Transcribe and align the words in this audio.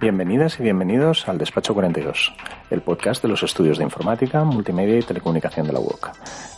Bienvenidas 0.00 0.58
y 0.58 0.62
bienvenidos 0.62 1.28
al 1.28 1.36
Despacho 1.36 1.74
42, 1.74 2.32
el 2.70 2.80
podcast 2.80 3.20
de 3.20 3.28
los 3.28 3.42
estudios 3.42 3.76
de 3.76 3.84
informática, 3.84 4.42
multimedia 4.44 4.98
y 4.98 5.02
telecomunicación 5.02 5.66
de 5.66 5.74
la 5.74 5.80
UOC. 5.80 6.08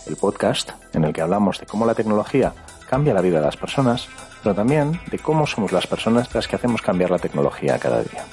El 0.07 0.15
podcast 0.15 0.71
en 0.95 1.03
el 1.03 1.13
que 1.13 1.23
hablamos 1.23 1.59
de 1.59 1.67
cómo 1.67 1.85
la 1.85 1.97
tecnología 1.97 2.53
cambia 2.89 3.13
la 3.13 3.21
vida 3.21 3.41
de 3.41 3.47
las 3.47 3.57
personas, 3.57 4.07
pero 4.45 4.55
también 4.55 5.01
de 5.11 5.19
cómo 5.19 5.45
somos 5.49 5.73
las 5.73 5.89
personas 5.89 6.33
las 6.33 6.47
que 6.47 6.55
hacemos 6.55 6.83
cambiar 6.83 7.11
la 7.11 7.19
tecnología 7.19 7.81
cada 7.81 8.05
día. 8.05 8.25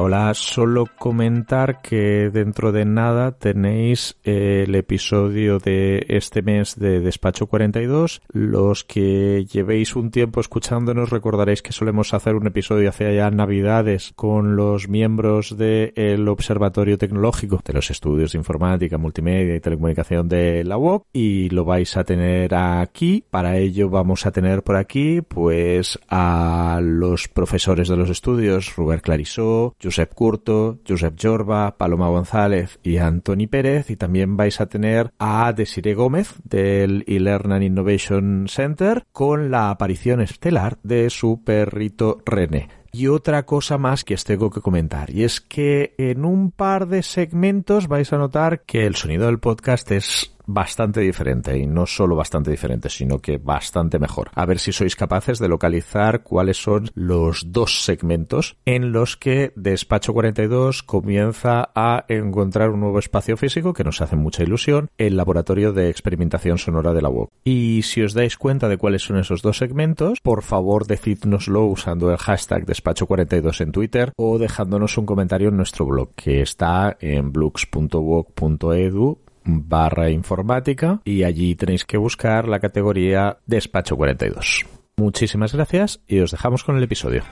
Hola. 0.00 0.34
Solo 0.34 0.86
comentar 0.98 1.80
que 1.80 2.30
dentro 2.32 2.72
de 2.72 2.84
nada 2.84 3.32
tenéis 3.32 4.16
el 4.24 4.74
episodio 4.74 5.58
de 5.58 6.04
este 6.08 6.42
mes 6.42 6.76
de 6.78 7.00
Despacho 7.00 7.46
42. 7.46 8.22
Los 8.32 8.84
que 8.84 9.44
llevéis 9.44 9.94
un 9.94 10.10
tiempo 10.10 10.40
escuchándonos 10.40 11.10
recordaréis 11.10 11.62
que 11.62 11.72
solemos 11.72 12.14
hacer 12.14 12.34
un 12.34 12.46
episodio 12.46 12.88
hacia 12.88 13.12
ya 13.12 13.30
Navidades 13.30 14.12
con 14.16 14.56
los 14.56 14.88
miembros 14.88 15.56
del 15.56 16.28
Observatorio 16.28 16.98
Tecnológico 16.98 17.60
de 17.64 17.72
los 17.72 17.90
Estudios 17.90 18.32
de 18.32 18.38
Informática, 18.38 18.98
Multimedia 18.98 19.54
y 19.54 19.60
Telecomunicación 19.60 20.28
de 20.28 20.64
la 20.64 20.76
UOC 20.76 21.06
y 21.12 21.50
lo 21.50 21.64
vais 21.64 21.96
a 21.96 22.04
tener 22.04 22.54
aquí. 22.54 23.24
Para 23.30 23.58
ello 23.58 23.88
vamos 23.90 24.26
a 24.26 24.32
tener 24.32 24.62
por 24.62 24.76
aquí 24.76 25.20
pues 25.20 25.98
a 26.08 26.80
los 26.82 27.28
profesores 27.28 27.88
de 27.88 27.96
los 27.96 28.10
estudios, 28.10 28.74
Robert 28.76 29.02
Clarisó, 29.02 29.74
Josep 29.84 30.14
Curto, 30.14 30.78
Josep 30.88 31.14
Jorba, 31.20 31.76
Paloma 31.76 32.08
González 32.08 32.78
y 32.82 32.96
Antoni 32.96 33.46
Pérez 33.46 33.90
y 33.90 33.96
también 33.96 34.36
vais 34.36 34.60
a 34.60 34.66
tener 34.66 35.12
a 35.18 35.52
Desiree 35.52 35.94
Gómez 35.94 36.34
del 36.44 37.04
eLearn 37.06 37.62
Innovation 37.62 38.46
Center 38.48 39.04
con 39.12 39.50
la 39.50 39.70
aparición 39.70 40.22
estelar 40.22 40.78
de 40.82 41.10
su 41.10 41.42
perrito 41.44 42.22
René. 42.24 42.68
Y 42.92 43.08
otra 43.08 43.44
cosa 43.44 43.76
más 43.76 44.04
que 44.04 44.14
os 44.14 44.22
tengo 44.22 44.50
que 44.50 44.60
comentar, 44.60 45.10
y 45.10 45.24
es 45.24 45.40
que 45.40 45.94
en 45.98 46.24
un 46.24 46.52
par 46.52 46.86
de 46.86 47.02
segmentos 47.02 47.88
vais 47.88 48.12
a 48.12 48.18
notar 48.18 48.60
que 48.60 48.86
el 48.86 48.94
sonido 48.94 49.26
del 49.26 49.40
podcast 49.40 49.90
es 49.90 50.33
bastante 50.46 51.00
diferente 51.00 51.58
y 51.58 51.66
no 51.66 51.86
solo 51.86 52.16
bastante 52.16 52.50
diferente 52.50 52.88
sino 52.88 53.18
que 53.18 53.38
bastante 53.38 53.98
mejor. 53.98 54.30
A 54.34 54.46
ver 54.46 54.58
si 54.58 54.72
sois 54.72 54.96
capaces 54.96 55.38
de 55.38 55.48
localizar 55.48 56.22
cuáles 56.22 56.56
son 56.56 56.90
los 56.94 57.52
dos 57.52 57.84
segmentos 57.84 58.56
en 58.64 58.92
los 58.92 59.16
que 59.16 59.52
Despacho 59.56 60.12
42 60.12 60.82
comienza 60.82 61.70
a 61.74 62.04
encontrar 62.08 62.70
un 62.70 62.80
nuevo 62.80 62.98
espacio 62.98 63.36
físico 63.36 63.72
que 63.72 63.84
nos 63.84 64.00
hace 64.00 64.16
mucha 64.16 64.42
ilusión 64.42 64.88
el 64.98 65.16
laboratorio 65.16 65.72
de 65.72 65.90
experimentación 65.90 66.58
sonora 66.58 66.92
de 66.92 67.02
la 67.02 67.08
web 67.08 67.28
y 67.44 67.82
si 67.82 68.02
os 68.02 68.14
dais 68.14 68.36
cuenta 68.36 68.68
de 68.68 68.78
cuáles 68.78 69.02
son 69.02 69.18
esos 69.18 69.42
dos 69.42 69.58
segmentos 69.58 70.18
por 70.22 70.42
favor 70.42 70.86
decídnoslo 70.86 71.64
usando 71.64 72.10
el 72.10 72.18
hashtag 72.18 72.66
Despacho 72.66 73.06
42 73.06 73.60
en 73.60 73.72
Twitter 73.72 74.12
o 74.16 74.38
dejándonos 74.38 74.98
un 74.98 75.06
comentario 75.06 75.48
en 75.48 75.56
nuestro 75.56 75.86
blog 75.86 76.14
que 76.14 76.42
está 76.42 76.96
en 77.00 77.32
blux.wok.edu 77.32 79.23
barra 79.44 80.10
informática 80.10 81.00
y 81.04 81.24
allí 81.24 81.54
tenéis 81.54 81.84
que 81.84 81.96
buscar 81.96 82.48
la 82.48 82.60
categoría 82.60 83.38
Despacho 83.46 83.96
42. 83.96 84.66
Muchísimas 84.96 85.54
gracias 85.54 86.00
y 86.06 86.20
os 86.20 86.30
dejamos 86.30 86.64
con 86.64 86.76
el 86.76 86.82
episodio. 86.82 87.22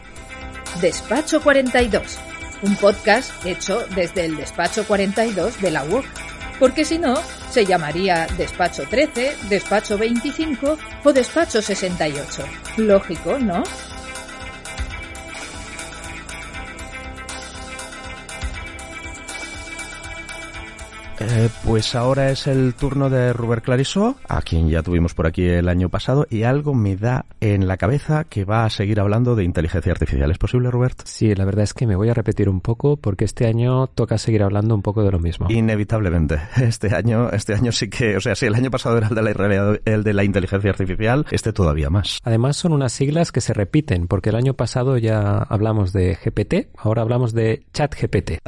Despacho 0.81 1.41
42, 1.43 2.19
un 2.63 2.77
podcast 2.77 3.45
hecho 3.47 3.81
desde 3.95 4.25
el 4.25 4.37
Despacho 4.37 4.85
42 4.87 5.61
de 5.61 5.71
la 5.71 5.85
UOC. 5.85 6.05
Porque 6.59 6.85
si 6.85 6.99
no, 6.99 7.17
se 7.51 7.67
llamaría 7.67 8.27
Despacho 8.37 8.85
13, 8.89 9.49
Despacho 9.49 9.99
25 9.99 10.79
o 11.05 11.13
Despacho 11.13 11.61
68. 11.61 12.45
Lógico, 12.79 13.39
¿no? 13.39 13.63
Eh, 21.25 21.49
pues 21.65 21.95
ahora 21.95 22.31
es 22.31 22.49
el 22.49 22.75
turno 22.75 23.09
de 23.09 23.33
Robert 23.33 23.65
Clarisó, 23.65 24.17
a 24.29 24.43
quien 24.43 24.69
ya 24.69 24.83
tuvimos 24.83 25.15
por 25.15 25.27
aquí 25.27 25.45
el 25.45 25.69
año 25.69 25.89
pasado, 25.89 26.27
y 26.29 26.43
algo 26.43 26.75
me 26.75 26.97
da 26.97 27.27
en 27.41 27.69
la 27.69 27.77
cabeza 27.77 28.25
que 28.25 28.45
va 28.45 28.65
a 28.65 28.71
seguir 28.71 28.99
hablando 28.99 29.37
de 29.37 29.45
inteligencia 29.45 29.93
artificial. 29.93 30.31
¿Es 30.31 30.39
posible, 30.39 30.71
Robert? 30.71 31.01
Sí, 31.05 31.33
la 31.35 31.45
verdad 31.45 31.63
es 31.63 31.75
que 31.75 31.87
me 31.87 31.95
voy 31.95 32.09
a 32.09 32.15
repetir 32.15 32.49
un 32.49 32.61
poco 32.61 32.97
porque 32.97 33.25
este 33.25 33.47
año 33.47 33.87
toca 33.87 34.19
seguir 34.19 34.43
hablando 34.43 34.75
un 34.75 34.83
poco 34.83 35.05
de 35.05 35.13
lo 35.13 35.21
mismo. 35.21 35.47
Inevitablemente. 35.49 36.41
Este 36.73 36.95
año, 36.95 37.29
este 37.31 37.55
año 37.55 37.71
sí 37.73 37.91
que, 37.91 38.17
o 38.17 38.21
sea, 38.21 38.35
si 38.35 38.47
el 38.47 38.55
año 38.55 38.71
pasado 38.71 38.97
era 38.97 39.09
el 39.09 39.15
de 39.15 39.23
la 39.23 39.79
el 39.85 40.05
de 40.05 40.15
la 40.15 40.25
inteligencia 40.25 40.71
artificial, 40.71 41.27
este 41.31 41.53
todavía 41.53 41.91
más. 41.91 42.19
Además 42.23 42.57
son 42.57 42.73
unas 42.73 42.93
siglas 42.93 43.33
que 43.33 43.41
se 43.41 43.53
repiten 43.53 44.07
porque 44.07 44.31
el 44.31 44.37
año 44.37 44.55
pasado 44.55 44.97
ya 44.97 45.39
hablamos 45.39 45.93
de 45.93 46.17
GPT, 46.25 46.69
ahora 46.79 47.03
hablamos 47.03 47.33
de 47.33 47.65
ChatGPT, 47.73 48.43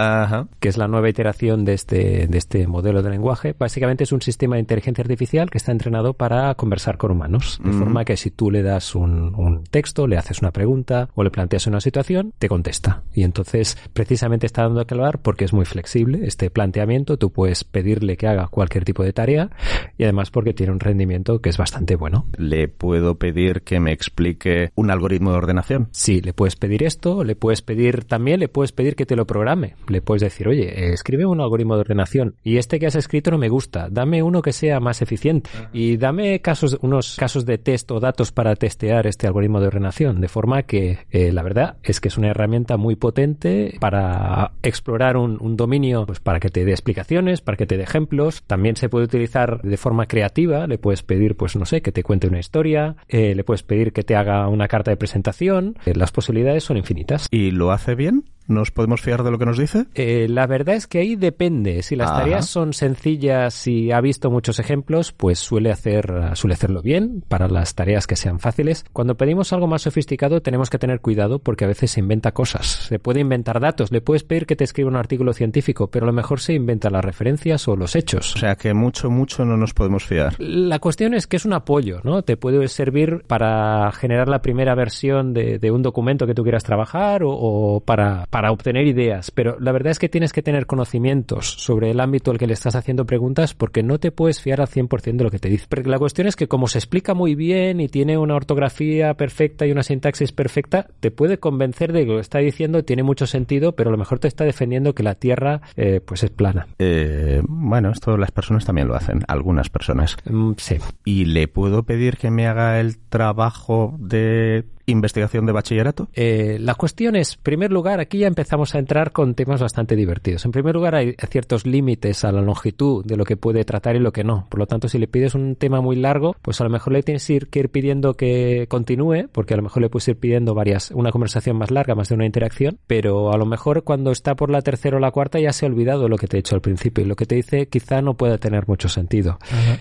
que 0.60 0.68
es 0.68 0.76
la 0.78 0.88
nueva 0.88 1.08
iteración 1.08 1.64
de 1.64 1.74
este 1.74 2.26
de 2.28 2.38
este 2.38 2.63
modelo 2.66 3.02
de 3.02 3.10
lenguaje. 3.10 3.54
Básicamente 3.58 4.04
es 4.04 4.12
un 4.12 4.22
sistema 4.22 4.56
de 4.56 4.60
inteligencia 4.60 5.02
artificial 5.02 5.50
que 5.50 5.58
está 5.58 5.72
entrenado 5.72 6.14
para 6.14 6.54
conversar 6.54 6.97
con 6.97 7.10
humanos. 7.10 7.60
De 7.62 7.72
forma 7.72 8.04
que 8.04 8.16
si 8.16 8.30
tú 8.30 8.50
le 8.50 8.62
das 8.62 8.94
un, 8.94 9.34
un 9.34 9.64
texto, 9.64 10.06
le 10.06 10.16
haces 10.16 10.41
una 10.41 10.50
pregunta 10.50 11.08
o 11.14 11.22
le 11.22 11.30
planteas 11.30 11.66
una 11.66 11.80
situación, 11.80 12.32
te 12.38 12.48
contesta. 12.48 13.02
Y 13.12 13.22
entonces 13.22 13.76
precisamente 13.92 14.47
está 14.47 14.62
dando 14.62 14.86
que 14.86 14.94
hablar 14.94 15.20
porque 15.20 15.44
es 15.44 15.52
muy 15.52 15.64
flexible 15.64 16.20
este 16.26 16.50
planteamiento. 16.50 17.16
Tú 17.16 17.30
puedes 17.30 17.64
pedirle 17.64 18.16
que 18.16 18.26
haga 18.26 18.48
cualquier 18.48 18.84
tipo 18.84 19.02
de 19.02 19.12
tarea 19.12 19.50
y 19.98 20.04
además 20.04 20.31
porque 20.31 20.54
tiene 20.54 20.72
un 20.72 20.81
rendimiento 20.81 21.41
que 21.41 21.50
es 21.50 21.58
bastante 21.58 21.96
bueno. 21.96 22.26
Le 22.36 22.69
puedo 22.69 23.16
pedir 23.16 23.62
que 23.62 23.81
me 23.81 23.92
explique 23.92 24.70
un 24.75 24.91
algoritmo 24.91 25.31
de 25.31 25.38
ordenación. 25.38 25.88
Sí, 25.93 26.20
le 26.20 26.32
puedes 26.32 26.56
pedir 26.56 26.82
esto, 26.82 27.25
le 27.25 27.37
puedes 27.37 27.62
pedir 27.62 28.05
también, 28.05 28.40
le 28.40 28.49
puedes 28.49 28.72
pedir 28.72 28.96
que 28.96 29.06
te 29.06 29.16
lo 29.16 29.26
programe. 29.26 29.75
Le 29.88 30.02
puedes 30.02 30.22
decir, 30.22 30.49
oye, 30.49 30.93
escribe 30.93 31.26
un 31.26 31.40
algoritmo 31.40 31.75
de 31.75 31.81
ordenación 31.81 32.37
y 32.44 32.58
este 32.58 32.79
que 32.79 32.87
has 32.87 32.94
escrito 32.94 33.31
no 33.31 33.38
me 33.38 33.49
gusta, 33.49 33.88
dame 33.91 34.23
uno 34.23 34.43
que 34.43 34.52
sea 34.52 34.79
más 34.79 35.02
eficiente 35.02 35.50
y 35.73 35.96
dame 35.96 36.41
casos, 36.41 36.79
unos 36.82 37.17
casos 37.17 37.46
de 37.46 37.58
test 37.58 37.91
o 37.91 38.00
datos 38.00 38.31
para 38.31 38.55
testear 38.55 39.06
este 39.06 39.26
algoritmo 39.26 39.61
de 39.61 39.67
ordenación, 39.67 40.20
de 40.20 40.29
forma 40.29 40.62
que 40.62 40.99
eh, 41.11 41.32
la 41.32 41.43
verdad 41.43 41.76
es 41.82 42.00
que 42.00 42.08
es 42.08 42.19
una 42.19 42.29
herramienta 42.29 42.76
muy 42.76 42.96
potente 42.96 43.76
para 43.81 44.52
explorar 44.62 45.17
un, 45.17 45.38
un 45.41 45.56
dominio, 45.56 46.06
pues 46.06 46.20
para 46.20 46.41
que 46.41 46.50
te 46.50 46.64
dé 46.64 46.73
explicaciones, 46.73 47.41
para 47.41 47.56
que 47.56 47.67
te 47.67 47.76
dé 47.76 47.82
ejemplos. 47.82 48.43
También 48.47 48.76
se 48.76 48.88
puede 48.88 49.06
utilizar 49.06 49.62
de 49.62 49.76
forma 49.76 50.06
creativa, 50.06 50.67
le 50.67 50.79
puedes 50.79 51.02
pedir, 51.02 51.37
pues 51.37 51.56
no 51.56 51.64
sé, 51.64 51.82
que 51.82 51.93
te 51.93 52.02
cuente 52.02 52.29
una 52.29 52.38
historia, 52.38 52.97
eh, 53.08 53.35
le 53.35 53.44
puedes 53.44 53.62
pedir 53.62 53.93
que 53.93 54.02
te 54.02 54.17
haga 54.17 54.49
una 54.49 54.69
carta 54.69 54.90
de 54.90 54.97
presentación. 54.97 55.76
Eh, 55.87 55.94
las 55.94 56.12
posibilidades 56.12 56.64
son 56.64 56.76
infinitas. 56.76 57.29
¿Y 57.31 57.50
lo 57.50 57.73
hace 57.73 57.94
bien? 57.94 58.25
¿Nos 58.46 58.70
podemos 58.70 59.00
fiar 59.00 59.23
de 59.23 59.31
lo 59.31 59.38
que 59.38 59.46
nos 59.46 59.58
dice? 59.58 59.87
Eh, 59.94 60.26
la 60.29 60.46
verdad 60.46 60.75
es 60.75 60.87
que 60.87 60.99
ahí 60.99 61.17
depende. 61.17 61.82
Si 61.82 61.96
las 61.96 62.11
Ajá. 62.11 62.20
tareas 62.20 62.46
son 62.46 62.73
sencillas 62.73 63.67
y 63.67 63.91
ha 63.91 64.00
visto 64.00 64.31
muchos 64.31 64.58
ejemplos, 64.58 65.12
pues 65.12 65.38
suele 65.38 65.70
hacer 65.70 66.12
suele 66.35 66.55
hacerlo 66.55 66.82
bien 66.82 67.23
para 67.26 67.49
las 67.49 67.75
tareas 67.75 68.06
que 68.06 68.17
sean 68.17 68.38
fáciles. 68.41 68.85
Cuando 68.93 69.17
pedimos 69.17 69.52
algo 69.52 69.67
más 69.67 69.82
sofisticado 69.82 70.43
tenemos 70.43 70.70
que 70.70 70.79
tener 70.79 71.00
cuidado 71.00 71.38
porque 71.38 71.64
a 71.64 71.69
veces 71.69 71.93
se 71.93 72.00
inventa 72.00 72.32
cosas. 72.32 72.67
Se 72.67 72.99
puede 72.99 73.20
inventar 73.20 73.61
datos. 73.61 73.91
Le 73.93 74.00
puedes 74.00 74.25
pedir 74.25 74.47
que 74.47 74.56
te 74.56 74.64
escriba 74.64 74.88
un 74.90 74.97
artículo 74.97 75.32
científico, 75.32 75.88
pero 75.88 76.05
a 76.05 76.08
lo 76.08 76.12
mejor 76.12 76.40
se 76.40 76.52
inventa 76.55 76.90
las 76.90 77.05
referencias 77.05 77.67
o 77.69 77.76
los 77.76 77.97
hechos. 77.97 78.35
O 78.37 78.38
sea 78.38 78.56
que 78.56 78.75
mucho, 78.75 79.11
mucho 79.11 79.44
no 79.44 79.56
nos 79.56 79.75
podemos 79.75 80.05
fiar. 80.05 80.35
La 80.38 80.79
cuestión 80.79 81.14
es 81.14 81.26
que 81.26 81.37
es 81.37 81.44
un 81.44 81.52
apoyo, 81.55 82.00
¿no? 82.05 82.23
Te 82.23 82.37
puede 82.37 82.67
servir 82.69 83.25
para 83.26 83.90
generar 83.93 84.29
la 84.29 84.43
primera 84.43 84.75
versión 84.75 85.32
de, 85.32 85.58
de 85.58 85.70
un 85.70 85.82
documento 85.82 86.26
que 86.26 86.35
tú 86.35 86.43
quieras 86.43 86.64
trabajar 86.64 87.23
o, 87.23 87.31
o 87.31 87.81
para, 87.81 88.26
para 88.34 88.50
obtener 88.50 88.88
ideas. 88.88 89.31
Pero 89.31 89.56
la 89.60 89.70
verdad 89.70 89.92
es 89.92 90.00
que 90.00 90.08
tienes 90.08 90.32
que 90.32 90.42
tener 90.42 90.66
conocimientos 90.66 91.52
sobre 91.52 91.92
el 91.92 92.00
ámbito 92.00 92.32
al 92.32 92.38
que 92.38 92.48
le 92.48 92.54
estás 92.54 92.75
haciendo 92.75 93.06
preguntas 93.06 93.54
porque 93.54 93.84
no 93.84 94.00
te 94.00 94.10
puedes 94.10 94.40
fiar 94.40 94.60
al 94.60 94.66
100% 94.66 95.19
de 95.19 95.22
lo 95.22 95.31
que 95.31 95.38
te 95.38 95.48
dice. 95.48 95.66
Porque 95.69 95.88
la 95.88 96.00
cuestión 96.00 96.26
es 96.26 96.34
que 96.34 96.48
como 96.48 96.66
se 96.66 96.78
explica 96.78 97.14
muy 97.14 97.36
bien 97.36 97.81
y 97.81 97.86
tiene 97.86 98.19
una 98.19 98.34
ortografía 98.34 99.14
perfecta 99.14 99.66
y 99.66 99.70
una 99.70 99.84
sintaxis 99.84 100.32
perfecta, 100.32 100.88
te 100.98 101.12
puede 101.12 101.38
convencer 101.38 101.92
de 101.92 102.00
que 102.00 102.06
lo 102.06 102.14
que 102.16 102.22
está 102.22 102.40
diciendo 102.40 102.82
tiene 102.82 103.04
mucho 103.04 103.28
sentido, 103.28 103.76
pero 103.76 103.90
a 103.90 103.92
lo 103.92 103.98
mejor 103.98 104.19
te 104.19 104.26
está 104.26 104.42
defendiendo 104.42 104.96
que 104.96 105.04
la 105.04 105.14
Tierra 105.14 105.60
eh, 105.76 106.00
pues 106.04 106.25
es 106.25 106.30
plana. 106.30 106.66
Eh, 106.80 107.40
bueno, 107.46 107.92
esto 107.92 108.16
las 108.16 108.32
personas 108.32 108.64
también 108.64 108.88
lo 108.88 108.96
hacen, 108.96 109.20
algunas 109.28 109.70
personas. 109.70 110.16
Mm, 110.28 110.54
sí. 110.56 110.78
¿Y 111.04 111.26
le 111.26 111.46
puedo 111.46 111.84
pedir 111.84 112.16
que 112.16 112.32
me 112.32 112.48
haga 112.48 112.80
el 112.80 112.98
trabajo 112.98 113.94
de 114.00 114.64
investigación 114.86 115.46
de 115.46 115.52
bachillerato? 115.52 116.08
Eh, 116.14 116.58
la 116.60 116.75
cuestión 116.75 117.16
es, 117.16 117.34
en 117.36 117.42
primer 117.42 117.72
lugar, 117.72 118.00
aquí 118.00 118.19
ya 118.19 118.26
empezamos 118.26 118.75
a 118.75 118.78
entrar 118.78 119.12
con 119.12 119.34
temas 119.34 119.60
bastante 119.60 119.96
divertidos. 119.96 120.44
En 120.44 120.52
primer 120.52 120.75
lugar, 120.75 120.94
hay 120.94 121.14
ciertos 121.31 121.66
límites 121.66 122.25
a 122.25 122.32
la 122.32 122.42
longitud 122.42 123.04
de 123.04 123.16
lo 123.16 123.25
que 123.25 123.36
puede 123.36 123.64
tratar 123.64 123.96
y 123.96 124.00
lo 124.00 124.12
que 124.12 124.25
no. 124.25 124.46
Por 124.48 124.60
lo 124.60 124.66
tanto, 124.66 124.88
si 124.88 124.98
le 124.98 125.08
pides 125.08 125.34
un 125.34 125.56
tema 125.56 125.81
muy 125.81 125.96
largo, 125.96 126.36
pues 126.42 126.60
a 126.60 126.64
lo 126.64 126.70
mejor 126.70 126.92
le 126.92 127.02
tienes 127.02 127.26
que 127.26 127.58
ir 127.60 127.69
pidiendo 127.70 128.14
que 128.14 128.66
continúe, 128.69 129.28
porque 129.32 129.54
a 129.54 129.56
lo 129.56 129.62
mejor 129.62 129.82
le 129.82 129.88
puedes 129.88 130.08
ir 130.08 130.16
pidiendo 130.19 130.54
varias, 130.54 130.90
una 130.90 131.10
conversación 131.10 131.56
más 131.56 131.70
larga, 131.70 131.94
más 131.94 132.08
de 132.08 132.14
una 132.14 132.26
interacción, 132.26 132.78
pero 132.87 133.32
a 133.32 133.37
lo 133.38 133.46
mejor 133.46 133.84
cuando 133.84 134.10
está 134.10 134.34
por 134.34 134.50
la 134.50 134.62
tercera 134.62 134.96
o 134.96 135.00
la 135.00 135.10
cuarta 135.10 135.40
ya 135.40 135.52
se 135.52 135.64
ha 135.64 135.69
olvidado 135.69 136.08
lo 136.08 136.16
que 136.16 136.26
te 136.26 136.37
he 136.37 136.38
dicho 136.38 136.54
al 136.54 136.60
principio 136.60 137.04
y 137.04 137.06
lo 137.08 137.16
que 137.16 137.26
te 137.26 137.34
dice 137.37 137.69
quizá 137.69 138.02
no 138.02 138.14
pueda 138.14 138.38
tener 138.38 138.66
mucho 138.69 138.88
sentido. 138.88 139.38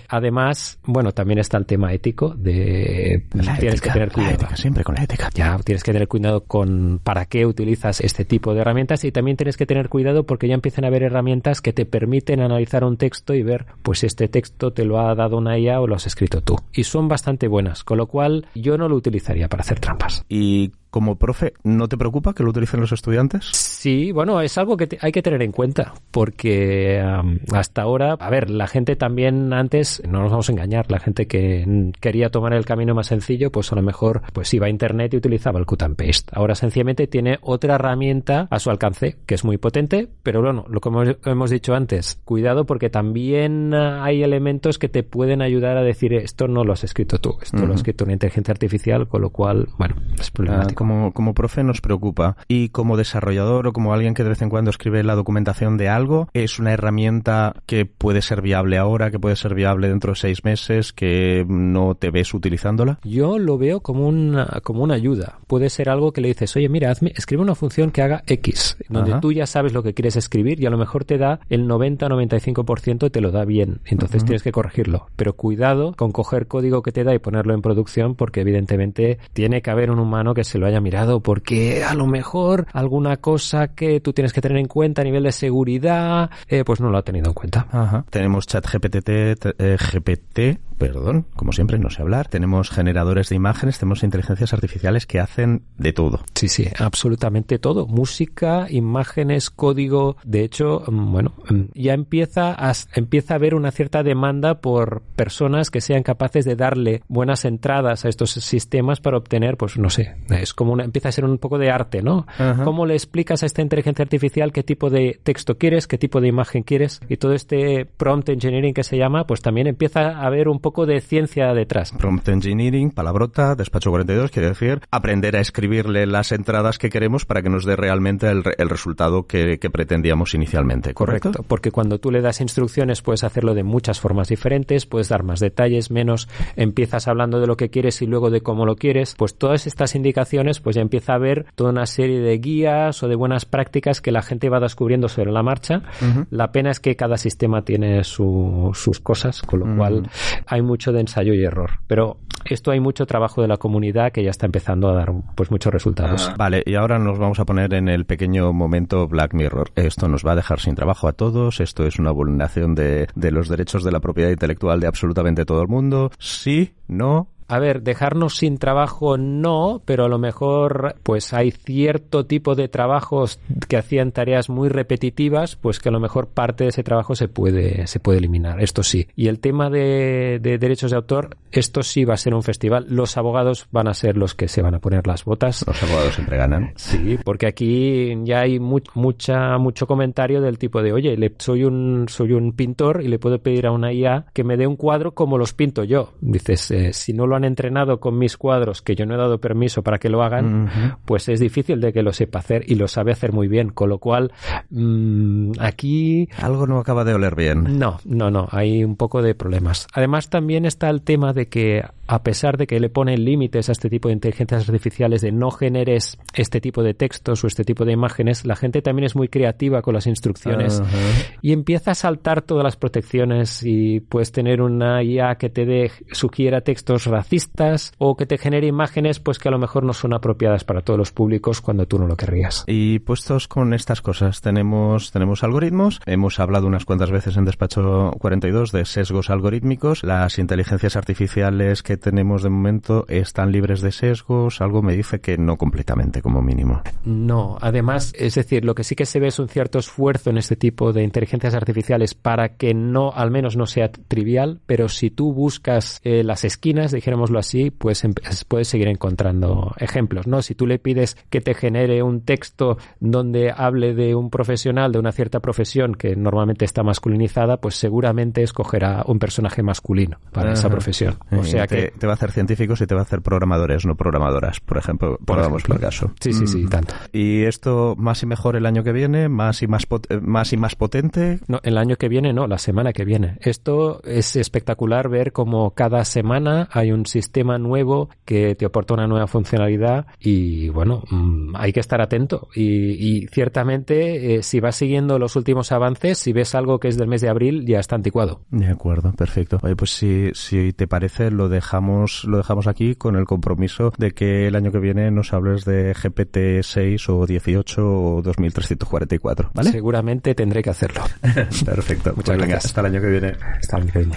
Además, 0.08 0.80
bueno, 0.84 1.12
también 1.12 1.40
está 1.40 1.58
el 1.58 1.66
tema 1.66 1.94
ético 1.94 2.34
de 2.36 3.26
La 3.34 3.58
tienes 3.58 3.76
ética, 3.76 3.88
que 3.88 3.94
tener 3.94 4.08
la 4.10 4.14
cuidado. 4.14 4.34
ética, 4.36 4.56
siempre 4.56 4.84
con 4.84 4.93
ética. 5.02 5.30
Ya 5.34 5.58
tienes 5.60 5.84
que 5.84 5.94
tener 5.94 6.08
cuidado 6.08 6.42
con 6.42 7.00
para 7.04 7.26
qué 7.26 7.46
utilizas 7.46 8.02
este 8.02 8.26
tipo 8.26 8.54
de 8.54 8.62
herramientas 8.62 9.04
y 9.04 9.12
también 9.12 9.38
tienes 9.38 9.58
que 9.58 9.66
tener 9.66 9.90
cuidado 9.90 10.26
porque 10.26 10.48
ya 10.48 10.54
empiezan 10.54 10.86
a 10.86 10.88
haber 10.88 11.04
herramientas 11.04 11.62
que 11.62 11.74
te 11.74 11.86
permiten 11.86 12.42
analizar 12.42 12.84
un 12.84 12.98
texto 12.98 13.34
y 13.34 13.44
ver 13.44 13.66
pues 13.82 14.04
este 14.04 14.28
texto 14.28 14.74
te 14.74 14.86
lo 14.86 15.00
ha 15.00 15.16
dado 15.16 15.38
una 15.38 15.58
IA 15.58 15.80
o 15.82 15.88
lo 15.88 15.96
has 15.96 16.08
escrito 16.08 16.42
tú. 16.42 16.58
Y 16.74 16.84
son 16.84 17.08
bastante 17.08 17.48
buenas, 17.48 17.84
con 17.84 17.98
lo 17.98 18.08
cual 18.08 18.48
yo 18.56 18.78
no 18.78 18.88
lo 18.90 18.96
utilizaría 18.96 19.48
para 19.48 19.62
hacer 19.62 19.80
trampas. 19.80 20.26
Y 20.30 20.72
como 20.94 21.16
profe, 21.16 21.54
¿no 21.64 21.88
te 21.88 21.98
preocupa 21.98 22.36
que 22.36 22.44
lo 22.44 22.52
utilicen 22.52 22.80
los 22.80 22.92
estudiantes? 22.92 23.50
Sí, 23.52 24.12
bueno, 24.12 24.40
es 24.42 24.60
algo 24.60 24.78
que 24.78 24.86
te- 24.86 25.00
hay 25.02 25.12
que 25.12 25.24
tener 25.24 25.42
en 25.42 25.52
cuenta, 25.52 25.96
porque 26.12 27.02
am, 27.02 27.40
hasta 27.52 27.82
ahora, 27.82 28.14
a 28.20 28.30
ver, 28.30 28.52
la 28.52 28.68
gente 28.68 28.96
también 28.96 29.54
antes, 29.54 30.04
no 30.08 30.22
nos 30.22 30.30
vamos 30.30 30.50
a 30.50 30.52
engañar, 30.52 30.92
la 30.92 31.00
gente 31.00 31.26
que 31.26 31.92
quería 32.00 32.30
tomar 32.30 32.54
el 32.54 32.64
camino 32.66 32.94
más 32.94 33.08
sencillo, 33.08 33.52
pues 33.52 33.72
a 33.72 33.76
lo 33.76 33.82
mejor 33.82 34.22
pues 34.34 34.54
iba 34.54 34.68
a 34.68 34.70
internet 34.70 35.12
y 35.16 35.18
utilizaba 35.18 35.58
el 35.58 35.66
cut 35.66 35.82
and 35.82 35.96
paste. 35.96 36.30
Ahora 36.32 36.54
sencillamente 36.54 37.08
tiene 37.08 37.40
otra 37.42 37.74
herramienta 37.76 38.48
a 38.52 38.60
su 38.60 38.70
alcance, 38.70 39.18
que 39.26 39.34
es 39.34 39.44
muy 39.44 39.58
potente, 39.58 40.08
pero 40.22 40.44
bueno, 40.44 40.64
lo 40.70 40.80
que 40.80 40.90
hemos, 40.90 41.18
hemos 41.26 41.50
dicho 41.50 41.74
antes, 41.74 42.20
cuidado 42.24 42.66
porque 42.68 42.92
también 42.92 43.74
ah, 43.74 44.04
hay 44.04 44.22
elementos 44.22 44.78
que 44.78 44.90
te 44.90 45.02
pueden 45.02 45.42
ayudar 45.42 45.76
a 45.78 45.82
decir 45.82 46.14
esto 46.14 46.48
no 46.48 46.64
lo 46.64 46.74
has 46.74 46.84
escrito 46.84 47.18
tú, 47.18 47.38
esto 47.42 47.58
lo 47.58 47.64
ha 47.64 47.66
Ujú. 47.70 47.74
escrito 47.78 48.04
una 48.04 48.14
inteligencia 48.14 48.52
artificial, 48.52 49.08
con 49.08 49.22
lo 49.24 49.32
cual, 49.32 49.70
bueno, 49.80 49.96
es 50.20 50.30
problemático. 50.30 50.83
Como, 50.84 51.14
como 51.14 51.34
profe 51.34 51.64
nos 51.64 51.80
preocupa. 51.80 52.36
Y 52.50 52.70
como 52.70 52.98
desarrollador 52.98 53.68
o 53.68 53.74
como 53.74 53.94
alguien 53.94 54.14
que 54.14 54.24
de 54.24 54.30
vez 54.30 54.42
en 54.42 54.50
cuando 54.50 54.70
escribe 54.70 55.02
la 55.04 55.16
documentación 55.16 55.78
de 55.78 55.88
algo, 55.88 56.28
es 56.34 56.60
una 56.60 56.74
herramienta 56.74 57.56
que 57.66 57.86
puede 57.86 58.22
ser 58.22 58.42
viable 58.42 58.78
ahora, 58.78 59.10
que 59.10 59.20
puede 59.20 59.38
ser 59.38 59.56
viable 59.56 59.88
dentro 59.88 60.12
de 60.12 60.18
seis 60.18 60.44
meses, 60.44 60.92
que 60.92 61.46
no 61.48 61.96
te 61.96 62.12
ves 62.12 62.34
utilizándola. 62.34 63.00
Yo 63.04 63.40
lo 63.40 63.58
veo 63.58 63.80
como 63.80 64.08
una, 64.08 64.60
como 64.62 64.84
una 64.84 64.96
ayuda. 64.96 65.40
Puede 65.48 65.70
ser 65.70 65.90
algo 65.90 66.12
que 66.12 66.20
le 66.20 66.28
dices, 66.28 66.54
oye, 66.58 66.68
mira, 66.68 66.92
hazme, 66.92 67.14
escribe 67.16 67.42
una 67.42 67.56
función 67.56 67.92
que 67.92 68.02
haga 68.02 68.24
X, 68.28 68.76
donde 68.90 69.12
Ajá. 69.12 69.22
tú 69.22 69.32
ya 69.32 69.46
sabes 69.46 69.72
lo 69.72 69.84
que 69.84 69.94
quieres 69.94 70.18
escribir 70.18 70.60
y 70.60 70.66
a 70.66 70.70
lo 70.70 70.78
mejor 70.78 71.06
te 71.06 71.18
da 71.18 71.40
el 71.50 71.66
90-95% 71.66 73.10
te 73.10 73.22
lo 73.22 73.32
da 73.32 73.46
bien. 73.46 73.80
Entonces 73.86 74.26
tienes 74.26 74.44
que 74.44 74.52
corregirlo. 74.52 75.08
Pero 75.16 75.34
cuidado 75.34 75.94
con 75.96 76.12
coger 76.12 76.48
código 76.48 76.82
que 76.82 76.92
te 76.92 77.06
da 77.06 77.16
y 77.16 77.20
ponerlo 77.20 77.54
en 77.54 77.62
producción 77.62 78.16
porque 78.16 78.42
evidentemente 78.42 79.20
tiene 79.32 79.62
que 79.62 79.72
haber 79.72 79.92
un 79.92 80.00
humano 80.00 80.34
que 80.34 80.44
se 80.44 80.58
lo 80.58 80.66
haya 80.66 80.73
mirado 80.82 81.22
porque 81.22 81.84
a 81.84 81.94
lo 81.94 82.06
mejor 82.08 82.68
alguna 82.74 83.18
cosa 83.18 83.70
que 83.70 84.00
tú 84.00 84.14
tienes 84.14 84.34
que 84.34 84.42
tener 84.42 84.58
en 84.58 84.68
cuenta 84.68 85.02
a 85.02 85.06
nivel 85.06 85.24
de 85.24 85.32
seguridad, 85.32 86.30
eh, 86.48 86.64
pues 86.64 86.80
no 86.80 86.90
lo 86.90 86.98
ha 86.98 87.02
tenido 87.04 87.28
en 87.30 87.34
cuenta. 87.34 87.68
Ajá. 87.72 88.06
Tenemos 88.10 88.48
ChatGPT, 88.48 89.00
t- 89.00 89.56
eh, 89.58 89.78
GPT, 89.78 90.60
perdón, 90.78 91.26
como 91.36 91.52
siempre, 91.52 91.80
no 91.80 91.90
sé 91.90 92.02
hablar. 92.02 92.28
Tenemos 92.28 92.70
generadores 92.70 93.30
de 93.30 93.36
imágenes, 93.36 93.80
tenemos 93.80 94.04
inteligencias 94.04 94.54
artificiales 94.54 95.06
que 95.06 95.20
hacen 95.20 95.64
de 95.78 95.94
todo. 95.94 96.22
Sí, 96.36 96.48
sí, 96.48 96.68
absolutamente 96.78 97.60
todo. 97.60 97.88
Música, 97.88 98.68
imágenes, 98.70 99.50
código. 99.50 100.18
De 100.24 100.44
hecho, 100.44 100.84
mm, 100.88 101.12
bueno, 101.12 101.34
mm, 101.50 101.62
ya 101.74 101.94
empieza 101.94 102.54
a, 102.54 102.74
empieza 102.96 103.34
a 103.34 103.38
haber 103.38 103.56
una 103.56 103.72
cierta 103.72 104.04
demanda 104.04 104.62
por 104.62 105.02
personas 105.16 105.70
que 105.70 105.82
sean 105.82 106.04
capaces 106.04 106.46
de 106.46 106.56
darle 106.56 107.02
buenas 107.08 107.46
entradas 107.46 108.06
a 108.06 108.10
estos 108.10 108.32
sistemas 108.32 109.00
para 109.00 109.18
obtener, 109.18 109.58
pues 109.58 109.78
no 109.78 109.90
sé, 109.90 110.16
es 110.30 110.54
como 110.54 110.74
una, 110.74 110.84
empieza 110.84 111.10
a 111.10 111.12
ser 111.12 111.26
un 111.26 111.38
poco 111.38 111.58
de 111.58 111.72
arte, 111.72 112.02
¿no? 112.02 112.26
Ajá. 112.38 112.64
¿Cómo 112.64 112.86
le 112.86 112.94
explicas 112.94 113.44
a 113.44 113.46
esta 113.46 113.62
inteligencia 113.62 114.04
artificial 114.04 114.52
qué 114.52 114.64
tipo 114.64 114.90
de 114.90 115.20
texto 115.24 115.58
quieres, 115.58 115.88
qué 115.88 115.98
tipo 115.98 116.22
de 116.22 116.28
imagen 116.28 116.64
quieres? 116.64 117.02
Y 117.10 117.18
todo 117.18 117.34
este 117.34 117.86
prompt 117.86 118.30
engineering 118.30 118.74
que 118.74 118.84
se 118.84 118.98
llama, 118.98 119.26
pues 119.28 119.42
también 119.42 119.68
empieza 119.68 120.12
a 120.12 120.26
haber 120.26 120.48
un 120.48 120.60
poco 120.64 120.88
de 120.88 121.00
ciencia 121.00 121.54
detrás. 121.54 121.92
Prompt 121.92 122.28
Engineering, 122.30 122.90
palabrota, 122.90 123.54
despacho 123.54 123.92
42, 123.92 124.32
quiere 124.32 124.48
decir 124.50 124.82
aprender 124.90 125.36
a 125.36 125.42
escribirle 125.42 126.08
las 126.08 126.32
entradas 126.32 126.80
que 126.80 126.90
queremos 126.90 127.26
para 127.26 127.44
que 127.44 127.50
nos 127.50 127.66
dé 127.66 127.76
realmente 127.76 128.28
el, 128.32 128.42
el 128.58 128.70
resultado 128.70 129.28
que, 129.28 129.60
que 129.60 129.70
pretendíamos 129.70 130.34
inicialmente. 130.34 130.96
¿correcto? 130.96 131.30
Correcto, 131.30 131.46
porque 131.48 131.70
cuando 131.70 132.00
tú 132.00 132.10
le 132.10 132.22
das 132.22 132.42
instrucciones 132.42 133.04
puedes 133.04 133.24
hacerlo 133.24 133.54
de 133.54 133.62
muchas 133.64 134.00
formas 134.00 134.30
diferentes, 134.30 134.88
puedes 134.88 135.10
dar 135.10 135.22
más 135.22 135.40
detalles, 135.40 135.92
menos, 135.92 136.28
empiezas 136.56 137.08
hablando 137.08 137.40
de 137.40 137.46
lo 137.48 137.58
que 137.58 137.70
quieres 137.70 138.02
y 138.02 138.08
luego 138.08 138.30
de 138.32 138.42
cómo 138.42 138.66
lo 138.66 138.76
quieres, 138.76 139.14
pues 139.18 139.36
todas 139.36 139.68
estas 139.68 139.94
indicaciones 139.94 140.60
pues 140.62 140.76
ya 140.78 140.82
empieza 140.82 141.12
a 141.14 141.18
haber 141.18 141.46
toda 141.56 141.70
una 141.72 141.86
serie 141.86 142.20
de 142.22 142.38
guías 142.38 143.04
o 143.04 143.08
de 143.10 143.16
buenas 143.16 143.46
prácticas 143.46 144.00
que 144.02 144.12
la 144.12 144.22
gente 144.22 144.50
va 144.50 144.60
descubriendo 144.62 145.10
sobre 145.10 145.32
la 145.32 145.44
marcha. 145.44 145.82
La 146.30 146.52
pena 146.52 146.72
es 146.72 146.80
que 146.80 146.96
cada 146.96 147.18
sistema 147.18 147.64
tiene 147.64 148.04
su- 148.06 148.72
sus 148.74 149.00
cosas, 149.02 149.42
con 149.42 149.60
lo 149.60 149.76
cual 149.78 150.10
hay 150.54 150.62
mucho 150.62 150.92
de 150.92 151.00
ensayo 151.02 151.34
y 151.34 151.44
error. 151.44 151.80
Pero 151.88 152.18
esto 152.46 152.70
hay 152.70 152.80
mucho 152.80 153.08
trabajo 153.08 153.42
de 153.42 153.48
la 153.48 153.58
comunidad 153.58 154.12
que 154.12 154.24
ya 154.24 154.30
está 154.30 154.46
empezando 154.46 154.88
a 154.88 154.94
dar 154.94 155.12
pues 155.36 155.50
muchos 155.50 155.74
resultados. 155.74 156.32
Vale, 156.38 156.62
y 156.64 156.76
ahora 156.76 157.00
nos 157.00 157.18
vamos 157.18 157.40
a 157.40 157.46
poner 157.46 157.74
en 157.74 157.90
el 157.90 158.06
pequeño 158.06 158.54
momento 158.54 159.08
Black 159.08 159.34
Mirror. 159.34 159.72
Esto 159.76 160.08
nos 160.08 160.24
va 160.24 160.34
a 160.34 160.36
dejar 160.36 160.60
sin 160.60 160.76
trabajo 160.76 161.08
a 161.08 161.14
todos, 161.14 161.60
esto 161.60 161.88
es 161.88 161.98
una 161.98 162.12
vulneración 162.12 162.76
de, 162.76 163.08
de 163.16 163.32
los 163.32 163.50
derechos 163.50 163.84
de 163.84 163.92
la 163.92 164.00
propiedad 164.00 164.30
intelectual 164.30 164.80
de 164.80 164.86
absolutamente 164.86 165.44
todo 165.44 165.64
el 165.64 165.70
mundo. 165.70 166.12
Sí, 166.20 166.76
no, 166.88 167.30
A 167.48 167.60
ver, 167.60 167.82
dejarnos 167.82 168.38
sin 168.38 168.58
trabajo 168.58 169.18
no, 169.18 169.82
pero 169.86 170.06
a 170.06 170.10
lo 170.10 170.18
mejor 170.20 170.96
pues 171.04 171.34
hay 171.34 171.52
cierto 171.52 172.26
tipo 172.26 172.56
de 172.56 172.68
trabajos 172.68 173.40
que 173.68 173.78
hacían 173.78 174.12
tareas 174.12 174.50
muy 174.50 174.70
repetitivas, 174.70 175.56
pues 175.56 175.80
que 175.80 175.90
a 175.90 175.92
lo 175.92 176.00
mejor 176.00 176.28
parte 176.28 176.64
de 176.66 176.70
ese 176.70 176.84
trabajo 176.84 177.16
se 177.16 177.28
puede, 177.28 177.88
se 177.88 178.00
puede 178.00 178.20
eliminar. 178.20 178.62
Esto 178.62 178.84
sí. 178.84 179.08
Y 179.16 179.28
el 179.28 179.40
tema 179.40 179.70
de, 179.70 180.40
de 180.42 180.58
derechos 180.58 180.92
de 180.92 180.98
autor, 180.98 181.38
esto 181.52 181.84
sí 181.84 182.06
va 182.06 182.14
a 182.14 182.18
ser 182.18 182.34
un 182.34 182.44
festival. 182.44 182.86
Los 182.90 183.18
abogados 183.18 183.68
van 183.72 183.88
a 183.88 183.94
ser 183.94 184.18
los 184.18 184.36
que 184.36 184.48
se 184.48 184.62
van 184.62 184.76
a 184.76 184.80
poner 184.80 185.08
las 185.08 185.26
botas. 185.26 185.64
los 185.68 185.84
abogados 185.84 186.16
siempre 186.16 186.38
ganan. 186.38 186.72
Sí, 186.76 187.18
porque 187.24 187.48
aquí 187.48 188.14
ya 188.24 188.42
hay 188.42 188.60
mu- 188.60 188.80
mucha 188.96 189.58
mucho 189.58 189.88
comentario 189.88 190.42
del 190.42 190.58
tipo 190.58 190.82
de, 190.82 190.94
oye, 190.94 191.18
le, 191.18 191.34
soy 191.40 191.64
un 191.64 192.06
soy 192.10 192.34
un 192.34 192.54
pintor 192.54 193.02
y 193.04 193.08
le 193.08 193.20
puedo 193.20 193.40
pedir 193.40 193.68
a 193.68 193.72
una 193.72 193.92
IA 193.94 194.26
que 194.34 194.44
me 194.44 194.58
dé 194.58 194.68
un 194.68 194.76
cuadro 194.76 195.14
como 195.14 195.38
los 195.38 195.54
pinto 195.54 195.84
yo. 195.84 196.14
Dices, 196.22 196.72
eh, 196.72 196.94
si 196.94 197.14
no 197.14 197.28
lo 197.28 197.33
lo 197.34 197.38
han 197.38 197.44
entrenado 197.46 198.00
con 198.00 198.18
mis 198.18 198.38
cuadros, 198.38 198.82
que 198.82 198.96
yo 198.96 199.06
no 199.06 199.16
he 199.16 199.18
dado 199.18 199.40
permiso 199.40 199.82
para 199.82 199.98
que 199.98 200.10
lo 200.10 200.24
hagan, 200.24 200.70
pues 201.06 201.28
es 201.30 201.40
difícil 201.40 201.82
de 201.82 201.92
que 201.92 202.04
lo 202.04 202.14
sepa 202.14 202.40
hacer 202.40 202.64
y 202.68 202.76
lo 202.76 202.88
sabe 202.88 203.12
hacer 203.12 203.34
muy 203.34 203.48
bien. 203.48 203.70
Con 203.70 203.90
lo 203.90 203.98
cual, 203.98 204.32
mmm, 204.70 205.52
aquí... 205.60 206.30
Algo 206.38 206.68
no 206.68 206.80
acaba 206.80 207.04
de 207.04 207.14
oler 207.14 207.36
bien. 207.36 207.80
No, 207.80 208.00
no, 208.06 208.30
no, 208.30 208.48
hay 208.52 208.84
un 208.84 208.96
poco 208.96 209.22
de 209.22 209.34
problemas. 209.34 209.88
Además, 209.94 210.30
también 210.30 210.66
está 210.66 210.90
el 210.90 211.02
tema 211.02 211.34
de 211.34 211.48
que 211.48 211.84
a 212.08 212.22
pesar 212.22 212.58
de 212.58 212.68
que 212.68 212.80
le 212.80 212.90
ponen 212.90 213.24
límites 213.24 213.70
a 213.70 213.72
este 213.72 213.90
tipo 213.90 214.10
de 214.10 214.14
inteligencias 214.14 214.68
artificiales 214.68 215.22
de 215.22 215.32
no 215.32 215.52
generes 215.52 216.18
este 216.34 216.60
tipo 216.60 216.84
de 216.84 216.94
textos 216.94 217.44
o 217.44 217.48
este 217.48 217.64
tipo 217.64 217.86
de 217.86 217.94
imágenes, 217.94 218.46
la 218.46 218.56
gente 218.56 218.82
también 218.82 219.06
es 219.06 219.16
muy 219.16 219.30
creativa 219.30 219.82
con 219.82 219.94
las 219.94 220.06
instrucciones 220.06 220.80
uh 220.80 220.84
-huh. 220.84 221.38
y 221.42 221.54
empieza 221.54 221.92
a 221.92 221.96
saltar 221.96 222.42
todas 222.42 222.64
las 222.64 222.76
protecciones 222.76 223.64
y 223.64 224.02
puedes 224.02 224.32
tener 224.32 224.62
una 224.62 225.02
IA 225.02 225.36
que 225.36 225.50
te 225.50 225.66
de, 225.66 225.92
sugiera 226.12 226.62
textos 226.62 227.08
racistas 227.24 227.94
o 227.98 228.16
que 228.16 228.26
te 228.26 228.38
genere 228.38 228.68
imágenes 228.68 229.20
pues 229.20 229.40
que 229.40 229.48
a 229.48 229.52
lo 229.52 229.60
mejor 229.60 229.84
no 229.84 229.94
son 229.94 230.14
apropiadas 230.14 230.64
para 230.64 230.82
todos 230.82 230.98
los 230.98 231.12
públicos 231.12 231.62
cuando 231.62 231.88
tú 231.88 231.98
no 231.98 232.08
lo 232.08 232.18
querrías. 232.18 232.64
Y 232.68 233.00
puestos 233.00 233.48
con 233.48 233.74
estas 233.74 234.02
cosas, 234.02 234.42
tenemos, 234.42 235.12
tenemos 235.12 235.44
algoritmos, 235.44 236.02
hemos 236.06 236.40
hablado 236.40 236.68
unas 236.68 236.86
cuantas 236.86 237.12
veces 237.12 237.38
en 237.38 237.46
Despacho 237.46 238.12
42 238.20 238.72
de 238.72 238.86
sesgos 238.86 239.30
algorítmicos, 239.30 240.04
las 240.04 240.38
inteligencias 240.38 240.96
artificiales 240.96 241.82
que 241.82 241.98
tenemos 241.98 242.44
de 242.44 242.50
momento 242.50 243.06
están 243.08 243.52
libres 243.52 243.82
de 243.82 243.92
sesgos, 243.92 244.62
algo 244.62 244.82
me 244.82 244.96
dice 244.96 245.22
que 245.22 245.38
no 245.38 245.58
completamente 245.58 246.22
como 246.22 246.42
mínimo. 246.42 246.82
No, 247.06 247.58
además, 247.62 248.14
es 248.18 248.36
decir, 248.36 248.66
lo 248.66 248.76
que 248.76 248.84
sí 248.84 248.96
que 248.96 249.06
se 249.06 249.20
ve 249.20 249.28
es 249.28 249.40
un 249.40 249.48
cierto 249.48 249.80
esfuerzo 249.80 250.30
en 250.30 250.38
este 250.38 250.56
tipo 250.56 250.92
de 250.92 251.04
inteligencias 251.04 251.54
artificiales 251.54 252.14
para 252.14 252.58
que 252.58 252.74
no, 252.74 253.12
al 253.14 253.32
menos 253.32 253.56
no 253.56 253.66
sea 253.66 253.92
trivial, 253.92 254.60
pero 254.66 254.90
si 254.90 255.10
tú 255.10 255.34
buscas 255.34 256.02
eh, 256.04 256.24
las 256.24 256.44
esquinas, 256.44 256.92
así, 257.40 257.72
pues 257.72 258.04
puedes 258.48 258.68
seguir 258.68 258.88
encontrando 258.88 259.74
ejemplos, 259.78 260.28
¿no? 260.28 260.42
Si 260.42 260.56
tú 260.56 260.68
le 260.68 260.80
pides 260.80 261.18
que 261.30 261.42
te 261.42 261.54
genere 261.54 262.04
un 262.04 262.22
texto 262.22 262.78
donde 263.00 263.52
hable 263.56 263.94
de 263.94 264.16
un 264.16 264.30
profesional, 264.30 264.92
de 264.92 265.00
una 265.00 265.12
cierta 265.12 265.40
profesión 265.40 265.96
que 265.96 266.16
normalmente 266.16 266.66
está 266.66 266.84
masculinizada, 266.84 267.58
pues 267.58 267.76
seguramente 267.76 268.44
escogerá 268.44 269.04
un 269.08 269.20
personaje 269.20 269.64
masculino 269.64 270.20
para 270.32 270.48
Ajá. 270.50 270.54
esa 270.60 270.70
profesión. 270.70 271.18
O 271.32 271.44
sea 271.44 271.68
te, 271.68 271.76
que 271.76 271.92
te 271.98 272.08
va 272.08 272.14
a 272.14 272.16
hacer 272.16 272.32
científicos 272.32 272.82
y 272.82 272.88
te 272.88 272.96
va 272.96 273.02
a 273.02 273.04
hacer 273.04 273.22
programadores, 273.22 273.86
no 273.86 273.96
programadoras, 273.96 274.60
por 274.60 274.78
ejemplo, 274.78 275.18
por 275.26 275.40
ejemplo. 275.40 275.60
por 275.68 275.80
caso. 275.80 276.12
Sí, 276.20 276.34
sí, 276.34 276.48
sí, 276.48 276.64
Mm. 276.64 276.70
tanto. 276.70 276.94
Y 277.12 277.44
esto 277.44 277.96
más 277.98 278.24
y 278.24 278.26
mejor 278.26 278.56
el 278.56 278.66
año 278.66 278.84
que 278.84 278.92
viene, 278.92 279.30
más 279.30 279.62
y 279.64 279.68
más 279.68 279.88
pot- 279.88 280.08
eh, 280.10 280.20
más 280.22 280.54
y 280.54 280.58
más 280.58 280.76
potente. 280.76 281.40
No, 281.48 281.60
el 281.64 281.78
año 281.78 281.96
que 281.98 282.08
viene 282.10 282.34
no, 282.34 282.48
la 282.48 282.58
semana 282.58 282.94
que 282.94 283.06
viene. 283.06 283.38
Esto 283.42 284.02
es 284.04 284.36
espectacular 284.36 285.10
ver 285.10 285.32
cómo 285.32 285.72
cada 285.72 286.04
semana 286.06 286.68
hay 286.72 286.92
un 286.92 287.03
sistema 287.06 287.58
nuevo 287.58 288.10
que 288.26 288.56
te 288.56 288.66
aporta 288.66 288.94
una 288.94 289.08
nueva 289.08 289.28
funcionalidad 289.28 290.06
y 290.20 290.70
bueno, 290.70 291.04
mm, 291.10 291.56
hay 291.56 291.74
que 291.74 291.80
estar 291.80 292.02
atento. 292.02 292.48
Y, 292.56 292.92
y 293.24 293.28
ciertamente, 293.28 294.36
eh, 294.36 294.44
si 294.44 294.60
vas 294.60 294.76
siguiendo 294.76 295.20
los 295.20 295.36
últimos 295.36 295.72
avances, 295.72 296.18
si 296.18 296.34
ves 296.34 296.56
algo 296.56 296.80
que 296.80 296.88
es 296.88 296.98
del 296.98 297.08
mes 297.08 297.22
de 297.22 297.30
abril, 297.30 297.66
ya 297.66 297.80
está 297.80 297.96
anticuado. 297.96 298.42
De 298.50 298.68
acuerdo, 298.68 299.12
perfecto. 299.14 299.60
Oye, 299.62 299.76
pues 299.76 299.92
si, 299.92 300.30
si 300.34 300.74
te 300.74 300.88
parece, 300.88 301.32
lo 301.32 301.50
dejamos, 301.50 302.24
lo 302.26 302.38
dejamos 302.38 302.68
aquí 302.68 302.96
con 302.96 303.16
el 303.16 303.26
compromiso 303.26 303.92
de 303.98 304.12
que 304.12 304.48
el 304.48 304.56
año 304.56 304.72
que 304.72 304.80
viene 304.80 305.12
nos 305.12 305.34
hables 305.34 305.66
de 305.66 305.94
GPT 305.94 306.64
6 306.64 307.10
o 307.10 307.26
18 307.26 307.82
o 307.84 308.22
2344, 308.22 309.52
¿vale? 309.54 309.72
Seguramente 309.72 310.36
tendré 310.36 310.62
que 310.62 310.70
hacerlo. 310.70 311.02
Perfecto. 311.66 312.12
Muchas 312.16 312.26
Pues 312.26 312.28
venga, 312.38 312.46
gracias. 312.48 312.66
hasta 312.66 312.82
el 312.82 312.88
año 312.88 313.02
que 313.02 313.08
viene. 313.08 313.34
Hasta 313.60 313.78
el 313.78 313.84
año 313.84 313.92
que 313.94 314.00
viene. 314.00 314.16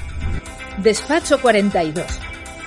Despacho 0.82 1.40
42, 1.40 2.04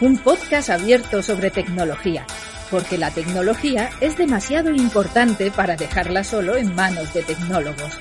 un 0.02 0.18
podcast 0.18 0.70
abierto 0.70 1.22
sobre 1.22 1.52
tecnología, 1.52 2.26
porque 2.72 2.98
la 2.98 3.12
tecnología 3.12 3.90
es 4.00 4.18
demasiado 4.18 4.72
importante 4.72 5.52
para 5.52 5.76
dejarla 5.76 6.24
solo 6.24 6.56
en 6.56 6.74
manos 6.74 7.14
de 7.14 7.24
tecnólogos. 7.24 7.98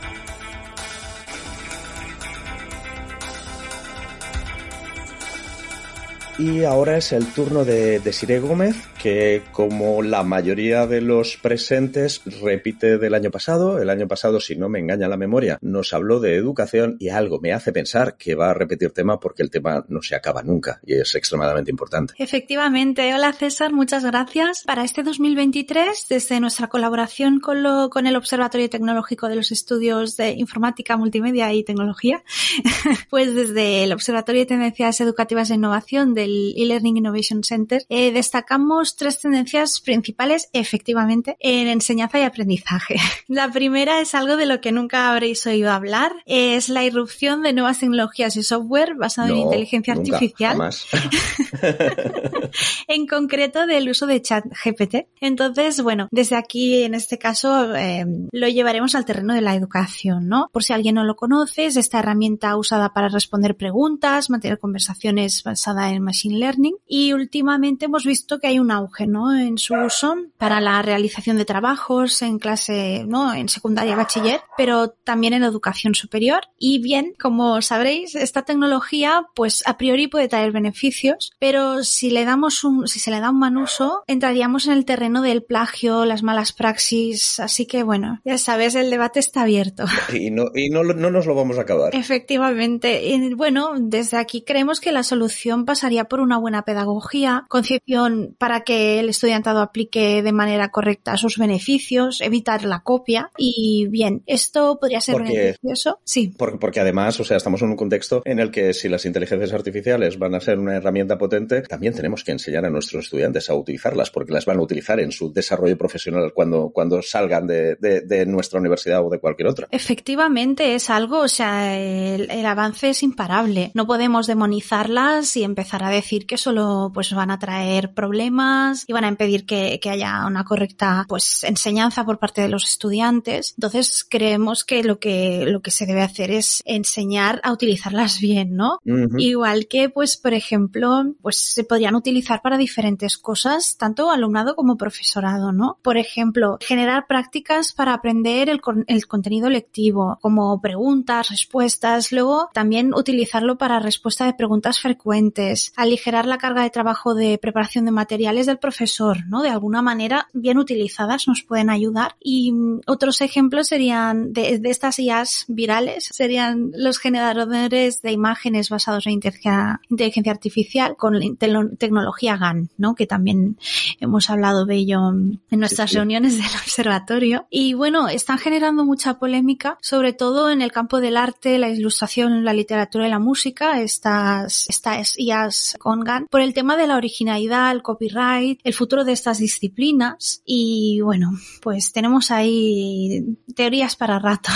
Y 6.38 6.62
ahora 6.62 6.98
es 6.98 7.12
el 7.12 7.26
turno 7.26 7.64
de 7.64 7.98
Desiree 7.98 8.38
Gómez, 8.38 8.76
que 8.98 9.42
como 9.52 10.02
la 10.02 10.22
mayoría 10.22 10.86
de 10.86 11.00
los 11.00 11.36
presentes 11.36 12.22
repite 12.42 12.98
del 12.98 13.14
año 13.14 13.30
pasado. 13.30 13.80
El 13.80 13.90
año 13.90 14.08
pasado, 14.08 14.40
si 14.40 14.56
no 14.56 14.68
me 14.68 14.80
engaña 14.80 15.08
la 15.08 15.16
memoria, 15.16 15.58
nos 15.62 15.92
habló 15.92 16.20
de 16.20 16.34
educación 16.34 16.96
y 16.98 17.08
algo 17.08 17.38
me 17.40 17.52
hace 17.52 17.72
pensar 17.72 18.16
que 18.16 18.34
va 18.34 18.50
a 18.50 18.54
repetir 18.54 18.90
tema 18.90 19.20
porque 19.20 19.42
el 19.42 19.50
tema 19.50 19.84
no 19.88 20.02
se 20.02 20.16
acaba 20.16 20.42
nunca 20.42 20.80
y 20.84 20.94
es 20.94 21.14
extremadamente 21.14 21.70
importante. 21.70 22.14
Efectivamente. 22.18 23.14
Hola 23.14 23.32
César, 23.32 23.72
muchas 23.72 24.04
gracias. 24.04 24.64
Para 24.64 24.84
este 24.84 25.02
2023, 25.02 26.06
desde 26.08 26.40
nuestra 26.40 26.66
colaboración 26.68 27.40
con, 27.40 27.62
lo, 27.62 27.90
con 27.90 28.06
el 28.06 28.16
Observatorio 28.16 28.68
Tecnológico 28.68 29.28
de 29.28 29.36
los 29.36 29.52
Estudios 29.52 30.16
de 30.16 30.30
Informática, 30.32 30.96
Multimedia 30.96 31.52
y 31.52 31.62
Tecnología, 31.62 32.22
pues 33.10 33.34
desde 33.34 33.84
el 33.84 33.92
Observatorio 33.92 34.42
de 34.42 34.46
Tendencias 34.46 35.00
Educativas 35.00 35.50
e 35.50 35.54
Innovación 35.54 36.14
del 36.14 36.54
e-Learning 36.56 36.96
Innovation 36.96 37.44
Center, 37.44 37.84
eh, 37.88 38.12
destacamos 38.12 38.87
tres 38.96 39.20
tendencias 39.20 39.80
principales, 39.80 40.48
efectivamente, 40.52 41.36
en 41.40 41.68
enseñanza 41.68 42.18
y 42.18 42.22
aprendizaje. 42.22 42.96
La 43.28 43.50
primera 43.50 44.00
es 44.00 44.14
algo 44.14 44.36
de 44.36 44.46
lo 44.46 44.60
que 44.60 44.72
nunca 44.72 45.10
habréis 45.10 45.46
oído 45.46 45.70
hablar, 45.70 46.12
es 46.26 46.68
la 46.68 46.84
irrupción 46.84 47.42
de 47.42 47.52
nuevas 47.52 47.80
tecnologías 47.80 48.36
y 48.36 48.42
software 48.42 48.94
basado 48.94 49.28
en 49.28 49.38
inteligencia 49.38 49.94
nunca, 49.94 50.16
artificial 50.16 50.52
jamás. 50.52 50.86
en 52.88 53.06
concreto 53.06 53.66
del 53.66 53.88
uso 53.88 54.06
de 54.06 54.22
chat 54.22 54.44
GPT. 54.64 55.08
Entonces, 55.20 55.82
bueno, 55.82 56.08
desde 56.10 56.36
aquí, 56.36 56.82
en 56.82 56.94
este 56.94 57.18
caso, 57.18 57.74
eh, 57.74 58.04
lo 58.32 58.48
llevaremos 58.48 58.94
al 58.94 59.04
terreno 59.04 59.34
de 59.34 59.40
la 59.40 59.54
educación, 59.54 60.28
¿no? 60.28 60.48
Por 60.52 60.64
si 60.64 60.72
alguien 60.72 60.94
no 60.94 61.04
lo 61.04 61.16
conoce, 61.16 61.66
es 61.66 61.76
esta 61.76 61.98
herramienta 61.98 62.56
usada 62.56 62.92
para 62.92 63.08
responder 63.08 63.56
preguntas, 63.56 64.30
mantener 64.30 64.58
conversaciones 64.58 65.42
basada 65.42 65.90
en 65.90 66.02
machine 66.02 66.38
learning 66.38 66.76
y 66.86 67.12
últimamente 67.12 67.86
hemos 67.86 68.04
visto 68.04 68.38
que 68.38 68.48
hay 68.48 68.58
un 68.58 68.70
auge, 68.78 69.06
¿no? 69.06 69.36
En 69.36 69.58
su 69.58 69.74
uso 69.74 70.16
para 70.38 70.60
la 70.60 70.80
realización 70.82 71.36
de 71.36 71.44
trabajos 71.44 72.22
en 72.22 72.38
clase, 72.38 73.04
¿no? 73.06 73.34
En 73.34 73.48
secundaria 73.48 73.92
y 73.92 73.96
bachiller, 73.96 74.40
pero 74.56 74.88
también 74.88 75.34
en 75.34 75.44
educación 75.44 75.94
superior. 75.94 76.40
Y 76.58 76.80
bien, 76.80 77.14
como 77.20 77.60
sabréis, 77.62 78.14
esta 78.14 78.42
tecnología, 78.42 79.26
pues 79.34 79.62
a 79.66 79.76
priori 79.76 80.06
puede 80.06 80.28
traer 80.28 80.52
beneficios, 80.52 81.32
pero 81.38 81.84
si 81.84 82.10
le 82.10 82.24
damos 82.24 82.64
un, 82.64 82.86
si 82.88 82.98
se 82.98 83.10
le 83.10 83.20
da 83.20 83.30
un 83.30 83.38
mal 83.38 83.56
uso, 83.56 84.02
entraríamos 84.06 84.66
en 84.66 84.72
el 84.72 84.84
terreno 84.84 85.22
del 85.22 85.42
plagio, 85.42 86.04
las 86.04 86.22
malas 86.22 86.52
praxis, 86.52 87.40
así 87.40 87.66
que 87.66 87.82
bueno, 87.82 88.20
ya 88.24 88.38
sabes, 88.38 88.74
el 88.74 88.90
debate 88.90 89.20
está 89.20 89.42
abierto. 89.42 89.84
Y 90.18 90.30
no, 90.30 90.46
y 90.54 90.68
no, 90.70 90.82
no 90.82 91.10
nos 91.10 91.26
lo 91.26 91.34
vamos 91.34 91.58
a 91.58 91.62
acabar. 91.62 91.94
Efectivamente. 91.94 93.06
Y, 93.06 93.34
bueno, 93.34 93.72
desde 93.78 94.16
aquí 94.16 94.42
creemos 94.42 94.80
que 94.80 94.90
la 94.90 95.02
solución 95.02 95.64
pasaría 95.64 96.04
por 96.04 96.20
una 96.20 96.38
buena 96.38 96.62
pedagogía, 96.62 97.44
concienciación 97.48 98.34
para 98.38 98.62
que 98.68 99.00
el 99.00 99.08
estudiantado 99.08 99.60
aplique 99.62 100.22
de 100.22 100.32
manera 100.32 100.68
correcta 100.70 101.16
sus 101.16 101.38
beneficios, 101.38 102.20
evitar 102.20 102.64
la 102.64 102.80
copia. 102.80 103.30
Y 103.38 103.86
bien, 103.88 104.22
esto 104.26 104.76
podría 104.78 105.00
ser 105.00 105.14
Porque- 105.14 105.32
beneficioso. 105.38 106.00
Sí. 106.04 106.34
Porque, 106.36 106.58
porque 106.58 106.80
además, 106.80 107.18
o 107.18 107.24
sea, 107.24 107.38
estamos 107.38 107.62
en 107.62 107.70
un 107.70 107.76
contexto 107.76 108.20
en 108.26 108.38
el 108.40 108.50
que 108.50 108.74
si 108.74 108.90
las 108.90 109.06
inteligencias 109.06 109.54
artificiales 109.54 110.18
van 110.18 110.34
a 110.34 110.40
ser 110.40 110.58
una 110.58 110.76
herramienta 110.76 111.16
potente, 111.16 111.62
también 111.62 111.94
tenemos 111.94 112.24
que 112.24 112.32
enseñar 112.32 112.66
a 112.66 112.70
nuestros 112.70 113.04
estudiantes 113.04 113.48
a 113.48 113.54
utilizarlas, 113.54 114.10
porque 114.10 114.34
las 114.34 114.44
van 114.44 114.58
a 114.58 114.62
utilizar 114.62 115.00
en 115.00 115.12
su 115.12 115.32
desarrollo 115.32 115.78
profesional 115.78 116.32
cuando, 116.34 116.68
cuando 116.74 117.00
salgan 117.00 117.46
de, 117.46 117.76
de- 117.76 118.02
de 118.02 118.26
nuestra 118.26 118.60
universidad 118.60 119.02
o 119.02 119.08
de 119.08 119.18
cualquier 119.18 119.48
otra. 119.48 119.68
Efectivamente, 119.70 120.74
es 120.74 120.90
algo, 120.90 121.20
o 121.20 121.28
sea, 121.28 121.78
el, 121.78 122.30
el 122.30 122.44
avance 122.44 122.90
es 122.90 123.02
imparable. 123.02 123.70
No 123.72 123.86
podemos 123.86 124.26
demonizarlas 124.26 125.36
y 125.38 125.42
empezar 125.44 125.82
a 125.84 125.90
decir 125.90 126.26
que 126.26 126.36
solo 126.36 126.90
pues 126.92 127.12
van 127.14 127.30
a 127.30 127.38
traer 127.38 127.94
problemas 127.94 128.57
y 128.86 128.92
van 128.92 129.04
a 129.04 129.08
impedir 129.08 129.46
que, 129.46 129.78
que 129.80 129.90
haya 129.90 130.26
una 130.26 130.44
correcta 130.44 131.04
pues 131.08 131.44
enseñanza 131.44 132.04
por 132.04 132.18
parte 132.18 132.42
de 132.42 132.48
los 132.48 132.64
estudiantes. 132.64 133.54
Entonces 133.56 134.06
creemos 134.08 134.64
que 134.64 134.82
lo 134.84 134.98
que 134.98 135.44
lo 135.46 135.60
que 135.60 135.70
se 135.70 135.86
debe 135.86 136.02
hacer 136.02 136.30
es 136.30 136.62
enseñar 136.64 137.40
a 137.42 137.52
utilizarlas 137.52 138.20
bien, 138.20 138.56
¿no? 138.56 138.78
Igual 139.16 139.66
que, 139.68 139.88
pues, 139.90 140.16
por 140.16 140.34
ejemplo, 140.34 141.14
pues 141.22 141.36
se 141.36 141.64
podrían 141.64 141.94
utilizar 141.94 142.42
para 142.42 142.56
diferentes 142.56 143.16
cosas, 143.18 143.76
tanto 143.76 144.10
alumnado 144.10 144.54
como 144.54 144.76
profesorado, 144.76 145.52
¿no? 145.52 145.78
Por 145.82 145.96
ejemplo, 145.96 146.58
generar 146.60 147.06
prácticas 147.06 147.72
para 147.72 147.94
aprender 147.94 148.48
el, 148.48 148.60
el 148.86 149.06
contenido 149.06 149.48
lectivo, 149.50 150.18
como 150.20 150.60
preguntas, 150.60 151.28
respuestas, 151.30 152.12
luego 152.12 152.50
también 152.52 152.94
utilizarlo 152.94 153.58
para 153.58 153.80
respuesta 153.80 154.26
de 154.26 154.34
preguntas 154.34 154.80
frecuentes, 154.80 155.72
aligerar 155.76 156.26
la 156.26 156.38
carga 156.38 156.62
de 156.62 156.70
trabajo 156.70 157.14
de 157.14 157.38
preparación 157.38 157.84
de 157.84 157.90
materiales 157.90 158.46
del 158.48 158.58
profesor, 158.58 159.18
¿no? 159.28 159.42
De 159.42 159.50
alguna 159.50 159.82
manera, 159.82 160.28
bien 160.32 160.58
utilizadas, 160.58 161.28
nos 161.28 161.42
pueden 161.44 161.70
ayudar. 161.70 162.16
Y 162.20 162.50
mm, 162.52 162.80
otros 162.86 163.20
ejemplos 163.20 163.68
serían 163.68 164.32
de, 164.32 164.58
de 164.58 164.70
estas 164.70 164.98
IAs 164.98 165.44
virales, 165.46 166.08
serían 166.12 166.72
los 166.74 166.98
generadores 166.98 168.02
de 168.02 168.12
imágenes 168.12 168.68
basados 168.70 169.06
en 169.06 169.12
inteligencia, 169.12 169.80
inteligencia 169.88 170.32
artificial 170.32 170.96
con 170.96 171.18
te- 171.36 171.48
tecnología 171.78 172.36
GAN, 172.36 172.70
¿no? 172.76 172.94
Que 172.94 173.06
también 173.06 173.56
hemos 174.00 174.30
hablado 174.30 174.64
de 174.66 174.74
ello 174.76 175.10
en 175.10 175.40
nuestras 175.50 175.90
Sí, 175.90 175.92
sí. 175.92 175.98
reuniones 175.98 176.36
del 176.36 176.46
observatorio. 176.60 177.46
Y 177.50 177.74
bueno, 177.74 178.08
están 178.08 178.38
generando 178.38 178.84
mucha 178.84 179.18
polémica, 179.18 179.78
sobre 179.82 180.12
todo 180.12 180.50
en 180.50 180.62
el 180.62 180.72
campo 180.72 181.00
del 181.00 181.16
arte, 181.16 181.58
la 181.58 181.68
ilustración, 181.68 182.44
la 182.44 182.52
literatura 182.54 183.06
y 183.06 183.10
la 183.10 183.18
música, 183.18 183.80
estas, 183.80 184.68
estas 184.68 185.18
IAs 185.18 185.76
con 185.78 186.00
GAN, 186.00 186.26
por 186.30 186.40
el 186.40 186.54
tema 186.54 186.76
de 186.76 186.86
la 186.86 186.96
originalidad, 186.96 187.70
el 187.72 187.82
copyright, 187.82 188.37
el 188.38 188.74
futuro 188.74 189.04
de 189.04 189.12
estas 189.12 189.38
disciplinas. 189.38 190.42
Y 190.44 191.00
bueno, 191.00 191.32
pues 191.60 191.92
tenemos 191.92 192.30
ahí 192.30 193.36
teorías 193.54 193.96
para 193.96 194.18
rato. 194.18 194.50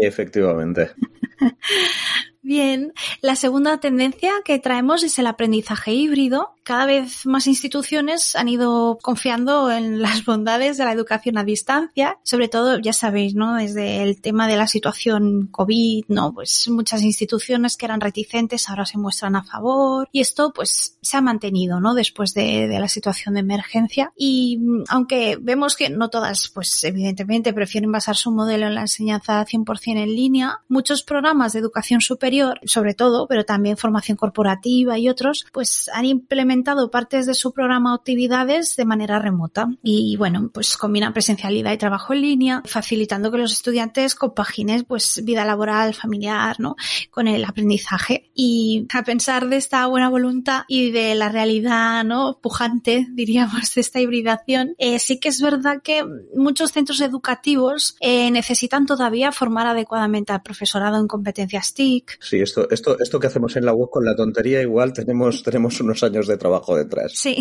Efectivamente. 0.00 0.90
Bien, 2.46 2.92
la 3.22 3.34
segunda 3.34 3.80
tendencia 3.80 4.30
que 4.44 4.60
traemos 4.60 5.02
es 5.02 5.18
el 5.18 5.26
aprendizaje 5.26 5.92
híbrido. 5.92 6.52
Cada 6.62 6.86
vez 6.86 7.26
más 7.26 7.48
instituciones 7.48 8.36
han 8.36 8.48
ido 8.48 8.98
confiando 9.02 9.68
en 9.68 10.00
las 10.02 10.24
bondades 10.24 10.76
de 10.76 10.84
la 10.84 10.92
educación 10.92 11.38
a 11.38 11.44
distancia, 11.44 12.18
sobre 12.22 12.46
todo, 12.46 12.78
ya 12.78 12.92
sabéis, 12.92 13.34
¿no? 13.34 13.56
Desde 13.56 14.04
el 14.04 14.20
tema 14.20 14.46
de 14.46 14.56
la 14.56 14.68
situación 14.68 15.48
COVID, 15.50 16.04
¿no? 16.06 16.34
Pues 16.34 16.68
muchas 16.68 17.02
instituciones 17.02 17.76
que 17.76 17.86
eran 17.86 18.00
reticentes 18.00 18.68
ahora 18.68 18.86
se 18.86 18.96
muestran 18.96 19.34
a 19.34 19.42
favor 19.42 20.08
y 20.12 20.20
esto 20.20 20.52
pues 20.52 20.98
se 21.02 21.16
ha 21.16 21.20
mantenido, 21.20 21.80
¿no? 21.80 21.94
Después 21.94 22.32
de, 22.32 22.68
de 22.68 22.78
la 22.78 22.86
situación 22.86 23.34
de 23.34 23.40
emergencia 23.40 24.12
y 24.16 24.58
mm, 24.58 24.84
aunque 24.88 25.36
vemos 25.40 25.74
que 25.74 25.90
no 25.90 26.10
todas, 26.10 26.48
pues 26.54 26.84
evidentemente 26.84 27.52
prefieren 27.52 27.90
basar 27.90 28.14
su 28.14 28.30
modelo 28.30 28.68
en 28.68 28.76
la 28.76 28.82
enseñanza 28.82 29.44
100% 29.44 30.00
en 30.00 30.14
línea, 30.14 30.60
muchos 30.68 31.02
programas 31.02 31.52
de 31.52 31.58
educación 31.58 32.00
superior, 32.00 32.35
sobre 32.64 32.94
todo, 32.94 33.26
pero 33.26 33.44
también 33.44 33.76
formación 33.76 34.16
corporativa 34.16 34.98
y 34.98 35.08
otros, 35.08 35.46
pues 35.52 35.90
han 35.92 36.04
implementado 36.04 36.90
partes 36.90 37.26
de 37.26 37.34
su 37.34 37.52
programa 37.52 37.92
o 37.92 37.96
actividades 37.96 38.76
de 38.76 38.84
manera 38.84 39.18
remota. 39.18 39.68
Y 39.82 40.16
bueno, 40.16 40.50
pues 40.52 40.76
combinan 40.76 41.12
presencialidad 41.12 41.72
y 41.72 41.78
trabajo 41.78 42.12
en 42.12 42.20
línea, 42.20 42.62
facilitando 42.64 43.30
que 43.30 43.38
los 43.38 43.52
estudiantes 43.52 44.14
compaginen 44.14 44.84
pues 44.84 45.22
vida 45.24 45.44
laboral, 45.44 45.94
familiar, 45.94 46.60
¿no? 46.60 46.76
Con 47.10 47.28
el 47.28 47.44
aprendizaje. 47.44 48.30
Y 48.34 48.86
a 48.92 49.02
pensar 49.02 49.48
de 49.48 49.56
esta 49.56 49.86
buena 49.86 50.08
voluntad 50.08 50.62
y 50.68 50.90
de 50.90 51.14
la 51.14 51.28
realidad, 51.28 52.04
¿no? 52.04 52.38
Pujante, 52.40 53.06
diríamos, 53.12 53.74
de 53.74 53.80
esta 53.80 54.00
hibridación, 54.00 54.74
eh, 54.78 54.98
sí 54.98 55.18
que 55.18 55.28
es 55.28 55.40
verdad 55.40 55.82
que 55.82 56.04
muchos 56.34 56.72
centros 56.72 57.00
educativos 57.00 57.96
eh, 58.00 58.30
necesitan 58.30 58.86
todavía 58.86 59.32
formar 59.32 59.66
adecuadamente 59.66 60.32
al 60.32 60.42
profesorado 60.42 60.98
en 60.98 61.08
competencias 61.08 61.74
TIC, 61.74 62.18
Sí, 62.26 62.40
esto, 62.40 62.68
esto, 62.70 62.98
esto 62.98 63.20
que 63.20 63.28
hacemos 63.28 63.54
en 63.54 63.64
la 63.64 63.72
web 63.72 63.88
con 63.88 64.04
la 64.04 64.16
tontería, 64.16 64.60
igual 64.60 64.92
tenemos, 64.92 65.44
tenemos 65.44 65.80
unos 65.80 66.02
años 66.02 66.26
de 66.26 66.36
trabajo 66.36 66.76
detrás. 66.76 67.12
Sí, 67.14 67.36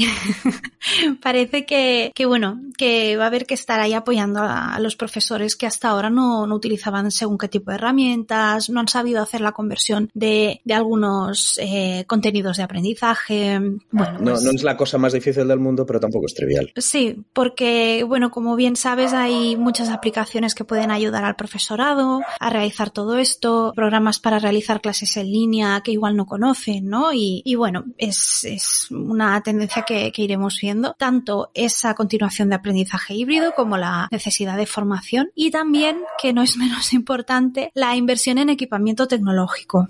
parece 1.24 1.66
que, 1.66 2.12
que, 2.14 2.28
bueno, 2.28 2.62
que 2.78 3.18
va 3.18 3.24
a 3.24 3.28
haber 3.28 3.48
que 3.48 3.56
estar 3.56 3.80
ahí 3.80 3.94
apoyando 3.94 4.42
a, 4.42 4.76
a 4.76 4.80
los 4.80 4.96
profesores 4.96 5.56
que 5.56 5.66
hasta 5.66 5.90
ahora 5.90 6.12
no, 6.12 6.46
no, 6.46 6.54
utilizaban 6.54 7.10
según 7.10 7.40
qué 7.40 7.48
tipo 7.48 7.72
de 7.72 7.78
herramientas, 7.78 8.70
no 8.70 8.80
han 8.80 8.88
sabido 8.88 9.24
hacer 9.24 9.42
la 9.42 9.54
conversión 9.54 10.12
de, 10.14 10.62
de 10.64 10.74
algunos 10.76 11.60
eh, 11.60 12.06
contenidos 12.06 12.58
de 12.58 12.64
aprendizaje. 12.64 13.60
Bueno, 13.90 14.20
no, 14.20 14.32
pues, 14.34 14.44
no 14.44 14.52
es 14.52 14.62
la 14.62 14.78
cosa 14.78 15.00
más 15.00 15.14
difícil 15.14 15.48
del 15.48 15.60
mundo, 15.60 15.88
pero 15.88 16.00
tampoco 16.00 16.28
es 16.28 16.36
trivial. 16.36 16.72
Sí, 16.78 17.24
porque, 17.34 18.06
bueno, 18.08 18.30
como 18.30 18.56
bien 18.56 18.76
sabes, 18.76 19.14
hay 19.14 19.56
muchas 19.56 19.90
aplicaciones 19.90 20.54
que 20.54 20.64
pueden 20.64 20.92
ayudar 20.92 21.26
al 21.26 21.36
profesorado 21.36 22.22
a 22.40 22.50
realizar 22.52 22.92
todo 22.92 23.18
esto, 23.18 23.74
programas 23.76 24.20
para 24.20 24.38
realizar 24.38 24.75
clases 24.80 25.18
en 25.18 25.32
línea 25.32 25.82
que 25.82 25.92
igual 25.92 26.16
no 26.16 26.26
conocen, 26.26 26.88
¿no? 26.90 27.10
Y, 27.14 27.56
bueno, 27.56 27.86
es, 27.98 28.44
es, 28.46 28.88
una 28.92 29.42
tendencia 29.42 29.84
que, 29.84 30.12
que, 30.12 30.22
iremos 30.22 30.60
viendo, 30.62 30.94
tanto 30.98 31.52
esa 31.54 31.94
continuación 31.94 32.50
de 32.50 32.56
aprendizaje 32.56 33.14
híbrido 33.14 33.54
como 33.56 33.78
la 33.78 34.08
necesidad 34.12 34.58
de 34.58 34.66
formación 34.66 35.30
y 35.36 35.52
también, 35.52 36.02
que 36.22 36.34
no 36.34 36.42
es 36.42 36.58
menos 36.58 36.94
importante, 36.94 37.72
la 37.74 37.96
inversión 37.96 38.38
en 38.38 38.50
equipamiento 38.50 39.08
tecnológico. 39.08 39.88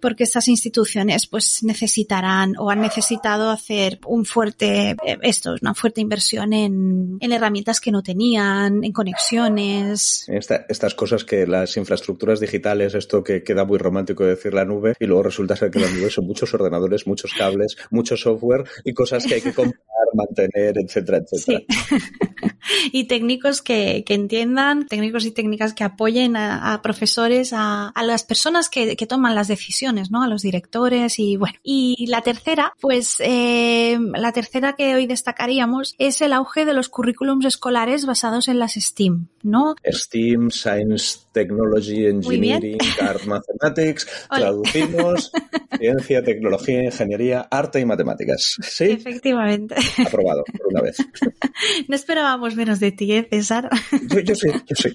Porque 0.00 0.24
estas 0.24 0.48
instituciones 0.48 1.26
pues 1.26 1.62
necesitarán 1.62 2.54
o 2.58 2.70
han 2.70 2.80
necesitado 2.80 3.50
hacer 3.50 3.98
un 4.06 4.24
fuerte, 4.24 4.96
eh, 5.04 5.18
esto, 5.22 5.54
una 5.60 5.74
fuerte 5.74 6.00
inversión 6.00 6.52
en, 6.52 7.18
en, 7.20 7.32
herramientas 7.32 7.80
que 7.80 7.90
no 7.90 8.02
tenían, 8.02 8.84
en 8.84 8.92
conexiones. 8.92 10.24
Esta, 10.28 10.66
estas 10.68 10.94
cosas 10.94 11.24
que 11.24 11.46
las 11.46 11.76
infraestructuras 11.76 12.40
digitales, 12.40 12.94
esto 12.94 13.22
que 13.22 13.42
queda 13.42 13.64
muy 13.64 13.78
romántico 13.78 14.24
decir 14.24 14.54
la 14.54 14.64
nube, 14.64 14.94
y 14.98 15.06
luego 15.06 15.22
resulta 15.24 15.56
ser 15.56 15.70
que 15.70 15.80
la 15.80 15.90
nube 15.90 16.10
son 16.10 16.26
muchos 16.26 16.52
ordenadores, 16.54 17.06
muchos 17.06 17.32
cables, 17.36 17.76
mucho 17.90 18.16
software 18.16 18.64
y 18.84 18.92
cosas 18.92 19.26
que 19.26 19.34
hay 19.34 19.40
que 19.40 19.52
comprar, 19.52 19.80
mantener, 20.14 20.78
etcétera, 20.78 21.18
etcétera. 21.18 21.60
Sí. 21.60 21.66
y 22.92 23.04
técnicos 23.04 23.62
que, 23.62 24.04
que, 24.06 24.14
entiendan, 24.14 24.86
técnicos 24.86 25.24
y 25.24 25.30
técnicas 25.30 25.74
que 25.74 25.84
apoyen 25.84 26.36
a, 26.36 26.74
a 26.74 26.82
profesores, 26.82 27.52
a, 27.52 27.88
a, 27.88 28.02
las 28.02 28.24
personas 28.24 28.68
que, 28.68 28.96
que, 28.96 29.06
toman 29.06 29.34
las 29.34 29.48
decisiones, 29.48 29.87
¿no? 30.10 30.22
A 30.22 30.28
los 30.28 30.42
directores 30.42 31.18
y 31.18 31.36
bueno. 31.36 31.58
Y 31.62 32.06
la 32.08 32.22
tercera, 32.22 32.74
pues 32.80 33.16
eh, 33.20 33.98
la 34.14 34.32
tercera 34.32 34.74
que 34.74 34.94
hoy 34.94 35.06
destacaríamos 35.06 35.94
es 35.98 36.20
el 36.20 36.32
auge 36.32 36.64
de 36.64 36.74
los 36.74 36.88
currículums 36.88 37.44
escolares 37.44 38.06
basados 38.06 38.48
en 38.48 38.58
las 38.58 38.74
STEAM, 38.74 39.28
¿no? 39.42 39.74
STEAM, 39.84 40.50
Science, 40.50 41.20
Technology, 41.32 42.06
Engineering, 42.06 42.78
Art, 43.00 43.24
Mathematics, 43.24 44.06
Hola. 44.30 44.40
traducimos 44.40 45.32
ciencia, 45.78 46.22
tecnología, 46.22 46.84
ingeniería, 46.84 47.48
arte 47.50 47.80
y 47.80 47.84
matemáticas. 47.84 48.56
¿Sí? 48.62 48.84
Efectivamente. 48.84 49.74
Aprobado, 50.06 50.44
por 50.44 50.68
una 50.68 50.82
vez. 50.82 50.98
no 51.88 51.96
esperábamos 51.96 52.54
menos 52.56 52.80
de 52.80 52.92
ti, 52.92 53.12
¿eh, 53.12 53.26
César? 53.30 53.70
Yo, 54.08 54.20
yo 54.20 54.34
sí, 54.34 54.48
yo 54.66 54.76
sí. 54.76 54.90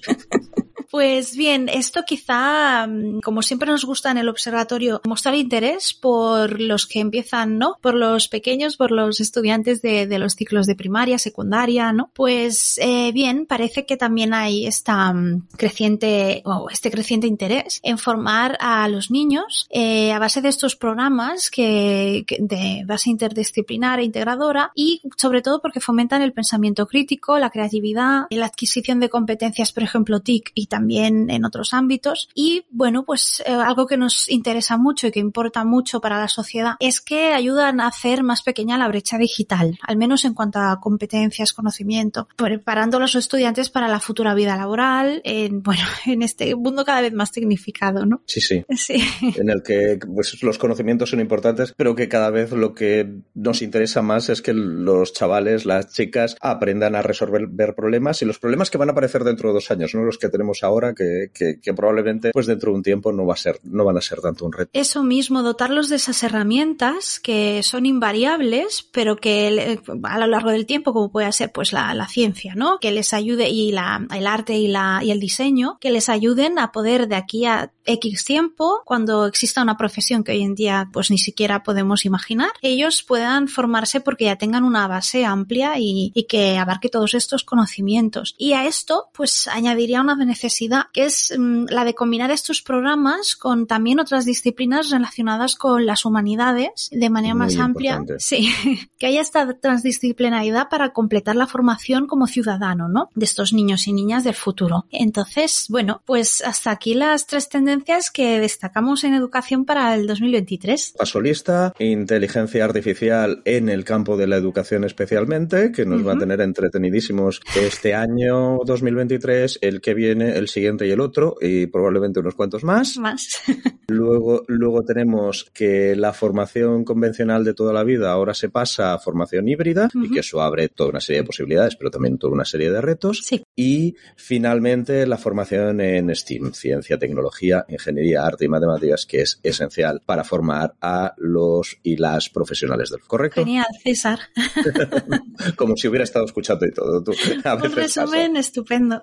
Pues 0.94 1.36
bien, 1.36 1.68
esto 1.68 2.04
quizá, 2.06 2.86
mm, 2.86 3.18
como 3.18 3.42
siempre 3.42 3.68
nos 3.68 3.84
gusta 3.84 4.12
en 4.12 4.18
el 4.18 4.28
observatorio, 4.28 5.00
mostrar 5.04 5.34
interés 5.34 5.92
por 5.92 6.60
los 6.60 6.86
que 6.86 7.00
empiezan, 7.00 7.58
¿no? 7.58 7.78
Por 7.80 7.94
los 7.94 8.28
pequeños, 8.28 8.76
por 8.76 8.92
los 8.92 9.18
estudiantes 9.18 9.82
de, 9.82 10.06
los 10.20 10.34
ciclos 10.36 10.68
de 10.68 10.76
primaria, 10.76 11.18
secundaria, 11.18 11.92
¿no? 11.92 12.10
Pues 12.14 12.78
eh, 12.80 13.10
bien, 13.10 13.44
parece 13.46 13.86
que 13.86 13.96
también 13.96 14.34
hay 14.34 14.68
esta 14.68 15.10
um, 15.10 15.42
creciente, 15.56 16.42
o 16.44 16.68
este 16.70 16.92
creciente 16.92 17.26
interés 17.26 17.80
en 17.82 17.98
formar 17.98 18.56
a 18.60 18.86
los 18.86 19.10
niños 19.10 19.66
eh, 19.70 20.12
a 20.12 20.20
base 20.20 20.42
de 20.42 20.50
estos 20.50 20.76
programas 20.76 21.50
que, 21.50 22.24
de 22.38 22.84
base 22.86 23.10
interdisciplinar 23.10 23.98
e 23.98 24.04
integradora 24.04 24.70
y 24.76 25.02
sobre 25.16 25.42
todo 25.42 25.60
porque 25.60 25.80
fomentan 25.80 26.22
el 26.22 26.32
pensamiento 26.32 26.86
crítico, 26.86 27.36
la 27.40 27.50
creatividad, 27.50 28.26
la 28.30 28.46
adquisición 28.46 29.00
de 29.00 29.08
competencias, 29.08 29.72
por 29.72 29.82
ejemplo, 29.82 30.20
TIC 30.20 30.52
y 30.54 30.66
también 30.66 30.83
en 30.90 31.44
otros 31.44 31.72
ámbitos. 31.72 32.28
Y 32.34 32.64
bueno, 32.70 33.04
pues 33.04 33.42
eh, 33.46 33.52
algo 33.52 33.86
que 33.86 33.96
nos 33.96 34.28
interesa 34.28 34.76
mucho 34.76 35.06
y 35.06 35.10
que 35.10 35.20
importa 35.20 35.64
mucho 35.64 36.00
para 36.00 36.18
la 36.18 36.28
sociedad 36.28 36.74
es 36.80 37.00
que 37.00 37.32
ayudan 37.32 37.80
a 37.80 37.88
hacer 37.88 38.22
más 38.22 38.42
pequeña 38.42 38.78
la 38.78 38.88
brecha 38.88 39.18
digital, 39.18 39.78
al 39.82 39.96
menos 39.96 40.24
en 40.24 40.34
cuanto 40.34 40.58
a 40.58 40.80
competencias, 40.80 41.52
conocimiento, 41.52 42.28
preparando 42.36 42.96
a 42.96 43.00
los 43.00 43.14
estudiantes 43.14 43.70
para 43.70 43.88
la 43.88 44.00
futura 44.00 44.34
vida 44.34 44.56
laboral, 44.56 45.20
en, 45.24 45.62
bueno, 45.62 45.82
en 46.06 46.22
este 46.22 46.54
mundo 46.54 46.84
cada 46.84 47.00
vez 47.00 47.12
más 47.12 47.32
tecnificado, 47.32 48.06
¿no? 48.06 48.22
Sí, 48.26 48.40
sí. 48.40 48.64
Sí. 48.70 49.02
En 49.36 49.50
el 49.50 49.62
que 49.62 49.98
pues, 50.14 50.42
los 50.42 50.58
conocimientos 50.58 51.10
son 51.10 51.20
importantes, 51.20 51.74
pero 51.76 51.94
que 51.94 52.08
cada 52.08 52.30
vez 52.30 52.52
lo 52.52 52.74
que 52.74 53.20
nos 53.34 53.62
interesa 53.62 54.00
más 54.02 54.28
es 54.28 54.42
que 54.42 54.54
los 54.54 55.12
chavales, 55.12 55.66
las 55.66 55.92
chicas, 55.92 56.36
aprendan 56.40 56.94
a 56.94 57.02
resolver 57.02 57.74
problemas 57.74 58.22
y 58.22 58.24
los 58.24 58.38
problemas 58.38 58.70
que 58.70 58.78
van 58.78 58.88
a 58.88 58.92
aparecer 58.92 59.24
dentro 59.24 59.48
de 59.48 59.54
dos 59.54 59.70
años, 59.70 59.94
no 59.94 60.04
los 60.04 60.18
que 60.18 60.28
tenemos 60.28 60.62
ahora, 60.62 60.73
que, 60.94 61.30
que, 61.32 61.60
que, 61.60 61.74
probablemente 61.74 62.30
pues 62.32 62.46
dentro 62.46 62.72
de 62.72 62.76
un 62.78 62.82
tiempo 62.82 63.12
no 63.12 63.26
va 63.26 63.34
a 63.34 63.36
ser, 63.36 63.60
no 63.64 63.84
van 63.84 63.96
a 63.96 64.00
ser 64.00 64.20
tanto 64.20 64.44
un 64.44 64.52
reto. 64.52 64.70
Eso 64.72 65.02
mismo, 65.02 65.42
dotarlos 65.42 65.88
de 65.88 65.96
esas 65.96 66.22
herramientas 66.22 67.20
que 67.20 67.62
son 67.62 67.86
invariables, 67.86 68.88
pero 68.92 69.16
que 69.16 69.80
a 70.02 70.18
lo 70.18 70.26
largo 70.26 70.50
del 70.50 70.66
tiempo, 70.66 70.92
como 70.92 71.10
puede 71.10 71.30
ser 71.32 71.52
pues 71.52 71.72
la, 71.72 71.94
la 71.94 72.08
ciencia, 72.08 72.54
¿no? 72.54 72.78
Que 72.80 72.90
les 72.90 73.12
ayude 73.12 73.48
y 73.48 73.72
la, 73.72 74.06
el 74.14 74.26
arte 74.26 74.56
y 74.56 74.68
la, 74.68 75.00
y 75.02 75.10
el 75.10 75.20
diseño, 75.20 75.78
que 75.80 75.90
les 75.90 76.08
ayuden 76.08 76.58
a 76.58 76.72
poder 76.72 77.08
de 77.08 77.16
aquí 77.16 77.44
a 77.44 77.72
X 77.86 78.24
tiempo, 78.24 78.80
cuando 78.84 79.26
exista 79.26 79.62
una 79.62 79.76
profesión 79.76 80.24
que 80.24 80.32
hoy 80.32 80.42
en 80.42 80.54
día 80.54 80.88
pues 80.92 81.10
ni 81.10 81.18
siquiera 81.18 81.62
podemos 81.62 82.04
imaginar, 82.04 82.50
ellos 82.62 83.02
puedan 83.02 83.48
formarse 83.48 84.00
porque 84.00 84.24
ya 84.24 84.36
tengan 84.36 84.64
una 84.64 84.88
base 84.88 85.24
amplia 85.24 85.78
y, 85.78 86.10
y 86.14 86.24
que 86.24 86.56
abarque 86.58 86.88
todos 86.88 87.14
estos 87.14 87.44
conocimientos. 87.44 88.34
Y 88.38 88.52
a 88.54 88.66
esto 88.66 89.08
pues 89.12 89.48
añadiría 89.48 90.00
una 90.00 90.16
necesidad 90.16 90.53
universidad, 90.54 90.86
que 90.92 91.04
es 91.04 91.34
mm, 91.36 91.66
la 91.70 91.84
de 91.84 91.94
combinar 91.94 92.30
estos 92.30 92.62
programas 92.62 93.36
con 93.36 93.66
también 93.66 94.00
otras 94.00 94.24
disciplinas 94.24 94.90
relacionadas 94.90 95.56
con 95.56 95.86
las 95.86 96.04
humanidades 96.04 96.88
de 96.90 97.10
manera 97.10 97.34
más 97.34 97.56
amplia. 97.58 98.02
Sí, 98.18 98.48
que 98.98 99.06
haya 99.06 99.20
esta 99.20 99.58
transdisciplinaridad 99.58 100.68
para 100.68 100.92
completar 100.92 101.36
la 101.36 101.46
formación 101.46 102.06
como 102.06 102.26
ciudadano, 102.26 102.88
¿no? 102.88 103.10
De 103.14 103.24
estos 103.24 103.52
niños 103.52 103.86
y 103.86 103.92
niñas 103.92 104.24
del 104.24 104.34
futuro. 104.34 104.86
Entonces, 104.90 105.66
bueno, 105.68 106.02
pues 106.04 106.42
hasta 106.42 106.70
aquí 106.70 106.94
las 106.94 107.26
tres 107.26 107.48
tendencias 107.48 108.10
que 108.10 108.38
destacamos 108.38 109.04
en 109.04 109.14
educación 109.14 109.64
para 109.64 109.94
el 109.94 110.06
2023. 110.06 110.94
Paso 110.98 111.20
lista, 111.20 111.72
inteligencia 111.78 112.64
artificial 112.64 113.42
en 113.44 113.68
el 113.68 113.84
campo 113.84 114.16
de 114.16 114.26
la 114.26 114.36
educación 114.36 114.84
especialmente, 114.84 115.72
que 115.72 115.84
nos 115.84 116.06
va 116.06 116.12
a 116.12 116.18
tener 116.18 116.40
entretenidísimos 116.40 117.40
este 117.56 117.94
año 117.94 118.58
2023, 118.64 119.58
el 119.62 119.80
que 119.80 119.94
viene, 119.94 120.36
el 120.36 120.43
siguiente 120.48 120.86
y 120.86 120.90
el 120.90 121.00
otro, 121.00 121.36
y 121.40 121.66
probablemente 121.66 122.20
unos 122.20 122.34
cuantos 122.34 122.64
más. 122.64 122.96
Más. 122.96 123.40
Luego, 123.86 124.44
luego 124.48 124.82
tenemos 124.82 125.50
que 125.52 125.94
la 125.94 126.14
formación 126.14 126.84
convencional 126.84 127.44
de 127.44 127.52
toda 127.52 127.74
la 127.74 127.84
vida 127.84 128.10
ahora 128.10 128.32
se 128.32 128.48
pasa 128.48 128.94
a 128.94 128.98
formación 128.98 129.46
híbrida 129.46 129.90
y 129.92 130.10
que 130.10 130.20
eso 130.20 130.40
abre 130.40 130.70
toda 130.70 130.88
una 130.88 131.00
serie 131.00 131.20
de 131.20 131.26
posibilidades, 131.26 131.76
pero 131.76 131.90
también 131.90 132.16
toda 132.16 132.32
una 132.32 132.46
serie 132.46 132.70
de 132.70 132.80
retos. 132.80 133.20
Sí. 133.22 133.44
Y 133.54 133.94
finalmente 134.16 135.06
la 135.06 135.18
formación 135.18 135.82
en 135.82 136.14
STEAM, 136.14 136.54
ciencia, 136.54 136.98
tecnología, 136.98 137.66
ingeniería, 137.68 138.24
arte 138.24 138.46
y 138.46 138.48
matemáticas, 138.48 139.04
que 139.04 139.20
es 139.20 139.38
esencial 139.42 140.00
para 140.06 140.24
formar 140.24 140.74
a 140.80 141.14
los 141.18 141.76
y 141.82 141.96
las 141.96 142.30
profesionales 142.30 142.88
del 142.90 143.00
correcto. 143.00 143.42
Genial, 143.42 143.66
César. 143.82 144.18
Como 145.56 145.76
si 145.76 145.88
hubiera 145.88 146.04
estado 146.04 146.24
escuchando 146.24 146.66
y 146.66 146.72
todo. 146.72 147.02
Tú. 147.04 147.12
A 147.44 147.54
Un 147.54 147.60
pasa. 147.62 147.74
resumen 147.74 148.36
estupendo. 148.36 149.02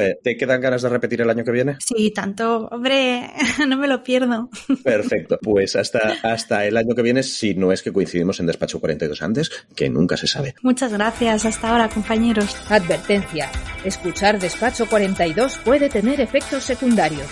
Eh, 0.00 0.16
¿Te 0.22 0.36
quedan 0.36 0.60
ganas 0.60 0.81
de 0.82 0.88
repetir 0.88 1.20
el 1.20 1.30
año 1.30 1.44
que 1.44 1.50
viene? 1.50 1.76
Sí, 1.80 2.10
tanto, 2.10 2.68
hombre, 2.70 3.30
no 3.68 3.76
me 3.76 3.88
lo 3.88 4.02
pierdo. 4.02 4.50
Perfecto. 4.82 5.38
Pues 5.42 5.76
hasta, 5.76 6.16
hasta 6.22 6.66
el 6.66 6.76
año 6.76 6.94
que 6.94 7.02
viene, 7.02 7.22
si 7.22 7.54
no 7.54 7.72
es 7.72 7.82
que 7.82 7.92
coincidimos 7.92 8.40
en 8.40 8.46
despacho 8.46 8.80
42 8.80 9.22
antes, 9.22 9.50
que 9.74 9.88
nunca 9.88 10.16
se 10.16 10.26
sabe. 10.26 10.54
Muchas 10.62 10.92
gracias. 10.92 11.44
Hasta 11.44 11.70
ahora, 11.70 11.88
compañeros. 11.88 12.56
Advertencia. 12.68 13.50
Escuchar 13.84 14.38
Despacho 14.38 14.86
42 14.88 15.58
puede 15.58 15.88
tener 15.88 16.20
efectos 16.20 16.64
secundarios. 16.64 17.26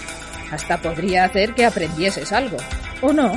Hasta 0.50 0.80
podría 0.80 1.24
hacer 1.24 1.54
que 1.54 1.64
aprendieses 1.64 2.32
algo. 2.32 2.56
¿O 3.02 3.12
no? 3.12 3.32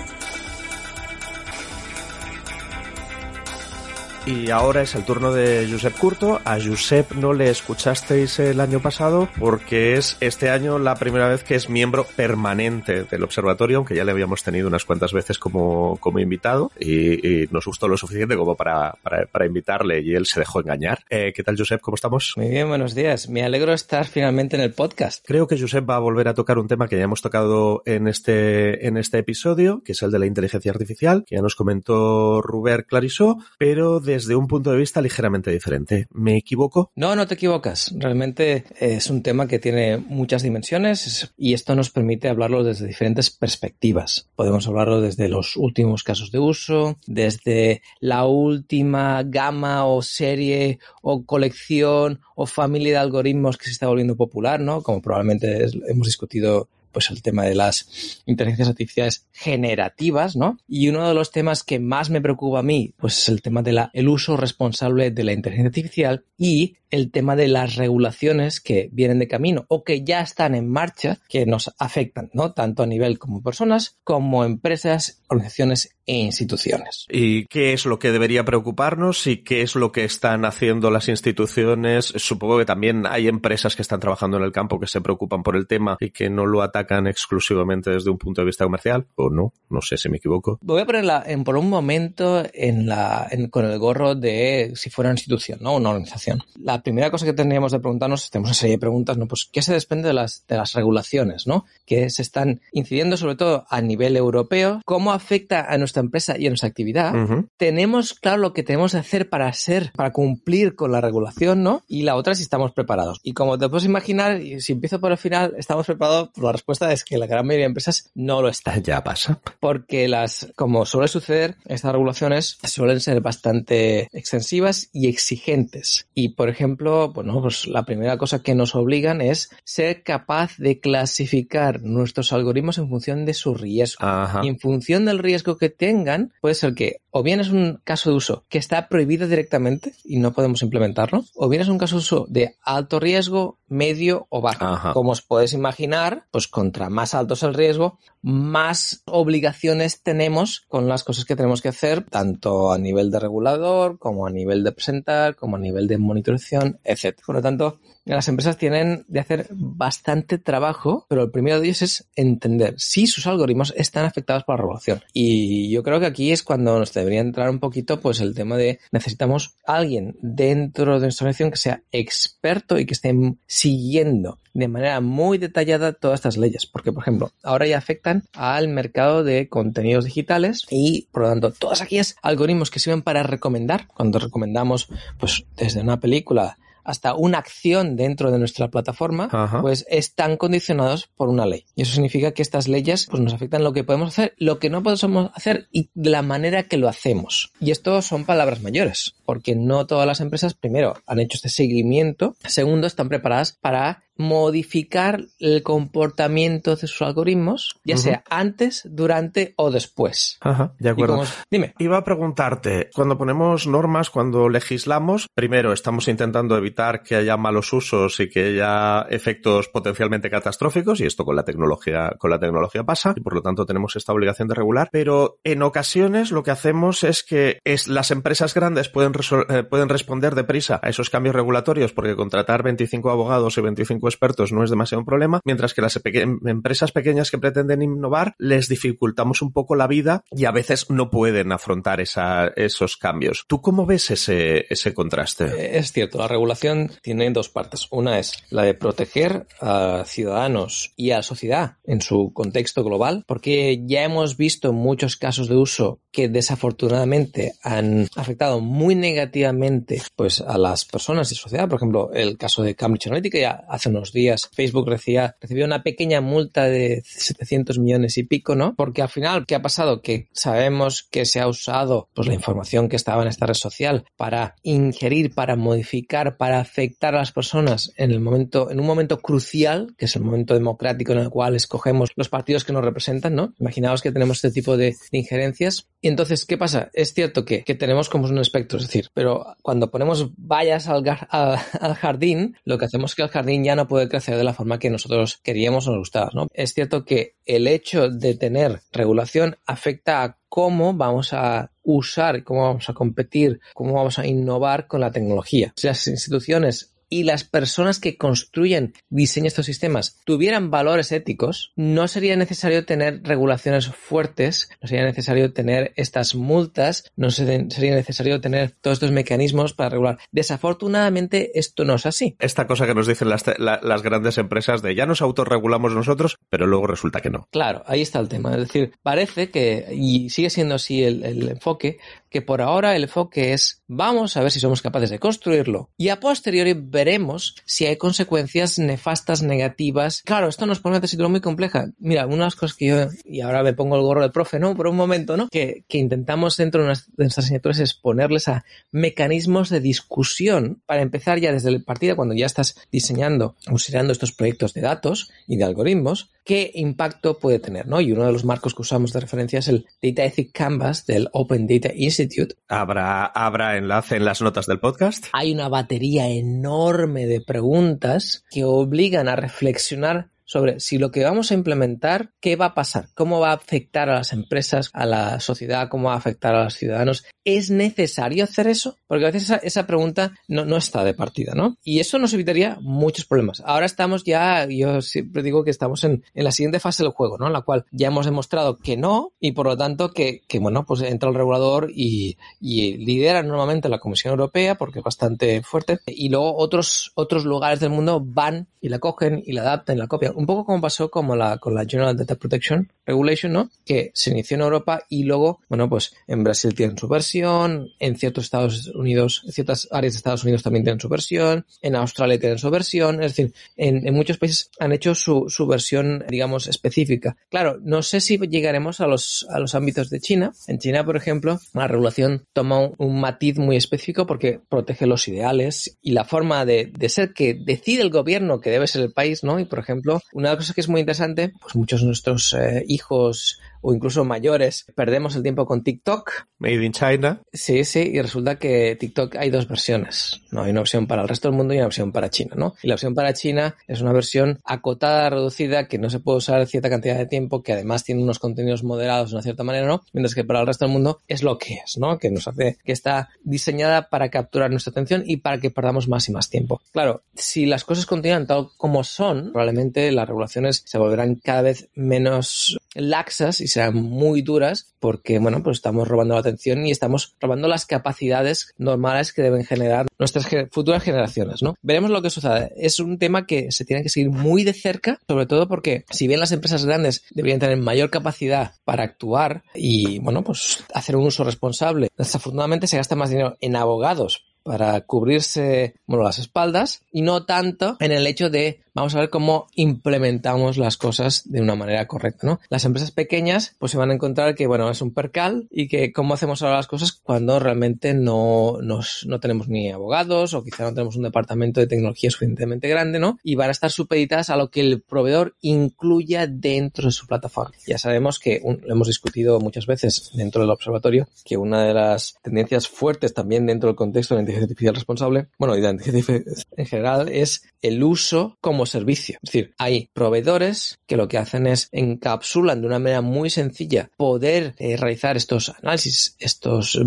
Y 4.25 4.51
ahora 4.51 4.83
es 4.83 4.95
el 4.95 5.03
turno 5.03 5.33
de 5.33 5.67
Josep 5.69 5.97
Curto. 5.97 6.39
A 6.45 6.57
Josep 6.57 7.11
no 7.11 7.33
le 7.33 7.49
escuchasteis 7.49 8.39
el 8.39 8.61
año 8.61 8.79
pasado 8.79 9.27
porque 9.37 9.95
es 9.95 10.15
este 10.21 10.49
año 10.49 10.79
la 10.79 10.95
primera 10.95 11.27
vez 11.27 11.43
que 11.43 11.55
es 11.55 11.69
miembro 11.69 12.05
permanente 12.15 13.03
del 13.03 13.23
observatorio, 13.23 13.77
aunque 13.77 13.95
ya 13.95 14.05
le 14.05 14.11
habíamos 14.11 14.41
tenido 14.41 14.69
unas 14.69 14.85
cuantas 14.85 15.11
veces 15.11 15.37
como, 15.37 15.97
como 15.97 16.19
invitado 16.19 16.71
y, 16.79 17.43
y 17.43 17.47
nos 17.51 17.65
gustó 17.65 17.89
lo 17.89 17.97
suficiente 17.97 18.37
como 18.37 18.55
para, 18.55 18.93
para, 19.03 19.25
para 19.25 19.45
invitarle 19.45 19.99
y 19.99 20.15
él 20.15 20.25
se 20.25 20.39
dejó 20.39 20.61
engañar. 20.61 20.99
Eh, 21.09 21.33
¿Qué 21.35 21.43
tal, 21.43 21.57
Josep? 21.57 21.81
¿Cómo 21.81 21.95
estamos? 21.95 22.33
Muy 22.37 22.47
bien, 22.47 22.69
buenos 22.69 22.95
días. 22.95 23.27
Me 23.27 23.43
alegro 23.43 23.73
estar 23.73 24.05
finalmente 24.05 24.55
en 24.55 24.61
el 24.61 24.71
podcast. 24.71 25.25
Creo 25.27 25.47
que 25.47 25.59
Josep 25.59 25.89
va 25.89 25.97
a 25.97 25.99
volver 25.99 26.29
a 26.29 26.33
tocar 26.33 26.59
un 26.59 26.69
tema 26.69 26.87
que 26.87 26.95
ya 26.95 27.03
hemos 27.03 27.21
tocado 27.21 27.83
en 27.85 28.07
este, 28.07 28.87
en 28.87 28.95
este 28.95 29.17
episodio, 29.17 29.81
que 29.83 29.91
es 29.91 30.01
el 30.01 30.11
de 30.11 30.19
la 30.19 30.27
inteligencia 30.27 30.71
artificial, 30.71 31.25
que 31.27 31.35
ya 31.35 31.41
nos 31.41 31.55
comentó 31.55 32.41
Robert 32.41 32.87
Clarisó, 32.87 33.37
pero 33.57 33.99
desde 34.13 34.35
un 34.35 34.47
punto 34.47 34.71
de 34.71 34.77
vista 34.77 35.01
ligeramente 35.01 35.51
diferente. 35.51 36.07
¿Me 36.11 36.37
equivoco? 36.37 36.91
No, 36.95 37.15
no 37.15 37.27
te 37.27 37.35
equivocas. 37.35 37.93
Realmente 37.97 38.63
es 38.79 39.09
un 39.09 39.21
tema 39.21 39.47
que 39.47 39.59
tiene 39.59 39.97
muchas 39.97 40.43
dimensiones 40.43 41.33
y 41.37 41.53
esto 41.53 41.75
nos 41.75 41.89
permite 41.89 42.29
hablarlo 42.29 42.63
desde 42.63 42.87
diferentes 42.87 43.29
perspectivas. 43.29 44.29
Podemos 44.35 44.67
hablarlo 44.67 45.01
desde 45.01 45.29
los 45.29 45.55
últimos 45.55 46.03
casos 46.03 46.31
de 46.31 46.39
uso, 46.39 46.97
desde 47.07 47.81
la 47.99 48.25
última 48.25 49.23
gama 49.23 49.85
o 49.85 50.01
serie 50.01 50.79
o 51.01 51.25
colección 51.25 52.21
o 52.35 52.45
familia 52.45 52.93
de 52.93 52.97
algoritmos 52.97 53.57
que 53.57 53.65
se 53.65 53.71
está 53.71 53.87
volviendo 53.87 54.15
popular, 54.15 54.59
¿no? 54.59 54.81
Como 54.81 55.01
probablemente 55.01 55.65
hemos 55.87 56.07
discutido 56.07 56.69
pues 56.93 57.09
el 57.09 57.21
tema 57.21 57.43
de 57.43 57.55
las 57.55 58.21
inteligencias 58.25 58.69
artificiales 58.69 59.27
generativas, 59.33 60.35
¿no? 60.35 60.57
Y 60.67 60.87
uno 60.89 61.07
de 61.07 61.13
los 61.13 61.31
temas 61.31 61.63
que 61.63 61.79
más 61.79 62.09
me 62.09 62.21
preocupa 62.21 62.59
a 62.59 62.63
mí, 62.63 62.93
pues 62.97 63.17
es 63.17 63.29
el 63.29 63.41
tema 63.41 63.61
del 63.61 64.07
uso 64.07 64.37
responsable 64.37 65.11
de 65.11 65.23
la 65.23 65.33
inteligencia 65.33 65.69
artificial 65.69 66.23
y 66.37 66.77
el 66.93 67.09
tema 67.09 67.35
de 67.35 67.47
las 67.47 67.75
regulaciones 67.75 68.61
que 68.61 68.87
vienen 68.91 69.17
de 69.17 69.27
camino 69.27 69.65
o 69.67 69.83
que 69.83 70.03
ya 70.03 70.21
están 70.21 70.53
en 70.53 70.69
marcha 70.69 71.17
que 71.27 71.47
nos 71.47 71.73
afectan, 71.79 72.29
¿no? 72.33 72.53
Tanto 72.53 72.83
a 72.83 72.85
nivel 72.85 73.17
como 73.17 73.41
personas, 73.41 73.97
como 74.03 74.45
empresas, 74.45 75.23
organizaciones 75.27 75.95
e 76.05 76.15
instituciones. 76.17 77.07
¿Y 77.09 77.45
qué 77.45 77.73
es 77.73 77.87
lo 77.87 77.97
que 77.97 78.11
debería 78.11 78.45
preocuparnos 78.45 79.25
y 79.25 79.37
qué 79.37 79.63
es 79.63 79.75
lo 79.75 79.91
que 79.91 80.03
están 80.03 80.45
haciendo 80.45 80.91
las 80.91 81.09
instituciones? 81.09 82.13
Supongo 82.17 82.59
que 82.59 82.65
también 82.65 83.07
hay 83.07 83.27
empresas 83.27 83.75
que 83.75 83.81
están 83.81 83.99
trabajando 83.99 84.37
en 84.37 84.43
el 84.43 84.51
campo 84.51 84.79
que 84.79 84.87
se 84.87 85.01
preocupan 85.01 85.41
por 85.41 85.55
el 85.55 85.65
tema 85.65 85.97
y 85.99 86.11
que 86.11 86.29
no 86.29 86.45
lo 86.45 86.61
atacan 86.61 86.82
exclusivamente 87.07 87.89
desde 87.91 88.09
un 88.09 88.17
punto 88.17 88.41
de 88.41 88.45
vista 88.45 88.63
comercial, 88.65 89.05
o 89.15 89.29
no, 89.29 89.53
no 89.69 89.81
sé 89.81 89.97
si 89.97 90.09
me 90.09 90.17
equivoco. 90.17 90.59
Voy 90.61 90.81
a 90.81 90.85
ponerla 90.85 91.23
en, 91.25 91.43
por 91.43 91.57
un 91.57 91.69
momento 91.69 92.43
en 92.53 92.85
la, 92.87 93.27
en- 93.31 93.49
con 93.49 93.65
el 93.65 93.77
gorro 93.79 94.15
de 94.15 94.73
si 94.75 94.89
fuera 94.89 95.09
una 95.09 95.15
institución, 95.15 95.59
¿no? 95.61 95.75
Una 95.75 95.89
organización. 95.89 96.41
La 96.59 96.81
primera 96.81 97.09
cosa 97.11 97.25
que 97.25 97.33
tendríamos 97.33 97.71
de 97.71 97.79
preguntarnos, 97.79 98.29
tenemos 98.29 98.49
una 98.49 98.55
serie 98.55 98.75
de 98.75 98.79
preguntas, 98.79 99.17
¿no? 99.17 99.27
Pues, 99.27 99.49
¿qué 99.51 99.61
se 99.61 99.73
desprende 99.73 100.07
de 100.09 100.13
las, 100.13 100.45
de 100.47 100.57
las 100.57 100.73
regulaciones, 100.73 101.47
¿no? 101.47 101.65
Que 101.85 102.09
se 102.09 102.21
están 102.21 102.61
incidiendo 102.71 103.17
sobre 103.17 103.35
todo 103.35 103.65
a 103.69 103.81
nivel 103.81 104.15
europeo, 104.17 104.81
cómo 104.85 105.11
afecta 105.13 105.61
a 105.71 105.77
nuestra 105.77 106.01
empresa 106.01 106.37
y 106.37 106.47
a 106.47 106.49
nuestra 106.49 106.69
actividad. 106.69 107.15
Ujú. 107.15 107.47
Tenemos 107.57 108.13
claro 108.13 108.37
lo 108.37 108.53
que 108.53 108.63
tenemos 108.63 108.91
que 108.91 108.97
hacer 108.97 109.29
para 109.29 109.51
ser, 109.53 109.91
para 109.95 110.11
cumplir 110.11 110.75
con 110.75 110.91
la 110.91 111.01
regulación, 111.01 111.63
¿no? 111.63 111.83
Y 111.87 112.03
la 112.03 112.15
otra 112.15 112.35
si 112.35 112.43
estamos 112.43 112.71
preparados. 112.73 113.19
Y 113.23 113.33
como 113.33 113.57
te 113.57 113.69
puedes 113.69 113.85
imaginar, 113.85 114.39
si 114.59 114.73
empiezo 114.73 114.99
por 114.99 115.11
el 115.11 115.17
final, 115.17 115.53
estamos 115.57 115.85
preparados, 115.85 116.29
pues 116.33 116.43
la 116.43 116.51
respuesta 116.51 116.72
es 116.81 117.03
que 117.03 117.17
la 117.17 117.27
gran 117.27 117.45
mayoría 117.45 117.65
de 117.65 117.69
empresas 117.69 118.09
no 118.15 118.41
lo 118.41 118.49
están 118.49 118.83
Ya 118.83 119.03
pasa. 119.03 119.39
porque 119.59 120.07
las, 120.07 120.51
como 120.55 120.85
suele 120.85 121.07
suceder, 121.07 121.55
estas 121.65 121.91
regulaciones 121.91 122.57
suelen 122.63 122.99
ser 122.99 123.21
bastante 123.21 124.07
extensivas 124.11 124.89
y 124.91 125.07
exigentes. 125.07 126.07
Y, 126.13 126.29
por 126.29 126.49
ejemplo, 126.49 127.11
bueno, 127.13 127.41
pues 127.41 127.67
la 127.67 127.83
primera 127.83 128.17
cosa 128.17 128.41
que 128.41 128.55
nos 128.55 128.75
obligan 128.75 129.21
es 129.21 129.49
ser 129.63 130.03
capaz 130.03 130.57
de 130.57 130.79
clasificar 130.79 131.81
nuestros 131.81 132.33
algoritmos 132.33 132.77
en 132.77 132.89
función 132.89 133.25
de 133.25 133.33
su 133.33 133.53
riesgo. 133.53 134.05
Ajá. 134.05 134.41
Y 134.43 134.47
en 134.49 134.59
función 134.59 135.05
del 135.05 135.19
riesgo 135.19 135.57
que 135.57 135.69
tengan, 135.69 136.33
puede 136.41 136.55
ser 136.55 136.73
que 136.73 137.02
o 137.15 137.21
bien 137.21 137.39
es 137.39 137.51
un 137.51 137.79
caso 137.83 138.09
de 138.09 138.15
uso 138.15 138.43
que 138.49 138.57
está 138.57 138.89
prohibido 138.89 139.27
directamente 139.27 139.93
y 140.03 140.17
no 140.17 140.33
podemos 140.33 140.63
implementarlo, 140.63 141.23
o 141.35 141.47
bien 141.47 141.61
es 141.61 141.67
un 141.67 141.77
caso 141.77 141.95
de 141.95 141.99
uso 141.99 142.25
de 142.27 142.55
alto 142.63 142.99
riesgo, 142.99 143.59
medio 143.67 144.25
o 144.29 144.41
bajo. 144.41 144.65
Ajá. 144.65 144.93
Como 144.93 145.11
os 145.11 145.21
podéis 145.21 145.53
imaginar, 145.53 146.25
pues 146.31 146.47
contra 146.47 146.89
más 146.89 147.13
alto 147.13 147.35
es 147.35 147.43
el 147.43 147.53
riesgo, 147.53 147.99
más 148.23 149.03
obligaciones 149.05 150.01
tenemos 150.01 150.61
con 150.67 150.87
las 150.87 151.03
cosas 151.03 151.25
que 151.25 151.35
tenemos 151.35 151.61
que 151.61 151.69
hacer, 151.69 152.03
tanto 152.03 152.71
a 152.71 152.79
nivel 152.79 153.11
de 153.11 153.19
regulador, 153.19 153.99
como 153.99 154.25
a 154.25 154.31
nivel 154.31 154.63
de 154.63 154.71
presentar, 154.71 155.35
como 155.35 155.57
a 155.57 155.59
nivel 155.59 155.87
de 155.87 155.99
monitorización, 155.99 156.79
etc. 156.83 157.19
Por 157.23 157.35
lo 157.35 157.41
tanto, 157.43 157.79
las 158.05 158.27
empresas 158.27 158.57
tienen 158.57 159.05
de 159.07 159.19
hacer 159.19 159.47
bastante 159.51 160.37
trabajo, 160.37 161.05
pero 161.09 161.23
el 161.23 161.31
primero 161.31 161.59
de 161.59 161.67
ellos 161.67 161.81
es 161.81 162.09
entender 162.15 162.75
si 162.77 163.07
sus 163.07 163.27
algoritmos 163.27 163.73
están 163.77 164.05
afectados 164.05 164.43
por 164.43 164.55
la 164.55 164.61
regulación. 164.61 165.01
Y 165.13 165.69
yo 165.71 165.83
creo 165.83 165.99
que 165.99 166.05
aquí 166.05 166.31
es 166.31 166.43
cuando 166.43 166.77
nos 166.77 166.93
debería 166.93 167.21
entrar 167.21 167.49
un 167.49 167.59
poquito 167.59 167.99
pues 167.99 168.19
el 168.19 168.35
tema 168.35 168.57
de 168.57 168.79
necesitamos 168.91 169.55
alguien 169.65 170.17
dentro 170.21 170.95
de 170.95 171.05
nuestra 171.07 171.25
organización 171.25 171.51
que 171.51 171.57
sea 171.57 171.83
experto 171.91 172.77
y 172.77 172.85
que 172.85 172.93
esté 172.93 173.13
siguiendo 173.45 174.39
de 174.53 174.67
manera 174.67 175.01
muy 175.01 175.37
detallada 175.37 175.93
todas 175.93 176.19
estas 176.19 176.37
leyes, 176.37 176.65
porque 176.65 176.91
por 176.91 177.03
ejemplo, 177.03 177.31
ahora 177.41 177.65
ya 177.65 177.77
afectan 177.77 178.23
al 178.33 178.67
mercado 178.67 179.23
de 179.23 179.49
contenidos 179.49 180.05
digitales 180.05 180.65
y 180.69 181.07
por 181.11 181.23
lo 181.23 181.29
tanto 181.29 181.51
todos 181.51 181.81
aquellos 181.81 182.15
algoritmos 182.21 182.69
que 182.69 182.79
sirven 182.79 183.01
para 183.01 183.23
recomendar, 183.23 183.87
cuando 183.87 184.19
recomendamos 184.19 184.89
pues 185.17 185.45
desde 185.57 185.81
una 185.81 185.99
película 185.99 186.57
hasta 186.83 187.15
una 187.15 187.37
acción 187.37 187.95
dentro 187.95 188.31
de 188.31 188.39
nuestra 188.39 188.69
plataforma, 188.69 189.29
Ajá. 189.31 189.61
pues 189.61 189.85
están 189.89 190.37
condicionados 190.37 191.09
por 191.15 191.29
una 191.29 191.45
ley. 191.45 191.65
Y 191.75 191.83
eso 191.83 191.93
significa 191.93 192.31
que 192.31 192.41
estas 192.41 192.67
leyes 192.67 193.07
pues, 193.09 193.21
nos 193.21 193.33
afectan 193.33 193.63
lo 193.63 193.73
que 193.73 193.83
podemos 193.83 194.09
hacer, 194.09 194.33
lo 194.37 194.59
que 194.59 194.69
no 194.69 194.83
podemos 194.83 195.31
hacer 195.33 195.67
y 195.71 195.89
la 195.95 196.21
manera 196.21 196.63
que 196.63 196.77
lo 196.77 196.87
hacemos. 196.87 197.51
Y 197.59 197.71
esto 197.71 198.01
son 198.01 198.25
palabras 198.25 198.61
mayores. 198.61 199.15
Porque 199.25 199.55
no 199.55 199.85
todas 199.85 200.07
las 200.07 200.21
empresas, 200.21 200.53
primero, 200.53 200.95
han 201.05 201.19
hecho 201.19 201.35
este 201.35 201.49
seguimiento, 201.49 202.35
segundo, 202.45 202.87
están 202.87 203.09
preparadas 203.09 203.53
para 203.53 204.03
modificar 204.17 205.25
el 205.39 205.63
comportamiento 205.63 206.75
de 206.75 206.87
sus 206.87 207.01
algoritmos, 207.01 207.79
ya 207.83 207.97
sea 207.97 208.23
antes, 208.29 208.87
durante 208.89 209.53
o 209.57 209.71
después. 209.71 210.37
Ajá, 210.41 210.73
de 210.79 210.89
acuerdo. 210.89 211.23
Dime. 211.49 211.73
Iba 211.79 211.97
a 211.97 212.03
preguntarte, 212.03 212.89
cuando 212.93 213.17
ponemos 213.17 213.67
normas, 213.67 214.09
cuando 214.09 214.49
legislamos, 214.49 215.27
primero 215.33 215.73
estamos 215.73 216.07
intentando 216.07 216.57
evitar 216.57 217.01
que 217.01 217.15
haya 217.15 217.37
malos 217.37 217.73
usos 217.73 218.19
y 218.19 218.29
que 218.29 218.45
haya 218.45 219.07
efectos 219.09 219.69
potencialmente 219.69 220.29
catastróficos, 220.29 221.01
y 221.01 221.05
esto 221.05 221.25
con 221.25 221.35
la 221.35 221.43
tecnología, 221.43 222.13
con 222.19 222.29
la 222.29 222.39
tecnología 222.39 222.83
pasa, 222.83 223.13
y 223.15 223.21
por 223.21 223.33
lo 223.33 223.41
tanto 223.41 223.65
tenemos 223.65 223.95
esta 223.95 224.13
obligación 224.13 224.47
de 224.47 224.55
regular, 224.55 224.89
pero 224.91 225.39
en 225.43 225.63
ocasiones 225.63 226.31
lo 226.31 226.43
que 226.43 226.51
hacemos 226.51 227.03
es 227.03 227.23
que 227.23 227.59
es, 227.63 227.87
las 227.87 228.11
empresas 228.11 228.53
grandes 228.53 228.89
pueden, 228.89 229.12
eh, 229.49 229.63
pueden 229.63 229.89
responder 229.89 230.35
deprisa 230.35 230.79
a 230.81 230.89
esos 230.89 231.09
cambios 231.09 231.35
regulatorios 231.35 231.93
porque 231.93 232.15
contratar 232.15 232.63
25 232.63 233.09
abogados 233.09 233.57
y 233.57 233.61
25 233.61 234.07
expertos 234.07 234.51
no 234.51 234.63
es 234.63 234.69
demasiado 234.69 234.99
un 234.99 235.05
problema, 235.05 235.41
mientras 235.45 235.73
que 235.73 235.81
las 235.81 235.99
empresas 236.03 236.91
pequeñas 236.91 237.31
que 237.31 237.37
pretenden 237.37 237.81
innovar 237.81 238.35
les 238.37 238.67
dificultamos 238.67 239.41
un 239.41 239.51
poco 239.51 239.75
la 239.75 239.87
vida 239.87 240.23
y 240.31 240.45
a 240.45 240.51
veces 240.51 240.89
no 240.89 241.09
pueden 241.09 241.51
afrontar 241.51 242.01
esos 242.01 242.97
cambios. 242.97 243.45
¿Tú 243.47 243.61
cómo 243.61 243.85
ves 243.85 244.11
ese, 244.11 244.65
ese 244.69 244.93
contraste? 244.93 245.45
Eh, 245.45 245.77
es 245.77 245.91
cierto, 245.91 246.17
la 246.19 246.27
regulación 246.27 246.91
tiene 247.01 247.29
dos 247.31 247.49
partes. 247.49 247.87
Una 247.91 248.19
es 248.19 248.43
la 248.49 248.63
de 248.63 248.73
proteger 248.73 249.47
a 249.61 250.03
ciudadanos 250.05 250.93
y 250.95 251.11
a 251.11 251.17
la 251.17 251.23
sociedad 251.23 251.77
en 251.83 252.01
su 252.01 252.31
contexto 252.33 252.83
global, 252.83 253.23
porque 253.27 253.83
ya 253.85 254.03
hemos 254.03 254.37
visto 254.37 254.73
muchos 254.73 255.17
casos 255.17 255.47
de 255.47 255.55
uso 255.55 256.02
que 256.13 256.29
desafortunadamente 256.29 257.55
han 257.63 258.07
afectado 258.15 258.61
muy 258.61 258.95
negativamente 258.95 260.01
pues 260.15 260.39
a 260.41 260.57
las 260.57 260.85
personas 260.85 261.31
y 261.31 261.35
sociedad. 261.35 261.67
Por 261.67 261.77
ejemplo, 261.77 262.11
el 262.13 262.37
caso 262.37 262.61
de 262.61 262.75
Cambridge 262.75 263.07
Analytica 263.07 263.39
ya 263.39 263.65
hace 263.67 263.89
unos 263.89 264.13
días 264.13 264.49
Facebook 264.53 264.87
recibía, 264.87 265.35
recibió 265.41 265.65
una 265.65 265.83
pequeña 265.83 266.21
multa 266.21 266.65
de 266.65 267.01
700 267.05 267.79
millones 267.79 268.17
y 268.17 268.23
pico, 268.23 268.55
¿no? 268.55 268.75
Porque 268.75 269.01
al 269.01 269.09
final, 269.09 269.45
¿qué 269.47 269.55
ha 269.55 269.61
pasado? 269.61 270.01
Que 270.01 270.29
sabemos 270.31 271.03
que 271.03 271.25
se 271.25 271.39
ha 271.39 271.47
usado 271.47 272.09
pues 272.13 272.27
la 272.27 272.35
información 272.35 272.89
que 272.89 272.95
estaba 272.95 273.23
en 273.23 273.29
esta 273.29 273.47
red 273.47 273.55
social 273.55 274.05
para 274.15 274.55
ingerir, 274.61 275.33
para 275.33 275.55
modificar, 275.55 276.37
para 276.37 276.59
afectar 276.59 277.15
a 277.15 277.19
las 277.19 277.31
personas 277.31 277.91
en 277.97 278.11
el 278.11 278.19
momento, 278.19 278.69
en 278.69 278.79
un 278.79 278.85
momento 278.85 279.19
crucial, 279.19 279.95
que 279.97 280.05
es 280.05 280.15
el 280.15 280.21
momento 280.21 280.53
democrático 280.53 281.13
en 281.13 281.19
el 281.19 281.29
cual 281.29 281.55
escogemos 281.55 282.11
los 282.15 282.29
partidos 282.29 282.63
que 282.63 282.73
nos 282.73 282.85
representan, 282.85 283.33
¿no? 283.33 283.53
Imaginaos 283.59 284.01
que 284.03 284.11
tenemos 284.11 284.37
este 284.37 284.51
tipo 284.51 284.77
de, 284.77 284.95
injerencias. 285.11 285.87
Y 286.03 286.09
entonces, 286.09 286.43
¿qué 286.43 286.57
pasa? 286.57 286.89
Es 286.91 287.13
cierto 287.13 287.45
que, 287.45 287.63
que, 287.63 287.75
tenemos 287.75 288.09
como 288.09 288.27
un 288.27 288.37
espectro, 288.37 288.77
es 288.77 288.87
decir, 288.87 289.07
pero 289.13 289.55
cuando 289.61 289.89
ponemos 289.89 290.31
vallas 290.35 290.89
al, 290.89 291.95
jardín, 291.95 292.57
lo 292.65 292.77
que 292.77 292.83
hacemos 292.83 293.11
es 293.11 293.15
que 293.15 293.21
el 293.21 293.29
jardín 293.29 293.63
ya 293.63 293.77
no 293.77 293.87
puede 293.87 294.09
crecer 294.09 294.35
de 294.35 294.43
la 294.43 294.53
forma 294.53 294.79
que 294.79 294.89
nosotros 294.89 295.39
queríamos 295.41 295.87
o 295.87 295.91
nos 295.91 295.99
gustaba. 295.99 296.29
Es 296.53 296.73
cierto 296.73 297.05
que 297.05 297.37
el 297.45 297.67
hecho 297.67 298.09
de 298.09 298.35
tener 298.35 298.81
regulación 298.91 299.55
afecta 299.65 300.23
a 300.23 300.37
cómo 300.49 300.93
vamos 300.93 301.31
a 301.31 301.71
usar, 301.83 302.43
cómo 302.43 302.63
vamos 302.63 302.89
a 302.89 302.93
competir, 302.93 303.61
cómo 303.73 303.93
vamos 303.93 304.19
a 304.19 304.27
innovar 304.27 304.87
con 304.87 304.99
la 304.99 305.11
tecnología. 305.11 305.71
Si 305.77 305.87
las 305.87 306.05
instituciones 306.05 306.92
y 307.09 307.23
las 307.23 307.43
personas 307.43 307.99
que 307.99 308.17
construyen, 308.17 308.93
diseñan 309.09 309.47
estos 309.47 309.65
sistemas 309.65 310.19
tuvieran 310.25 310.71
valores 310.71 311.11
éticos, 311.11 311.73
no 311.75 312.07
sería 312.07 312.35
necesario 312.35 312.85
tener 312.85 313.21
regulaciones 313.23 313.87
fuertes, 313.87 314.69
no 314.81 314.87
sería 314.87 315.03
necesario 315.05 315.53
tener 315.53 315.93
estas 315.95 316.35
multas, 316.35 317.11
no 317.15 317.31
sería 317.31 317.95
necesario 317.95 318.41
tener 318.41 318.71
todos 318.81 318.95
estos 318.95 319.11
mecanismos 319.11 319.73
para 319.73 319.89
regular. 319.89 320.17
Desafortunadamente, 320.31 321.57
esto 321.59 321.85
no 321.85 321.95
es 321.95 322.05
así. 322.05 322.35
Esta 322.39 322.67
cosa 322.67 322.85
que 322.85 322.95
nos 322.95 323.07
dicen 323.07 323.29
las, 323.29 323.43
las 323.57 324.01
grandes 324.01 324.37
empresas 324.37 324.81
de 324.81 324.95
ya 324.95 325.05
nos 325.05 325.21
autorregulamos 325.21 325.93
nosotros, 325.93 326.39
pero 326.49 326.67
luego 326.67 326.87
resulta 326.87 327.21
que 327.21 327.29
no. 327.29 327.47
Claro, 327.51 327.83
ahí 327.87 328.01
está 328.01 328.19
el 328.19 328.29
tema. 328.29 328.51
Es 328.51 328.59
decir, 328.59 328.93
parece 329.01 329.49
que, 329.49 329.87
y 329.91 330.29
sigue 330.29 330.49
siendo 330.49 330.75
así 330.75 331.03
el, 331.03 331.23
el 331.23 331.49
enfoque, 331.49 331.99
que 332.29 332.41
por 332.41 332.61
ahora 332.61 332.95
el 332.95 333.03
enfoque 333.03 333.53
es 333.53 333.83
vamos 333.87 334.35
a 334.35 334.41
ver 334.41 334.51
si 334.51 334.59
somos 334.59 334.81
capaces 334.81 335.11
de 335.11 335.19
construirlo 335.19 335.91
y 335.97 336.09
a 336.09 336.19
posteriori 336.19 336.73
veremos 337.03 337.55
si 337.65 337.85
hay 337.85 337.97
consecuencias 337.97 338.79
nefastas, 338.79 339.41
negativas. 339.41 340.21
Claro, 340.23 340.47
esto 340.47 340.65
nos 340.65 340.79
pone 340.79 340.95
una 340.95 341.01
tesitura 341.01 341.27
muy 341.27 341.41
compleja. 341.41 341.89
Mira, 341.99 342.25
una 342.25 342.35
de 342.35 342.43
las 342.43 342.55
cosas 342.55 342.77
que 342.77 342.85
yo, 342.87 343.07
y 343.25 343.41
ahora 343.41 343.61
me 343.61 343.73
pongo 343.73 343.97
el 343.97 344.01
gorro 344.01 344.21
de 344.21 344.29
profe, 344.29 344.57
¿no? 344.57 344.75
Por 344.75 344.87
un 344.87 344.95
momento, 344.95 345.35
¿no? 345.35 345.49
Que, 345.49 345.83
que 345.89 345.97
intentamos 345.97 346.55
dentro 346.55 346.81
de, 346.81 346.87
nuestras, 346.87 347.37
asignaturas 347.37 347.79
es 347.79 347.93
ponerles 347.93 348.47
a 348.47 348.63
mecanismos 348.91 349.69
de 349.69 349.81
discusión 349.81 350.81
para 350.85 351.01
empezar 351.01 351.39
ya 351.39 351.51
desde 351.51 351.69
el 351.69 351.83
partido, 351.83 352.15
cuando 352.15 352.35
ya 352.35 352.45
estás 352.45 352.75
diseñando, 352.89 353.55
considerando 353.67 354.13
estos 354.13 354.31
proyectos 354.31 354.73
de 354.73 354.81
datos 354.81 355.29
y 355.45 355.57
de 355.57 355.65
algoritmos, 355.65 356.31
qué 356.43 356.71
impacto 356.73 357.39
puede 357.39 357.59
tener, 357.59 357.87
¿no? 357.87 358.01
Y 358.01 358.11
uno 358.11 358.25
de 358.25 358.31
los 358.31 358.45
marcos 358.45 358.73
que 358.75 358.81
usamos 358.81 359.13
de 359.13 359.19
referencia 359.19 359.59
es 359.59 359.67
el 359.67 359.85
Data 360.01 360.25
Ethic 360.25 360.51
Canvas 360.51 361.05
del 361.05 361.29
Open 361.33 361.67
Data 361.67 361.91
Institute. 361.95 362.55
¿Habrá, 362.67 363.25
habrá 363.25 363.77
enlace 363.77 364.17
en 364.17 364.25
las 364.25 364.41
notas 364.41 364.65
del 364.65 364.79
podcast? 364.79 365.25
Hay 365.33 365.53
una 365.53 365.69
batería 365.69 366.27
enorme 366.29 367.25
de 367.25 367.41
preguntas 367.41 368.43
que 368.49 368.63
obligan 368.63 369.27
a 369.27 369.35
reflexionar 369.35 370.32
sobre 370.45 370.79
si 370.79 370.97
lo 370.97 371.11
que 371.11 371.23
vamos 371.23 371.51
a 371.51 371.53
implementar, 371.53 372.31
qué 372.39 372.55
va 372.55 372.67
a 372.67 372.73
pasar, 372.73 373.09
cómo 373.15 373.39
va 373.39 373.51
a 373.51 373.55
afectar 373.55 374.09
a 374.09 374.15
las 374.15 374.33
empresas, 374.33 374.89
a 374.93 375.05
la 375.05 375.39
sociedad, 375.39 375.89
cómo 375.89 376.09
va 376.09 376.15
a 376.15 376.17
afectar 376.17 376.55
a 376.55 376.65
los 376.65 376.75
ciudadanos. 376.75 377.25
¿Es 377.45 377.69
necesario 377.69 378.43
hacer 378.43 378.67
eso? 378.67 378.97
Porque 379.07 379.25
a 379.25 379.31
veces 379.31 379.59
esa, 379.63 379.87
pregunta 379.87 380.33
no, 380.47 380.65
no, 380.65 380.77
está 380.77 381.03
de 381.03 381.13
partida, 381.13 381.53
¿no? 381.55 381.77
Y 381.83 381.99
eso 381.99 382.17
nos 382.17 382.33
evitaría 382.33 382.77
muchos 382.81 383.25
problemas. 383.25 383.61
Ahora 383.65 383.85
estamos 383.85 384.23
ya, 384.23 384.65
yo 384.65 385.01
siempre 385.01 385.43
digo 385.43 385.63
que 385.63 385.71
estamos 385.71 386.03
en, 386.03 386.23
en 386.33 386.43
la 386.43 386.51
siguiente 386.51 386.79
fase 386.79 387.03
del 387.03 387.11
juego, 387.11 387.37
¿no? 387.37 387.47
En 387.47 387.53
la 387.53 387.61
cual 387.61 387.85
ya 387.91 388.07
hemos 388.07 388.25
demostrado 388.25 388.79
que 388.79 388.97
no 388.97 389.33
y 389.39 389.51
por 389.51 389.65
lo 389.65 389.77
tanto 389.77 390.11
que, 390.11 390.41
que 390.47 390.59
bueno, 390.59 390.85
pues 390.85 391.01
entra 391.01 391.29
el 391.29 391.35
regulador 391.35 391.91
y, 391.93 392.37
y 392.59 392.97
lidera 392.97 393.43
normalmente 393.43 393.89
la 393.89 393.99
Comisión 393.99 394.31
Europea 394.31 394.75
porque 394.75 394.99
es 394.99 395.05
bastante 395.05 395.61
fuerte 395.63 395.99
y 396.07 396.29
luego 396.29 396.55
otros, 396.55 397.11
otros 397.15 397.45
lugares 397.45 397.79
del 397.79 397.89
mundo 397.89 398.21
van 398.23 398.67
y 398.81 398.89
la 398.89 398.99
cogen 398.99 399.41
y 399.45 399.53
la 399.53 399.61
adaptan 399.61 399.97
la 399.97 400.07
copian 400.07 400.32
un 400.35 400.45
poco 400.45 400.65
como 400.65 400.81
pasó 400.81 401.09
como 401.09 401.35
la, 401.35 401.57
con 401.57 401.73
la 401.75 401.85
General 401.85 402.15
Data 402.15 402.35
Protection 402.35 402.91
Regulation, 403.05 403.53
¿no? 403.53 403.69
Que 403.85 404.11
se 404.13 404.31
inició 404.31 404.55
en 404.55 404.61
Europa 404.61 405.03
y 405.09 405.23
luego, 405.23 405.59
bueno, 405.69 405.89
pues 405.89 406.13
en 406.27 406.43
Brasil 406.43 406.73
tienen 406.73 406.97
su 406.97 407.07
versión, 407.07 407.89
en 407.99 408.17
ciertos 408.17 408.45
Estados 408.45 408.87
Unidos, 408.87 409.43
en 409.45 409.51
ciertas 409.51 409.87
áreas 409.91 410.13
de 410.13 410.17
Estados 410.17 410.43
Unidos 410.43 410.63
también 410.63 410.83
tienen 410.83 410.99
su 410.99 411.09
versión, 411.09 411.65
en 411.81 411.95
Australia 411.95 412.39
tienen 412.39 412.57
su 412.57 412.69
versión, 412.69 413.23
es 413.23 413.35
decir, 413.35 413.53
en, 413.75 414.07
en 414.07 414.13
muchos 414.13 414.37
países 414.37 414.69
han 414.79 414.91
hecho 414.93 415.15
su, 415.15 415.45
su, 415.49 415.67
versión, 415.67 416.25
digamos, 416.29 416.67
específica. 416.67 417.35
Claro, 417.49 417.77
no 417.81 418.01
sé 418.01 418.21
si 418.21 418.37
llegaremos 418.37 419.01
a 419.01 419.07
los, 419.07 419.45
a 419.49 419.59
los 419.59 419.75
ámbitos 419.75 420.09
de 420.09 420.19
China. 420.19 420.53
En 420.67 420.79
China, 420.79 421.05
por 421.05 421.17
ejemplo, 421.17 421.59
la 421.73 421.87
regulación 421.87 422.45
toma 422.53 422.79
un, 422.79 422.95
un 422.97 423.19
matiz 423.19 423.57
muy 423.57 423.75
específico 423.75 424.25
porque 424.25 424.59
protege 424.69 425.05
los 425.05 425.27
ideales 425.27 425.97
y 426.01 426.11
la 426.11 426.25
forma 426.25 426.65
de, 426.65 426.91
de 426.97 427.09
ser 427.09 427.33
que 427.33 427.53
decide 427.53 428.01
el 428.01 428.09
gobierno 428.09 428.59
que 428.59 428.69
debe 428.69 428.87
ser 428.87 429.01
el 429.01 429.13
país, 429.13 429.43
¿no? 429.43 429.59
Y, 429.59 429.65
por 429.65 429.79
ejemplo, 429.79 430.21
una 430.31 430.55
cosa 430.55 430.73
que 430.73 430.81
es 430.81 430.89
muy 430.89 431.01
interesante, 431.01 431.53
pues 431.59 431.75
muchos 431.75 432.01
de 432.01 432.07
nuestros 432.07 432.53
eh, 432.53 432.83
hijos 432.87 433.59
o 433.83 433.93
incluso 433.93 434.25
mayores 434.25 434.85
perdemos 434.95 435.35
el 435.35 435.43
tiempo 435.43 435.65
con 435.65 435.83
TikTok. 435.83 436.31
Made 436.57 436.83
in 436.85 436.93
China. 436.93 437.41
Sí, 437.51 437.83
sí, 437.83 438.09
y 438.13 438.21
resulta 438.21 438.55
que 438.55 438.95
TikTok 438.95 439.35
hay 439.35 439.49
dos 439.49 439.67
versiones. 439.67 440.41
No 440.51 440.63
hay 440.63 440.71
una 440.71 440.79
versión 440.81 441.05
para 441.05 441.21
el 441.21 441.27
resto 441.27 441.49
del 441.49 441.57
mundo 441.57 441.73
y 441.73 441.77
una 441.77 441.87
versión 441.87 442.11
para 442.11 442.29
China, 442.29 442.55
¿no? 442.57 442.75
Y 442.81 442.87
la 442.87 442.93
versión 442.93 443.13
para 443.13 443.33
China 443.33 443.75
es 443.87 444.01
una 444.01 444.13
versión 444.13 444.59
acotada, 444.63 445.29
reducida, 445.29 445.87
que 445.87 445.97
no 445.97 446.09
se 446.09 446.19
puede 446.19 446.37
usar 446.37 446.65
cierta 446.65 446.89
cantidad 446.89 447.17
de 447.17 447.25
tiempo, 447.25 447.61
que 447.61 447.73
además 447.73 448.03
tiene 448.03 448.23
unos 448.23 448.39
contenidos 448.39 448.83
moderados 448.83 449.29
de 449.29 449.35
una 449.35 449.43
cierta 449.43 449.63
manera, 449.63 449.85
¿no? 449.85 450.03
Mientras 450.13 450.33
que 450.33 450.45
para 450.45 450.61
el 450.61 450.67
resto 450.67 450.85
del 450.85 450.93
mundo 450.93 451.21
es 451.27 451.43
lo 451.43 451.57
que 451.57 451.75
es, 451.85 451.97
¿no? 451.97 452.17
Que 452.17 452.31
nos 452.31 452.47
hace, 452.47 452.77
que 452.83 452.91
está 452.93 453.29
diseñada 453.43 454.09
para 454.09 454.29
capturar 454.29 454.71
nuestra 454.71 454.91
atención 454.91 455.23
y 455.25 455.37
para 455.37 455.59
que 455.59 455.71
perdamos 455.71 456.07
más 456.07 456.29
y 456.29 456.31
más 456.31 456.49
tiempo. 456.49 456.81
Claro, 456.93 457.23
si 457.35 457.65
las 457.65 457.83
cosas 457.83 458.05
continúan 458.05 458.47
tal 458.47 458.69
como 458.77 459.03
son, 459.03 459.51
probablemente 459.51 460.11
las 460.11 460.27
regulaciones 460.27 460.83
se 460.85 460.97
volverán 460.97 461.35
cada 461.35 461.63
vez 461.63 461.89
menos 461.95 462.77
laxas 462.95 463.59
y 463.59 463.67
serán 463.73 463.95
muy 463.95 464.41
duras 464.41 464.93
porque, 464.99 465.39
bueno, 465.39 465.63
pues 465.63 465.77
estamos 465.77 466.07
robando 466.07 466.35
la 466.35 466.39
atención 466.39 466.85
y 466.85 466.91
estamos 466.91 467.35
robando 467.39 467.67
las 467.67 467.85
capacidades 467.85 468.73
normales 468.77 469.33
que 469.33 469.41
deben 469.41 469.65
generar 469.65 470.07
nuestras 470.17 470.47
futuras 470.71 471.03
generaciones, 471.03 471.61
¿no? 471.61 471.75
Veremos 471.81 472.11
lo 472.11 472.21
que 472.21 472.29
sucede. 472.29 472.71
Es 472.77 472.99
un 472.99 473.17
tema 473.17 473.45
que 473.45 473.71
se 473.71 473.85
tiene 473.85 474.03
que 474.03 474.09
seguir 474.09 474.29
muy 474.29 474.63
de 474.63 474.73
cerca, 474.73 475.19
sobre 475.27 475.45
todo 475.45 475.67
porque 475.67 476.05
si 476.09 476.27
bien 476.27 476.39
las 476.39 476.51
empresas 476.51 476.85
grandes 476.85 477.23
deberían 477.31 477.59
tener 477.59 477.77
mayor 477.77 478.09
capacidad 478.09 478.73
para 478.85 479.03
actuar 479.03 479.63
y, 479.73 480.19
bueno, 480.19 480.43
pues 480.43 480.83
hacer 480.93 481.15
un 481.15 481.25
uso 481.25 481.43
responsable, 481.43 482.09
desafortunadamente 482.17 482.87
se 482.87 482.97
gasta 482.97 483.15
más 483.15 483.29
dinero 483.29 483.57
en 483.59 483.75
abogados 483.75 484.45
para 484.63 485.01
cubrirse, 485.01 485.95
bueno, 486.05 486.23
las 486.23 486.39
espaldas 486.39 487.03
y 487.11 487.21
no 487.21 487.45
tanto 487.45 487.97
en 487.99 488.11
el 488.11 488.25
hecho 488.27 488.49
de 488.49 488.83
vamos 488.93 489.15
a 489.15 489.19
ver 489.19 489.29
cómo 489.29 489.67
implementamos 489.75 490.77
las 490.77 490.97
cosas 490.97 491.49
de 491.49 491.61
una 491.61 491.75
manera 491.75 492.07
correcta, 492.07 492.47
¿no? 492.47 492.59
Las 492.69 492.85
empresas 492.85 493.11
pequeñas 493.11 493.75
pues 493.79 493.91
se 493.91 493.97
van 493.97 494.11
a 494.11 494.13
encontrar 494.13 494.55
que, 494.55 494.67
bueno, 494.67 494.89
es 494.89 495.01
un 495.01 495.13
percal 495.13 495.67
y 495.71 495.87
que 495.87 496.13
cómo 496.13 496.33
hacemos 496.33 496.61
ahora 496.61 496.77
las 496.77 496.87
cosas 496.87 497.11
cuando 497.11 497.59
realmente 497.59 498.13
no, 498.13 498.77
nos, 498.81 499.25
no 499.27 499.39
tenemos 499.39 499.67
ni 499.67 499.91
abogados 499.91 500.53
o 500.53 500.63
quizá 500.63 500.83
no 500.83 500.93
tenemos 500.93 501.15
un 501.15 501.23
departamento 501.23 501.79
de 501.79 501.87
tecnología 501.87 502.29
suficientemente 502.29 502.87
grande, 502.87 503.19
¿no? 503.19 503.39
Y 503.43 503.55
van 503.55 503.69
a 503.69 503.71
estar 503.71 503.91
supeditadas 503.91 504.49
a 504.49 504.57
lo 504.57 504.69
que 504.69 504.81
el 504.81 505.01
proveedor 505.01 505.55
incluya 505.61 506.47
dentro 506.47 507.05
de 507.05 507.11
su 507.11 507.27
plataforma. 507.27 507.73
Ya 507.87 507.97
sabemos 507.97 508.39
que 508.39 508.61
lo 508.63 508.93
hemos 508.93 509.07
discutido 509.07 509.59
muchas 509.59 509.85
veces 509.85 510.31
dentro 510.33 510.61
del 510.61 510.69
observatorio, 510.69 511.27
que 511.43 511.57
una 511.57 511.83
de 511.83 511.93
las 511.93 512.35
tendencias 512.41 512.87
fuertes 512.87 513.33
también 513.33 513.65
dentro 513.65 513.87
del 513.87 513.95
contexto 513.95 514.35
de 514.35 514.41
la 514.41 514.43
artificial 514.61 514.95
responsable, 514.95 515.47
bueno, 515.57 515.77
y 515.77 515.85
en 515.85 516.85
general, 516.85 517.29
es 517.29 517.63
el 517.81 518.03
uso 518.03 518.57
como 518.61 518.85
servicio. 518.85 519.37
Es 519.41 519.51
decir, 519.51 519.73
hay 519.77 520.09
proveedores 520.13 520.99
que 521.05 521.17
lo 521.17 521.27
que 521.27 521.37
hacen 521.37 521.67
es 521.67 521.89
encapsulan 521.91 522.81
de 522.81 522.87
una 522.87 522.99
manera 522.99 523.21
muy 523.21 523.49
sencilla 523.49 524.09
poder 524.17 524.73
eh, 524.77 524.97
realizar 524.97 525.37
estos 525.37 525.69
análisis, 525.69 526.35
estos 526.39 526.99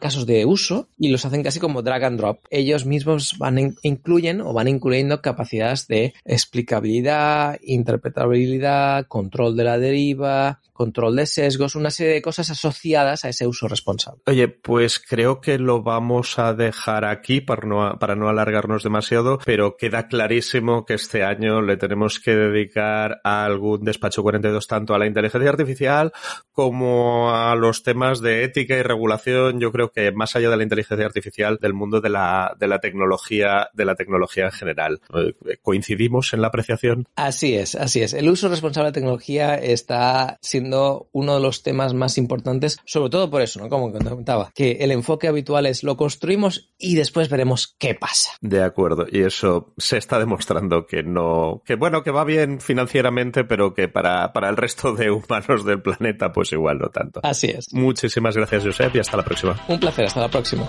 casos 0.00 0.26
de 0.26 0.44
uso 0.44 0.88
y 0.98 1.08
los 1.08 1.24
hacen 1.24 1.42
casi 1.42 1.60
como 1.60 1.82
drag 1.82 2.04
and 2.04 2.18
drop. 2.18 2.40
Ellos 2.50 2.84
mismos 2.86 3.36
van 3.38 3.74
incluyen 3.82 4.40
o 4.40 4.52
van 4.52 4.68
incluyendo 4.68 5.22
capacidades 5.22 5.86
de 5.86 6.14
explicabilidad, 6.24 7.58
interpretabilidad, 7.62 9.06
control 9.06 9.56
de 9.56 9.64
la 9.64 9.78
deriva, 9.78 10.60
control 10.72 11.16
de 11.16 11.26
sesgos, 11.26 11.74
una 11.74 11.90
serie 11.90 12.14
de 12.14 12.22
cosas 12.22 12.50
asociadas 12.50 13.24
a 13.24 13.28
ese 13.28 13.46
uso 13.46 13.68
responsable. 13.68 14.20
Oye, 14.26 14.48
pues 14.48 14.98
creo 14.98 15.40
que 15.40 15.58
lo 15.58 15.82
vamos 15.82 16.38
a 16.38 16.54
dejar 16.54 16.71
aquí 17.04 17.40
para 17.40 17.66
no, 17.66 17.98
para 17.98 18.14
no 18.14 18.28
alargarnos 18.28 18.82
demasiado, 18.82 19.38
pero 19.44 19.76
queda 19.76 20.08
clarísimo 20.08 20.84
que 20.84 20.94
este 20.94 21.24
año 21.24 21.62
le 21.62 21.76
tenemos 21.76 22.20
que 22.20 22.34
dedicar 22.34 23.20
a 23.24 23.44
algún 23.44 23.84
despacho 23.84 24.22
42 24.22 24.66
tanto 24.66 24.94
a 24.94 24.98
la 24.98 25.06
inteligencia 25.06 25.50
artificial 25.50 26.12
como 26.52 27.34
a 27.34 27.54
los 27.54 27.82
temas 27.82 28.20
de 28.20 28.44
ética 28.44 28.76
y 28.76 28.82
regulación 28.82 29.60
yo 29.60 29.72
creo 29.72 29.90
que 29.90 30.12
más 30.12 30.36
allá 30.36 30.50
de 30.50 30.56
la 30.56 30.62
inteligencia 30.62 31.06
artificial, 31.06 31.58
del 31.60 31.74
mundo 31.74 32.00
de 32.00 32.10
la, 32.10 32.54
de 32.58 32.66
la 32.66 32.78
tecnología, 32.78 33.70
de 33.72 33.84
la 33.84 33.94
tecnología 33.94 34.46
en 34.46 34.52
general. 34.52 35.00
Eh, 35.14 35.56
¿Coincidimos 35.62 36.32
en 36.32 36.40
la 36.40 36.48
apreciación? 36.48 37.08
Así 37.16 37.54
es, 37.54 37.74
así 37.74 38.02
es. 38.02 38.12
El 38.12 38.28
uso 38.28 38.48
responsable 38.48 38.88
de 38.88 38.94
tecnología 38.94 39.54
está 39.54 40.38
siendo 40.40 41.08
uno 41.12 41.34
de 41.34 41.40
los 41.40 41.62
temas 41.62 41.94
más 41.94 42.18
importantes, 42.18 42.78
sobre 42.84 43.10
todo 43.10 43.30
por 43.30 43.42
eso, 43.42 43.60
¿no? 43.60 43.68
Como 43.68 43.92
comentaba, 43.92 44.50
que 44.54 44.78
el 44.80 44.90
enfoque 44.90 45.28
habitual 45.28 45.66
es 45.66 45.82
lo 45.82 45.96
construimos 45.96 46.61
y 46.78 46.94
después 46.94 47.28
veremos 47.28 47.76
qué 47.78 47.94
pasa. 47.94 48.32
De 48.40 48.62
acuerdo, 48.62 49.06
y 49.10 49.22
eso 49.22 49.72
se 49.78 49.96
está 49.96 50.18
demostrando 50.18 50.86
que 50.86 51.02
no, 51.02 51.62
que 51.64 51.76
bueno, 51.76 52.02
que 52.02 52.10
va 52.10 52.24
bien 52.24 52.60
financieramente, 52.60 53.44
pero 53.44 53.74
que 53.74 53.88
para, 53.88 54.32
para 54.32 54.48
el 54.48 54.56
resto 54.56 54.94
de 54.94 55.10
humanos 55.10 55.64
del 55.64 55.82
planeta, 55.82 56.32
pues 56.32 56.52
igual 56.52 56.78
no 56.78 56.88
tanto. 56.88 57.20
Así 57.22 57.48
es. 57.48 57.72
Muchísimas 57.72 58.36
gracias, 58.36 58.64
Josep, 58.64 58.94
y 58.96 58.98
hasta 58.98 59.16
la 59.16 59.24
próxima. 59.24 59.60
Un 59.68 59.80
placer, 59.80 60.04
hasta 60.06 60.20
la 60.20 60.28
próxima. 60.28 60.68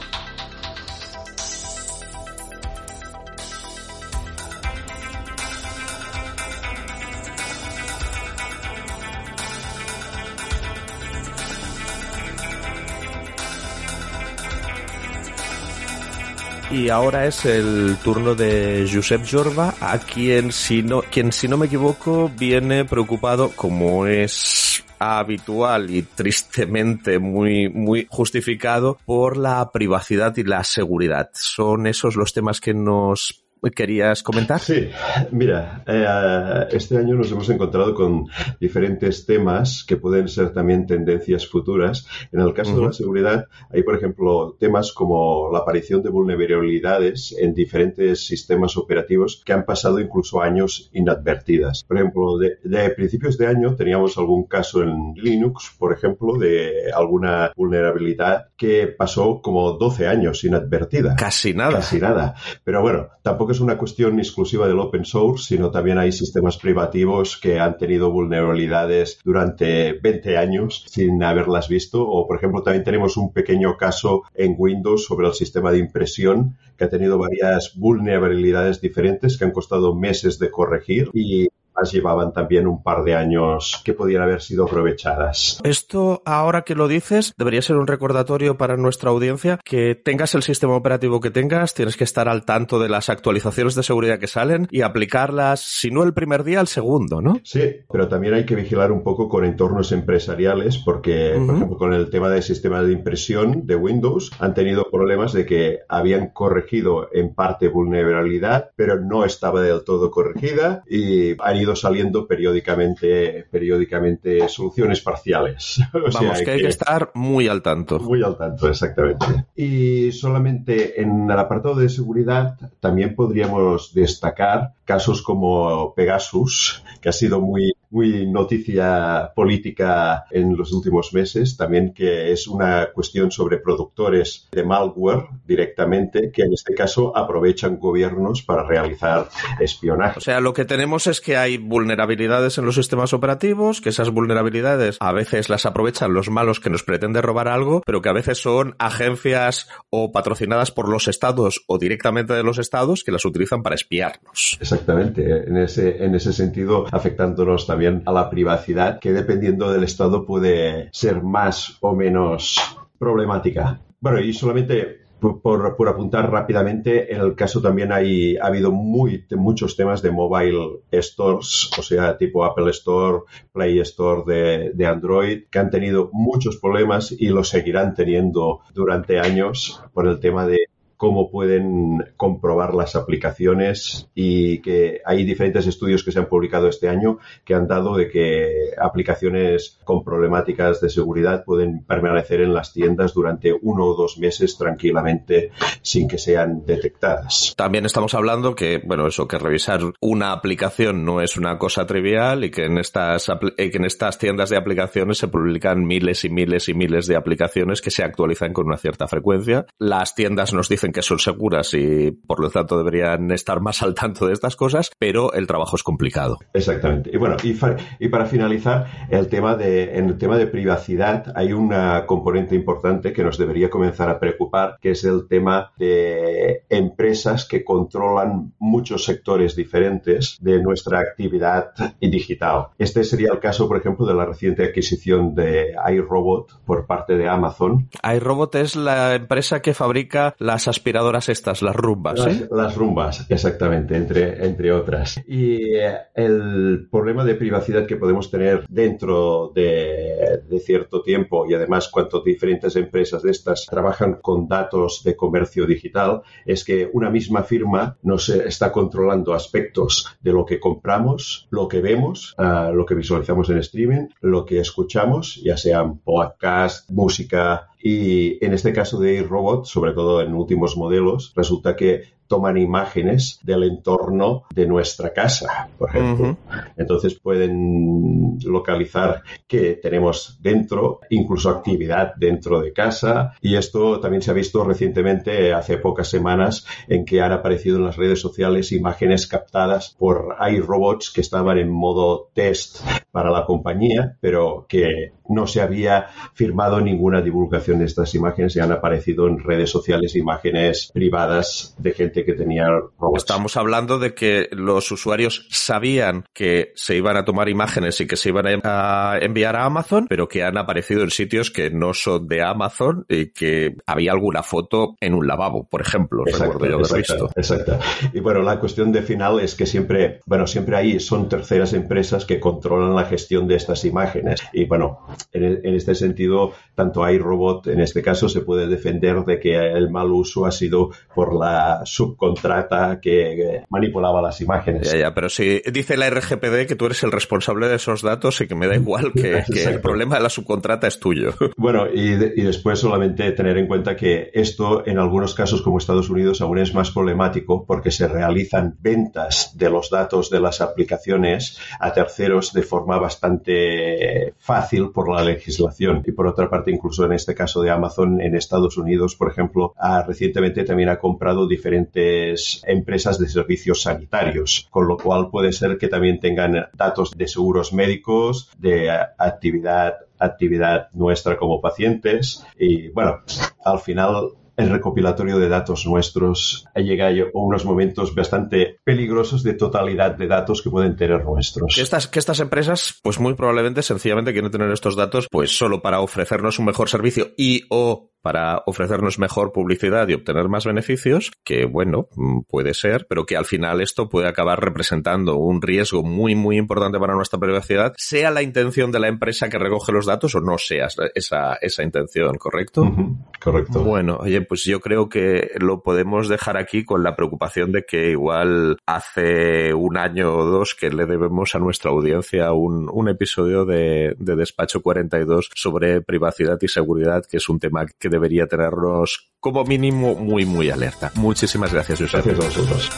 Y 16.84 16.89
ahora 16.89 17.26
es 17.26 17.46
el 17.46 17.96
turno 18.04 18.36
de 18.36 18.86
Josep 18.91 19.26
Jorba, 19.26 19.74
a 19.80 20.00
quien 20.00 20.52
si 20.52 20.84
no, 20.84 21.02
quien 21.02 21.32
si 21.32 21.48
no 21.48 21.56
me 21.56 21.67
equivoco 21.67 22.30
viene 22.38 22.84
preocupado 22.84 23.52
como 23.56 24.06
es 24.06 24.84
habitual 25.00 25.89
y 25.89 26.02
tristemente 26.02 27.19
muy, 27.19 27.69
muy 27.69 28.06
justificado 28.10 28.98
por 29.06 29.38
la 29.38 29.72
privacidad 29.72 30.36
y 30.36 30.43
la 30.43 30.65
seguridad. 30.65 31.30
Son 31.32 31.88
esos 31.88 32.17
los 32.17 32.34
temas 32.34 32.60
que 32.60 32.74
nos 32.74 33.42
querías 33.71 34.23
comentar. 34.23 34.60
Sí, 34.60 34.89
mira, 35.32 35.84
eh, 35.88 36.67
este 36.71 36.97
año 36.97 37.15
nos 37.15 37.32
hemos 37.32 37.49
encontrado 37.49 37.93
con 37.93 38.28
diferentes 38.60 39.26
temas 39.26 39.84
que 39.88 39.97
pueden 39.97 40.28
ser 40.28 40.52
también 40.52 40.86
tendencias 40.86 41.47
futuras. 41.47 42.08
En 42.32 42.41
el 42.41 42.54
caso 42.54 42.76
de 42.78 42.86
la 42.86 42.93
seguridad, 42.93 43.47
hay, 43.69 43.84
por 43.84 43.95
ejemplo, 43.95 44.56
temas 44.60 44.91
como 44.91 45.49
la 45.52 45.60
aparición 45.60 46.02
de 46.04 46.10
vulnerabilidades 46.10 47.36
en 47.38 47.54
diferentes 47.54 48.26
sistemas 48.26 48.78
operativos 48.78 49.41
que 49.45 49.54
han 49.54 49.65
pasado 49.65 49.99
incluso 49.99 50.41
años 50.41 50.89
inadvertidas. 50.93 51.84
Por 51.84 51.97
ejemplo, 51.97 52.38
de, 52.38 52.58
de 52.63 52.89
principios 52.91 53.38
de 53.38 53.47
año 53.47 53.76
teníamos 53.76 54.17
algún 54.17 54.45
caso 54.45 54.84
en 54.84 55.13
Linux, 55.15 55.71
por 55.78 55.93
ejemplo, 55.93 56.38
de 56.38 56.91
alguna 56.93 57.52
vulnerabilidad 57.56 58.47
que 58.58 58.88
pasó 58.88 59.41
como 59.41 59.73
12 59.73 60.08
años 60.08 60.43
inadvertida. 60.43 61.15
Casi 61.15 61.54
nada. 61.54 61.73
Casi 61.73 61.99
nada. 61.99 62.36
Pero 62.63 62.82
bueno, 62.82 63.08
tampoco 63.21 63.53
es 63.54 63.60
una 63.60 63.78
cuestión 63.78 64.20
exclusiva 64.20 64.68
del 64.68 64.80
open 64.80 65.06
source, 65.06 65.46
sino 65.56 65.72
también 65.72 65.98
hay 65.98 66.12
sistemas 66.12 66.58
privativos 66.58 67.38
que 67.38 67.60
han 67.60 67.78
tenido 67.78 68.12
vulnerabilidades 68.12 69.20
durante 69.24 69.94
20 69.94 70.38
años 70.38 70.84
sin 70.88 71.24
haberlas 71.24 71.70
visto. 71.70 72.06
O, 72.06 72.28
por 72.28 72.38
ejemplo, 72.38 72.63
también 72.63 72.84
tenemos 72.84 73.16
un 73.16 73.32
pequeño 73.32 73.78
caso 73.78 74.24
en 74.34 74.56
Windows 74.58 75.06
sobre 75.06 75.28
el 75.28 75.34
sistema 75.34 75.72
de 75.72 75.80
impresión 75.80 76.58
que 76.78 76.86
ha 76.86 76.89
tenido 76.89 77.18
varias 77.18 77.76
vulnerabilidades 77.76 78.82
diferentes 78.82 79.38
que 79.38 79.46
han 79.46 79.52
costado 79.52 79.96
meses 79.96 80.39
de 80.39 80.52
corregir 80.52 81.10
y 81.13 81.48
llevaban 81.82 82.34
también 82.34 82.68
un 82.68 82.84
par 82.84 83.04
de 83.04 83.16
años 83.16 83.82
que 83.84 83.94
podían 83.94 84.24
haber 84.24 84.42
sido 84.42 84.66
aprovechadas. 84.66 85.60
Esto, 85.64 86.22
ahora 86.26 86.62
que 86.62 86.76
lo 86.76 86.88
dices, 86.88 87.34
debería 87.38 87.62
ser 87.62 87.78
un 87.78 87.88
recordatorio 87.88 88.58
para 88.58 88.78
nuestra 88.78 89.10
audiencia 89.10 89.60
que 89.64 89.96
tengas 89.96 90.36
el 90.36 90.44
sistema 90.44 90.76
operativo 90.76 91.20
que 91.20 91.32
tengas, 91.32 91.74
tienes 91.74 91.98
que 91.98 92.04
estar 92.04 92.30
al 92.30 92.46
tanto 92.46 92.80
de 92.80 92.90
las 92.90 93.10
actualizaciones 93.10 93.76
de 93.76 93.84
seguridad 93.84 94.20
que 94.20 94.28
salen 94.28 94.68
y 94.72 94.82
aplicarlas, 94.82 95.62
si 95.62 95.92
no 95.92 96.04
el 96.04 96.14
primer 96.14 96.44
día, 96.44 96.62
el 96.62 96.68
segundo, 96.68 97.22
¿no? 97.22 97.40
Sí, 97.44 97.78
pero 97.92 98.08
también 98.08 98.34
hay 98.36 98.46
que 98.46 98.56
vigilar 98.56 98.92
un 98.92 99.04
poco 99.04 99.28
con 99.28 99.46
entornos 99.46 99.92
empresariales 99.92 100.78
porque, 100.78 101.34
por 101.36 101.56
ejemplo, 101.56 101.78
con 101.78 101.94
el 101.94 102.10
tema 102.10 102.30
del 102.30 102.44
sistema 102.44 102.82
de 102.82 102.94
impresión 102.94 103.66
de 103.66 103.76
Windows, 103.76 104.32
han 104.40 104.54
tenido 104.54 104.90
problemas 104.92 105.34
de 105.34 105.46
que 105.46 105.80
habían 105.90 106.30
corregido 106.30 107.10
en 107.14 107.34
parte 107.34 107.68
vulnerabilidad, 107.68 108.72
pero 108.76 109.00
no 109.00 109.26
estaba 109.26 109.62
del 109.62 109.84
todo 109.84 110.12
corregida 110.12 110.84
y 110.88 111.36
han 111.42 111.62
ido 111.63 111.76
saliendo 111.76 112.28
periódicamente, 112.28 113.45
periódicamente 113.49 114.47
soluciones 114.47 115.02
parciales. 115.02 115.82
Vamos, 115.93 116.41
que 116.41 116.52
hay 116.52 116.62
que, 116.62 116.67
estar 116.67 117.12
muy 117.13 117.47
al 117.47 117.62
tanto. 117.62 117.99
Muy 117.99 118.23
al 118.23 118.38
tanto, 118.38 118.69
exactamente. 118.69 119.26
Y 119.56 120.12
solamente 120.12 121.02
en 121.02 121.30
el 121.30 121.39
apartado 121.39 121.76
de 121.76 121.89
seguridad 121.89 122.58
también 122.80 123.15
podríamos 123.15 123.93
destacar 123.93 124.73
casos 124.86 125.21
como 125.21 125.93
Pegasus, 125.95 126.84
que 127.02 127.10
ha 127.10 127.13
sido 127.13 127.39
muy 127.39 127.73
muy 127.93 128.25
noticia 128.25 129.32
política 129.36 130.25
en 130.32 130.58
los 130.58 130.73
últimos 130.73 131.13
meses, 131.13 131.56
también 131.56 131.93
que 131.93 132.32
es 132.32 132.47
una 132.47 132.88
cuestión 132.91 133.32
sobre 133.32 133.60
productores 133.60 134.47
de 134.51 134.63
malware 134.63 135.27
directamente, 135.45 136.32
que 136.32 136.41
en 136.41 136.53
este 136.53 136.73
caso 136.73 137.15
aprovechan 137.15 137.77
gobiernos 137.77 138.41
para 138.41 138.63
realizar 138.63 139.29
espionaje. 139.60 140.17
O 140.17 140.21
sea, 140.21 140.39
lo 140.39 140.53
que 140.53 140.65
tenemos 140.65 141.06
es 141.06 141.21
que 141.21 141.38
hay 141.38 141.58
vulnerabilidades 141.58 142.58
en 142.58 142.65
los 142.65 142.75
sistemas 142.75 143.13
operativos, 143.13 143.79
que 143.79 143.89
esas 143.89 144.10
vulnerabilidades 144.10 144.97
a 144.99 145.13
veces 145.13 145.49
las 145.49 145.67
aprovechan 145.67 146.13
los 146.13 146.32
malos 146.32 146.60
que 146.60 146.71
nos 146.71 146.84
pretenden 146.84 147.21
robar 147.21 147.47
algo, 147.47 147.84
pero 147.86 148.01
que 148.01 148.10
a 148.10 148.13
veces 148.13 148.39
son 148.39 148.75
agencias 148.79 149.67
o 149.91 150.12
patrocinadas 150.12 150.71
por 150.71 150.89
los 150.89 151.08
estados 151.08 151.63
o 151.67 151.77
directamente 151.77 152.34
de 152.34 152.43
los 152.43 152.58
estados 152.58 153.03
que 153.03 153.12
las 153.12 153.25
utilizan 153.25 153.62
para 153.62 153.75
espiarnos. 153.75 154.58
Exactamente, 154.60 155.47
en 155.47 155.58
ese, 155.58 156.03
en 156.03 156.15
ese 156.15 156.34
sentido 156.34 156.88
afectándonos 156.91 157.67
también 157.67 157.83
a 157.88 158.12
la 158.12 158.30
privacidad, 158.30 159.00
que 159.00 159.12
dependiendo 159.12 159.72
del 159.72 159.84
estado 159.84 160.26
puede 160.26 160.89
ser 160.91 161.22
más 161.22 161.78
o 161.82 161.96
menos 161.96 162.60
problemática. 162.98 163.82
Bueno, 164.00 164.19
y 164.19 164.34
solamente 164.34 165.04
por, 165.19 165.76
por, 165.78 165.88
apuntar 165.88 166.30
rápidamente, 166.30 167.13
en 167.13 167.22
el 167.22 167.36
caso 167.36 167.62
también 167.62 167.93
hay, 167.93 168.36
ha 168.36 168.48
habido 168.48 168.72
muy, 168.72 169.26
muchos 169.32 169.78
temas 169.78 170.02
de 170.02 170.12
mobile 170.12 170.82
stores, 170.91 171.69
o 171.78 171.82
sea, 171.82 172.17
tipo 172.17 172.43
Apple 172.43 172.69
Store, 172.72 173.19
Play 173.54 173.80
Store 173.80 174.24
de, 174.26 174.72
de 174.74 174.86
Android, 174.86 175.43
que 175.50 175.60
han 175.60 175.69
tenido 175.69 176.10
muchos 176.12 176.58
problemas 176.58 177.13
y 177.17 177.30
lo 177.30 177.43
seguirán 177.46 177.93
teniendo 177.93 178.60
durante 178.74 179.19
años 179.19 179.82
por 179.93 180.08
el 180.08 180.19
tema 180.19 180.46
de 180.46 180.67
cómo 181.04 181.30
pueden 181.30 182.13
comprobar 182.16 182.74
las 182.74 182.96
aplicaciones 182.96 184.08
y 184.16 184.62
que 184.62 185.02
hay 185.04 185.26
diferentes 185.26 185.68
estudios 185.68 186.02
que 186.02 186.13
se 186.13 186.20
han 186.20 186.30
publicado 186.30 186.70
este 186.70 186.88
año 186.88 187.18
que 187.44 187.56
han 187.56 187.68
dado 187.68 187.98
de 187.98 188.10
que 188.10 188.72
aplicaciones 188.82 189.82
con 189.84 190.06
problemáticas 190.06 190.80
de 190.80 190.89
seguridad 190.89 191.44
pueden 191.44 191.84
permanecer 191.84 192.39
en 192.39 192.54
las 192.54 192.72
tiendas 192.72 193.13
durante 193.13 193.52
uno 193.52 193.84
o 193.84 193.96
dos 193.98 194.18
meses 194.18 194.58
tranquilamente 194.58 195.52
sin 195.82 196.08
que 196.08 196.18
sean 196.18 196.66
detectadas. 196.66 197.54
También 197.58 197.86
estamos 197.86 198.13
hablando 198.13 198.56
que, 198.56 198.82
bueno, 198.86 199.06
eso, 199.06 199.28
que 199.28 199.38
revisar 199.38 199.82
una 200.00 200.32
aplicación 200.32 201.04
no 201.04 201.20
es 201.20 201.36
una 201.36 201.58
cosa 201.58 201.86
trivial 201.86 202.46
y 202.46 202.50
que 202.50 202.63
en 202.63 202.78
estas, 202.78 203.30
que 203.58 203.72
en 203.74 203.84
estas 203.84 204.18
tiendas 204.18 204.52
de 204.52 204.56
aplicaciones 204.56 205.18
se 205.18 205.28
publican 205.28 205.86
miles 205.86 206.24
y 206.24 206.30
miles 206.30 206.70
y 206.70 206.74
miles 206.74 207.08
de 207.08 207.18
aplicaciones 207.18 207.82
que 207.82 207.92
se 207.92 208.06
actualizan 208.06 208.54
con 208.54 208.68
una 208.68 208.78
cierta 208.78 209.10
frecuencia. 209.10 209.66
Las 209.80 210.16
tiendas 210.16 210.54
nos 210.54 210.70
dicen 210.70 210.92
que 210.93 211.01
son 211.01 211.19
seguras 211.19 211.73
y 211.73 212.12
por 212.12 212.39
lo 212.39 212.49
tanto 212.49 212.77
deberían 212.77 213.32
estar 213.32 213.60
más 213.60 213.82
al 213.84 213.93
tanto 213.93 214.27
de 214.27 214.34
estas 214.34 214.56
cosas, 214.56 214.91
pero 214.97 215.34
el 215.34 215.47
trabajo 215.47 215.75
es 215.75 215.84
complicado. 215.84 216.38
Exactamente. 216.53 217.10
Y 217.13 217.17
bueno, 217.17 217.36
y, 217.43 217.58
y 217.99 218.08
para 218.08 218.25
finalizar, 218.25 219.08
el 219.10 219.27
tema 219.27 219.56
de, 219.56 219.97
en 219.97 220.06
el 220.06 220.17
tema 220.17 220.38
de 220.38 220.47
privacidad 220.47 221.34
hay 221.36 221.53
una 221.53 222.06
componente 222.06 222.56
importante 222.56 223.12
que 223.12 223.23
nos 223.23 223.38
debería 223.38 223.69
comenzar 223.69 224.10
a 224.10 224.19
preocupar, 224.19 224.77
que 224.79 224.91
es 224.91 225.03
el 225.03 225.27
tema 225.27 225.71
de 225.77 226.63
empresas 226.69 227.45
que 227.45 227.63
controlan 227.63 228.53
muchos 228.60 229.03
sectores 229.03 229.56
diferentes 229.56 230.38
de 230.39 230.62
nuestra 230.62 230.99
actividad 230.99 231.71
digital. 231.99 232.67
Este 232.77 233.03
sería 233.03 233.29
el 233.32 233.39
caso, 233.39 233.67
por 233.67 233.77
ejemplo, 233.77 234.06
de 234.06 234.13
la 234.13 234.25
reciente 234.25 234.63
adquisición 234.63 235.34
de 235.34 235.73
iRobot 235.91 236.62
por 236.65 236.85
parte 236.85 237.15
de 237.15 237.27
Amazon. 237.27 237.89
iRobot 238.04 238.56
es 238.56 238.75
la 238.75 239.15
empresa 239.15 239.62
que 239.62 239.73
fabrica 239.73 240.35
las 240.37 240.67
aspiradoras 240.74 241.30
estas, 241.30 241.62
las 241.62 241.76
rumbas. 241.76 242.19
Las, 242.19 242.42
¿eh? 242.42 242.50
las 242.52 242.76
rumbas, 242.76 243.26
exactamente, 243.30 243.96
entre, 243.96 244.46
entre 244.46 244.71
otras. 244.71 245.21
Y 245.28 245.76
eh, 245.76 245.98
el 246.15 246.88
problema 246.92 247.24
de 247.24 247.36
privacidad 247.36 247.86
que 247.86 247.98
podemos 247.98 248.30
tener 248.32 248.65
dentro 248.67 249.52
de, 249.54 250.42
de 250.48 250.60
cierto 250.60 251.02
tiempo 251.02 251.46
y 251.48 251.54
además 251.54 251.90
cuanto 251.90 252.21
diferentes 252.21 252.76
empresas 252.76 253.21
de 253.21 253.32
estas 253.32 253.65
trabajan 253.65 254.19
con 254.21 254.48
datos 254.48 255.04
de 255.04 255.15
comercio 255.15 255.65
digital 255.65 256.21
es 256.46 256.63
que 256.63 256.90
una 256.92 257.10
misma 257.10 257.44
firma 257.44 257.98
nos 258.04 258.30
está 258.30 258.71
controlando 258.71 259.34
aspectos 259.34 260.08
de 260.21 260.32
lo 260.32 260.46
que 260.46 260.60
compramos, 260.60 261.48
lo 261.50 261.67
que 261.67 261.82
vemos, 261.82 262.36
uh, 262.38 262.74
lo 262.74 262.86
que 262.86 262.96
visualizamos 262.96 263.50
en 263.50 263.58
streaming, 263.60 264.08
lo 264.21 264.46
que 264.46 264.60
escuchamos, 264.60 265.42
ya 265.44 265.58
sean 265.58 266.00
podcast, 266.00 266.90
música, 266.90 267.69
y 267.84 268.44
en 268.44 268.54
este 268.54 268.71
caso 268.71 268.98
de 269.00 269.15
iRobot, 269.15 269.65
sobre 269.65 269.92
todo 269.92 270.21
en 270.21 270.34
últimos 270.34 270.77
modelos, 270.77 271.34
resulta 271.36 271.75
que 271.75 272.04
toman 272.28 272.58
imágenes 272.58 273.40
del 273.44 273.63
entorno 273.63 274.44
de 274.54 274.65
nuestra 274.65 275.13
casa, 275.13 275.69
por 275.78 275.90
ejemplo. 275.90 276.30
Uh 276.30 276.32
-huh. 276.32 276.71
Entonces 276.78 277.19
pueden 277.19 278.38
localizar 278.44 279.24
qué 279.48 279.80
tenemos 279.82 280.40
dentro, 280.42 281.00
incluso 281.10 281.50
actividad 281.50 282.13
dentro 282.15 282.62
de 282.62 282.74
casa. 282.74 283.34
Y 283.42 283.56
esto 283.56 284.00
también 284.00 284.21
se 284.21 284.32
ha 284.32 284.34
visto 284.34 284.63
recientemente, 284.63 285.54
hace 285.54 285.78
pocas 285.78 286.10
semanas, 286.10 286.65
en 286.88 287.06
que 287.06 287.21
han 287.21 287.32
aparecido 287.32 287.78
en 287.78 287.86
las 287.86 287.98
redes 287.98 288.19
sociales 288.19 288.71
imágenes 288.71 289.28
captadas 289.28 289.96
por 289.98 290.36
iRobots 290.52 291.12
que 291.12 291.21
estaban 291.21 291.58
en 291.58 291.69
modo 291.69 292.30
test 292.34 292.82
para 293.12 293.32
la 293.32 293.46
compañía, 293.46 294.17
pero 294.19 294.65
que 294.67 295.12
no 295.30 295.48
se 295.48 295.62
había 295.62 296.08
firmado 296.34 296.82
ninguna 296.82 297.21
divulgación 297.21 297.80
de 297.80 297.86
estas 297.86 298.13
imágenes 298.15 298.56
y 298.56 298.60
han 298.60 298.71
aparecido 298.71 299.28
en 299.28 299.40
redes 299.40 299.69
sociales 299.69 300.15
imágenes 300.15 300.92
privadas 300.94 301.76
de 301.78 301.92
gente 301.94 302.23
que 302.26 302.34
tenía 302.34 302.67
robots. 302.67 303.24
Estamos 303.24 303.58
hablando 303.58 304.00
de 304.00 304.13
que 304.13 304.50
los 304.52 304.92
usuarios 304.92 305.48
sabían 305.50 306.26
que 306.34 306.71
se 306.76 306.96
iban 306.96 307.17
a 307.17 307.26
tomar 307.26 307.50
imágenes 307.50 308.00
y 308.02 308.08
que 308.08 308.15
se 308.15 308.30
iban 308.30 308.46
a 308.63 309.17
enviar 309.21 309.56
a 309.56 309.65
Amazon, 309.65 310.08
pero 310.08 310.28
que 310.28 310.44
han 310.44 310.58
aparecido 310.58 311.04
en 311.04 311.10
sitios 311.10 311.52
que 311.52 311.69
no 311.69 311.94
son 311.94 312.28
de 312.28 312.44
Amazon 312.44 313.06
y 313.10 313.32
que 313.32 313.76
había 313.86 314.12
alguna 314.12 314.44
foto 314.44 314.96
en 315.00 315.13
un 315.13 315.28
lavabo, 315.28 315.67
por 315.67 315.82
ejemplo, 315.82 316.24
exacto, 316.26 316.54
recuerdo 316.54 316.65
yo 316.65 316.86
haber 316.86 317.00
exacto, 317.00 317.28
visto. 317.36 317.56
Exacto. 317.56 317.80
Y 318.13 318.19
bueno, 318.19 318.42
la 318.42 318.60
cuestión 318.60 318.92
de 318.92 319.02
final 319.02 319.40
es 319.40 319.56
que 319.56 319.65
siempre, 319.65 320.19
bueno, 320.26 320.48
siempre 320.48 320.76
ahí 320.76 321.00
son 321.00 321.30
terceras 321.30 321.74
empresas 321.74 322.26
que 322.26 322.40
controlan 322.40 322.96
la 322.96 323.06
gestión 323.06 323.48
de 323.48 323.56
estas 323.56 323.86
imágenes. 323.86 324.42
Y 324.54 324.65
bueno, 324.65 325.08
en, 325.32 325.62
en 325.63 325.76
este 325.76 325.96
sentido, 325.96 326.54
tanto 326.76 327.08
iRobot 327.10 327.67
en 327.67 327.82
este 327.82 328.02
caso 328.02 328.30
se 328.30 328.42
puede 328.42 328.67
defender 328.67 329.24
de 329.26 329.40
que 329.40 329.56
el 329.56 329.90
mal 329.90 330.12
uso 330.12 330.46
ha 330.46 330.52
sido 330.52 330.92
por 331.15 331.34
la 331.38 331.82
subcontrata 332.04 332.99
que 333.01 333.63
manipulaba 333.69 334.21
las 334.21 334.39
imágenes. 334.41 334.91
Ya, 334.91 334.99
ya, 334.99 335.13
pero 335.13 335.29
si 335.29 335.62
dice 335.71 335.97
la 335.97 336.10
RGPD 336.10 336.67
que 336.67 336.75
tú 336.75 336.85
eres 336.85 337.04
el 337.04 337.12
responsable 337.12 337.67
de 337.67 337.75
esos 337.75 338.01
datos 338.01 338.41
y 338.41 338.47
que 338.47 338.56
me 338.56 338.67
da 338.67 338.75
igual 338.75 339.12
que, 339.13 339.43
que 339.54 339.63
el 339.63 339.81
problema 339.81 340.15
de 340.15 340.23
la 340.23 340.29
subcontrata 340.29 340.87
es 340.87 340.99
tuyo. 340.99 341.33
Bueno, 341.56 341.85
y, 341.93 342.15
de, 342.15 342.33
y, 342.35 342.41
después 342.41 342.79
solamente 342.79 343.31
tener 343.31 343.58
en 343.58 343.67
cuenta 343.67 343.95
que 343.95 344.31
esto 344.33 344.85
en 344.85 344.97
algunos 344.97 345.33
casos 345.33 345.62
como 345.62 345.77
Estados 345.77 346.10
Unidos 346.10 346.41
aún 346.41 346.58
es 346.58 346.73
más 346.73 346.91
problemático 346.91 347.65
porque 347.65 347.91
se 347.91 348.08
realizan 348.08 348.75
ventas 348.81 349.51
de 349.56 349.69
los 349.69 349.89
datos 349.89 350.29
de 350.29 350.41
las 350.41 350.60
aplicaciones 350.62 351.60
a 351.79 351.93
terceros 351.93 352.54
de 352.54 352.63
forma 352.63 352.97
bastante 352.97 354.33
fácil 354.39 354.91
por 354.91 355.13
la 355.13 355.23
legislación. 355.23 356.04
Y 356.06 356.12
por 356.12 356.27
otra 356.27 356.49
parte, 356.49 356.71
incluso 356.71 357.06
en 357.06 357.13
este 357.13 357.35
caso 357.35 357.62
de 357.62 357.71
Amazon 357.71 358.19
en 358.19 358.35
Estados 358.35 358.77
Unidos, 358.77 359.15
por 359.15 359.31
ejemplo, 359.31 359.73
ha, 359.77 360.04
recientemente 360.04 360.63
también 360.63 360.89
ha 360.89 360.99
comprado 360.99 361.47
diferentes 361.47 361.92
empresas 361.94 363.19
de 363.19 363.27
servicios 363.27 363.81
sanitarios, 363.83 364.67
con 364.69 364.87
lo 364.87 364.98
cual 364.98 365.29
puede 365.29 365.52
ser 365.52 365.77
que 365.77 365.87
también 365.87 366.19
tengan 366.19 366.67
datos 366.73 367.12
de 367.12 367.27
seguros 367.27 367.73
médicos, 367.73 368.50
de 368.58 368.89
actividad 368.91 369.96
actividad 370.19 370.87
nuestra 370.94 371.37
como 371.37 371.60
pacientes 371.60 372.46
y 372.58 372.87
bueno, 372.89 373.23
al 373.65 373.79
final 373.79 374.29
el 374.56 374.69
recopilatorio 374.69 375.39
de 375.39 375.50
datos 375.50 375.85
nuestros 375.85 376.65
ha 376.75 376.79
llegado 376.79 377.25
a 377.25 377.29
unos 377.33 377.65
momentos 377.65 378.13
bastante 378.13 378.77
peligrosos 378.83 379.44
de 379.44 379.54
totalidad 379.54 380.15
de 380.15 380.27
datos 380.27 380.62
que 380.62 380.69
pueden 380.69 380.96
tener 380.96 381.23
nuestros. 381.25 381.75
Que 381.75 381.81
estas, 381.81 382.08
que 382.08 382.19
estas 382.19 382.39
empresas, 382.39 383.00
pues 383.02 383.19
muy 383.19 383.33
probablemente, 383.33 383.81
sencillamente 383.81 384.31
quieren 384.31 384.52
tener 384.52 384.71
estos 384.71 384.96
datos, 384.96 385.27
pues 385.31 385.58
solo 385.58 385.81
para 385.81 386.02
ofrecernos 386.02 386.60
un 386.60 386.65
mejor 386.65 386.89
servicio 386.89 387.31
y 387.37 387.63
o 387.69 388.13
para 388.24 388.63
ofrecernos 388.65 389.19
mejor 389.19 389.52
publicidad 389.52 390.08
y 390.08 390.13
obtener 390.13 390.48
más 390.48 390.65
beneficios, 390.65 391.32
que 391.44 391.65
bueno, 391.65 392.08
puede 392.48 392.74
ser, 392.74 393.06
pero 393.10 393.26
que 393.26 393.36
al 393.36 393.44
final 393.46 393.82
esto 393.82 394.08
puede 394.08 394.30
acabar 394.30 394.63
representando 394.63 395.36
un 395.36 395.62
riesgo 395.62 396.04
muy, 396.04 396.34
muy 396.34 396.58
importante 396.58 397.00
para 397.00 397.15
nuestra 397.15 397.38
privacidad, 397.38 397.94
sea 397.98 398.32
la 398.32 398.42
intención 398.42 398.92
de 398.94 399.00
la 399.02 399.10
empresa 399.10 399.50
que 399.50 399.60
recoge 399.60 399.92
los 399.92 400.06
datos 400.06 400.34
o 400.36 400.40
no 400.40 400.58
sea 400.58 400.88
esa, 401.13 401.56
esa 401.62 401.84
intención, 401.84 402.38
¿correcto? 402.38 402.84
Uh 402.84 402.86
-huh, 402.96 403.17
correcto. 403.44 403.84
Bueno, 403.84 404.17
oye, 404.21 404.42
pues 404.42 404.63
yo 404.63 404.80
creo 404.80 405.10
que 405.10 405.52
lo 405.60 405.84
podemos 405.84 406.30
dejar 406.30 406.56
aquí 406.56 406.86
con 406.86 407.04
la 407.04 407.17
preocupación 407.17 407.74
de 407.74 407.84
que 407.84 408.12
igual 408.12 408.78
hace 408.86 409.74
un 409.74 409.98
año 409.98 410.34
o 410.34 410.46
dos 410.46 410.76
que 410.76 410.90
le 410.90 411.06
debemos 411.06 411.56
a 411.56 411.60
nuestra 411.60 411.92
audiencia 411.92 412.54
un, 412.54 412.90
un 412.90 413.10
episodio 413.10 413.65
de, 413.65 414.15
de 414.17 414.36
Despacho 414.38 414.82
42 414.82 415.50
sobre 415.54 416.00
privacidad 416.00 416.58
y 416.62 416.69
seguridad, 416.69 417.24
que 417.30 417.38
es 417.38 417.50
un 417.50 417.60
tema 417.60 417.86
que 417.86 418.13
debería 418.14 418.48
tenernos 418.48 419.34
como 419.40 419.64
mínimo 419.64 420.16
muy, 420.16 420.46
muy 420.46 420.70
alerta. 420.70 421.12
Muchísimas 421.16 421.74
gracias, 421.74 422.00
Josep. 422.00 422.26
Gracias 422.26 422.40
a 422.40 422.48
vosotros. 422.48 422.92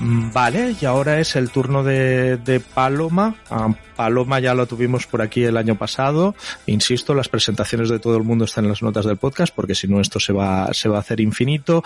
Vale, 0.00 0.74
y 0.80 0.84
ahora 0.84 1.18
es 1.18 1.34
el 1.36 1.50
turno 1.50 1.82
de, 1.82 2.36
de 2.36 2.60
Paloma. 2.60 3.36
Um, 3.50 3.74
Paloma 3.98 4.38
ya 4.38 4.54
lo 4.54 4.66
tuvimos 4.66 5.08
por 5.08 5.22
aquí 5.22 5.42
el 5.42 5.56
año 5.56 5.74
pasado. 5.74 6.36
Insisto, 6.66 7.14
las 7.14 7.28
presentaciones 7.28 7.88
de 7.88 7.98
todo 7.98 8.16
el 8.16 8.22
mundo 8.22 8.44
están 8.44 8.62
en 8.64 8.70
las 8.70 8.80
notas 8.80 9.04
del 9.04 9.16
podcast 9.16 9.52
porque 9.52 9.74
si 9.74 9.88
no 9.88 10.00
esto 10.00 10.20
se 10.20 10.32
va, 10.32 10.72
se 10.72 10.88
va 10.88 10.98
a 10.98 11.00
hacer 11.00 11.18
infinito. 11.18 11.82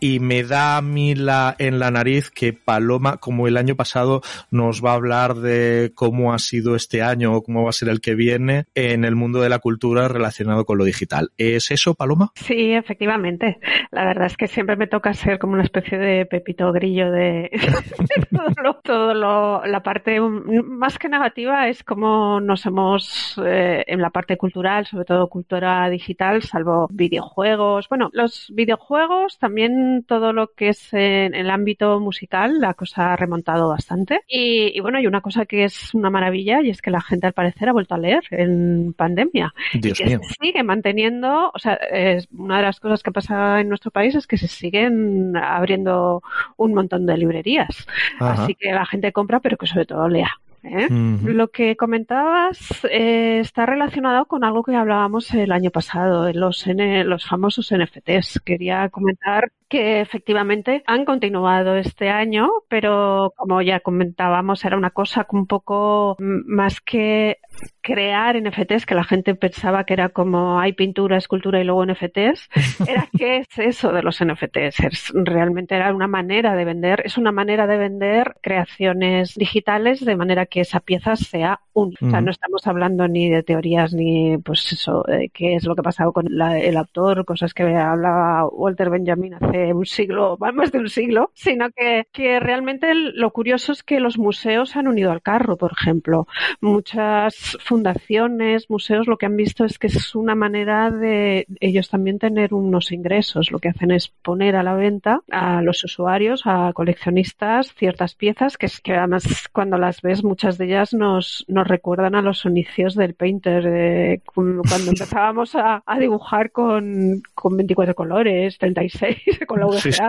Y 0.00 0.18
me 0.18 0.42
da 0.42 0.76
a 0.76 0.82
mí 0.82 1.14
la, 1.14 1.54
en 1.60 1.78
la 1.78 1.92
nariz 1.92 2.32
que 2.32 2.52
Paloma, 2.52 3.18
como 3.18 3.46
el 3.46 3.58
año 3.58 3.76
pasado, 3.76 4.22
nos 4.50 4.84
va 4.84 4.90
a 4.90 4.94
hablar 4.94 5.36
de 5.36 5.92
cómo 5.94 6.34
ha 6.34 6.40
sido 6.40 6.74
este 6.74 7.00
año 7.00 7.32
o 7.32 7.44
cómo 7.44 7.62
va 7.62 7.70
a 7.70 7.72
ser 7.72 7.90
el 7.90 8.00
que 8.00 8.16
viene 8.16 8.64
en 8.74 9.04
el 9.04 9.14
mundo 9.14 9.40
de 9.40 9.48
la 9.48 9.60
cultura 9.60 10.08
relacionado 10.08 10.64
con 10.64 10.78
lo 10.78 10.84
digital. 10.84 11.30
¿Es 11.38 11.70
eso, 11.70 11.94
Paloma? 11.94 12.32
Sí, 12.34 12.72
efectivamente. 12.72 13.60
La 13.92 14.04
verdad 14.04 14.26
es 14.26 14.36
que 14.36 14.48
siempre 14.48 14.74
me 14.74 14.88
toca 14.88 15.14
ser 15.14 15.38
como 15.38 15.52
una 15.52 15.62
especie 15.62 15.96
de 15.96 16.26
pepito 16.26 16.72
grillo 16.72 17.08
de 17.12 17.52
todo, 18.32 18.64
lo, 18.64 18.74
todo 18.80 19.14
lo, 19.14 19.64
la 19.64 19.84
parte 19.84 20.20
más 20.20 20.98
que 20.98 21.08
negativa 21.08 21.35
es 21.36 21.84
cómo 21.84 22.40
nos 22.40 22.64
hemos, 22.64 23.38
eh, 23.44 23.84
en 23.86 24.00
la 24.00 24.10
parte 24.10 24.38
cultural, 24.38 24.86
sobre 24.86 25.04
todo 25.04 25.28
cultura 25.28 25.88
digital, 25.90 26.42
salvo 26.42 26.88
videojuegos. 26.90 27.88
Bueno, 27.90 28.08
los 28.12 28.50
videojuegos, 28.54 29.38
también 29.38 30.04
todo 30.08 30.32
lo 30.32 30.52
que 30.52 30.70
es 30.70 30.94
en, 30.94 31.34
el 31.34 31.50
ámbito 31.50 32.00
musical, 32.00 32.58
la 32.60 32.72
cosa 32.74 33.12
ha 33.12 33.16
remontado 33.16 33.68
bastante. 33.68 34.22
Y, 34.26 34.80
bueno, 34.80 34.98
hay 34.98 35.06
una 35.06 35.20
cosa 35.20 35.44
que 35.44 35.64
es 35.64 35.94
una 35.94 36.08
maravilla 36.08 36.62
y 36.62 36.70
es 36.70 36.80
que 36.80 36.90
la 36.90 37.02
gente 37.02 37.26
al 37.26 37.34
parecer 37.34 37.68
ha 37.68 37.72
vuelto 37.72 37.94
a 37.94 37.98
leer 37.98 38.24
en 38.30 38.94
pandemia. 38.94 39.52
Dios 39.74 40.00
y 40.00 40.04
que 40.04 40.10
mío. 40.10 40.20
se 40.22 40.34
sigue 40.40 40.62
manteniendo, 40.62 41.50
o 41.52 41.58
sea, 41.58 41.74
es 41.74 42.28
una 42.32 42.56
de 42.56 42.62
las 42.62 42.80
cosas 42.80 43.02
que 43.02 43.12
pasa 43.12 43.60
en 43.60 43.68
nuestro 43.68 43.90
país 43.90 44.14
es 44.14 44.26
que 44.26 44.38
se 44.38 44.48
siguen 44.48 45.36
abriendo 45.36 46.22
un 46.56 46.72
montón 46.72 47.04
de 47.04 47.18
librerías. 47.18 47.86
Ajá. 48.18 48.44
Así 48.44 48.54
que 48.54 48.72
la 48.72 48.86
gente 48.86 49.12
compra, 49.12 49.40
pero 49.40 49.58
que 49.58 49.66
sobre 49.66 49.84
todo 49.84 50.08
lea. 50.08 50.30
¿Eh? 50.66 50.88
Lo 50.90 51.48
que 51.48 51.76
comentabas 51.76 52.84
eh, 52.90 53.38
está 53.40 53.66
relacionado 53.66 54.26
con 54.26 54.44
algo 54.44 54.62
que 54.62 54.74
hablábamos 54.76 55.32
el 55.34 55.52
año 55.52 55.70
pasado, 55.70 56.32
los, 56.32 56.66
N- 56.66 57.04
los 57.04 57.26
famosos 57.26 57.72
NFTs. 57.72 58.40
Quería 58.44 58.88
comentar 58.90 59.52
que 59.68 60.00
efectivamente 60.00 60.82
han 60.86 61.04
continuado 61.04 61.76
este 61.76 62.08
año, 62.08 62.48
pero 62.68 63.32
como 63.36 63.62
ya 63.62 63.80
comentábamos, 63.80 64.64
era 64.64 64.76
una 64.76 64.90
cosa 64.90 65.26
un 65.30 65.46
poco 65.46 66.16
más 66.18 66.80
que 66.80 67.38
crear 67.80 68.36
NFTs, 68.36 68.84
que 68.86 68.94
la 68.94 69.04
gente 69.04 69.34
pensaba 69.34 69.84
que 69.84 69.92
era 69.94 70.08
como 70.08 70.58
hay 70.58 70.72
pintura, 70.72 71.16
escultura 71.16 71.60
y 71.60 71.64
luego 71.64 71.84
NFTs, 71.86 72.48
era 72.88 73.08
qué 73.16 73.38
es 73.38 73.58
eso 73.58 73.92
de 73.92 74.02
los 74.02 74.20
NFTs. 74.24 74.80
Es, 74.80 75.12
realmente 75.14 75.76
era 75.76 75.94
una 75.94 76.08
manera 76.08 76.54
de 76.54 76.64
vender, 76.64 77.02
es 77.04 77.16
una 77.16 77.32
manera 77.32 77.66
de 77.66 77.76
vender 77.78 78.34
creaciones 78.42 79.34
digitales 79.34 80.04
de 80.04 80.16
manera 80.16 80.46
que 80.46 80.60
esa 80.60 80.80
pieza 80.80 81.14
sea 81.16 81.60
única. 81.72 82.06
O 82.06 82.10
sea, 82.10 82.20
no 82.20 82.30
estamos 82.30 82.66
hablando 82.66 83.06
ni 83.08 83.28
de 83.30 83.42
teorías 83.42 83.92
ni 83.94 84.38
pues 84.38 84.72
eso, 84.72 85.04
de 85.06 85.28
qué 85.28 85.54
es 85.54 85.64
lo 85.64 85.74
que 85.74 85.80
ha 85.80 85.84
pasado 85.84 86.12
con 86.12 86.24
la- 86.28 86.58
el 86.58 86.76
autor, 86.76 87.24
cosas 87.24 87.54
que 87.54 87.62
hablaba 87.62 88.46
Walter 88.48 88.90
Benjamin 88.90 89.34
hace 89.34 89.72
un 89.72 89.86
siglo, 89.86 90.36
más 90.40 90.72
de 90.72 90.78
un 90.78 90.88
siglo, 90.88 91.30
sino 91.34 91.70
que, 91.70 92.06
que 92.12 92.40
realmente 92.40 92.94
lo 92.94 93.30
curioso 93.30 93.72
es 93.72 93.82
que 93.82 94.00
los 94.00 94.18
museos 94.18 94.70
se 94.70 94.78
han 94.78 94.88
unido 94.88 95.12
al 95.12 95.22
carro, 95.22 95.56
por 95.56 95.72
ejemplo. 95.72 96.26
Muchas 96.60 97.45
fundaciones, 97.60 98.68
museos, 98.70 99.06
lo 99.06 99.16
que 99.16 99.26
han 99.26 99.36
visto 99.36 99.64
es 99.64 99.78
que 99.78 99.86
es 99.88 100.14
una 100.14 100.34
manera 100.34 100.90
de 100.90 101.46
ellos 101.60 101.88
también 101.88 102.18
tener 102.18 102.54
unos 102.54 102.92
ingresos. 102.92 103.50
Lo 103.50 103.58
que 103.58 103.68
hacen 103.68 103.90
es 103.90 104.08
poner 104.22 104.56
a 104.56 104.62
la 104.62 104.74
venta 104.74 105.20
a 105.30 105.62
los 105.62 105.82
usuarios, 105.84 106.42
a 106.44 106.72
coleccionistas, 106.74 107.72
ciertas 107.74 108.14
piezas 108.14 108.56
que 108.58 108.66
es 108.66 108.80
que 108.80 108.94
además 108.94 109.48
cuando 109.52 109.78
las 109.78 110.02
ves 110.02 110.24
muchas 110.24 110.58
de 110.58 110.66
ellas 110.66 110.92
nos, 110.94 111.44
nos 111.48 111.66
recuerdan 111.66 112.14
a 112.14 112.22
los 112.22 112.44
inicios 112.44 112.94
del 112.94 113.14
Painter, 113.14 113.62
de 113.64 114.22
cu- 114.24 114.62
cuando 114.68 114.90
empezábamos 114.90 115.54
a, 115.54 115.82
a 115.86 115.98
dibujar 115.98 116.50
con, 116.50 117.22
con 117.34 117.56
24 117.56 117.94
colores, 117.94 118.58
36, 118.58 119.16
con 119.46 119.60
la 119.60 119.66
VGA. 119.66 119.80
Sí, 119.80 119.92
sí. 119.92 120.02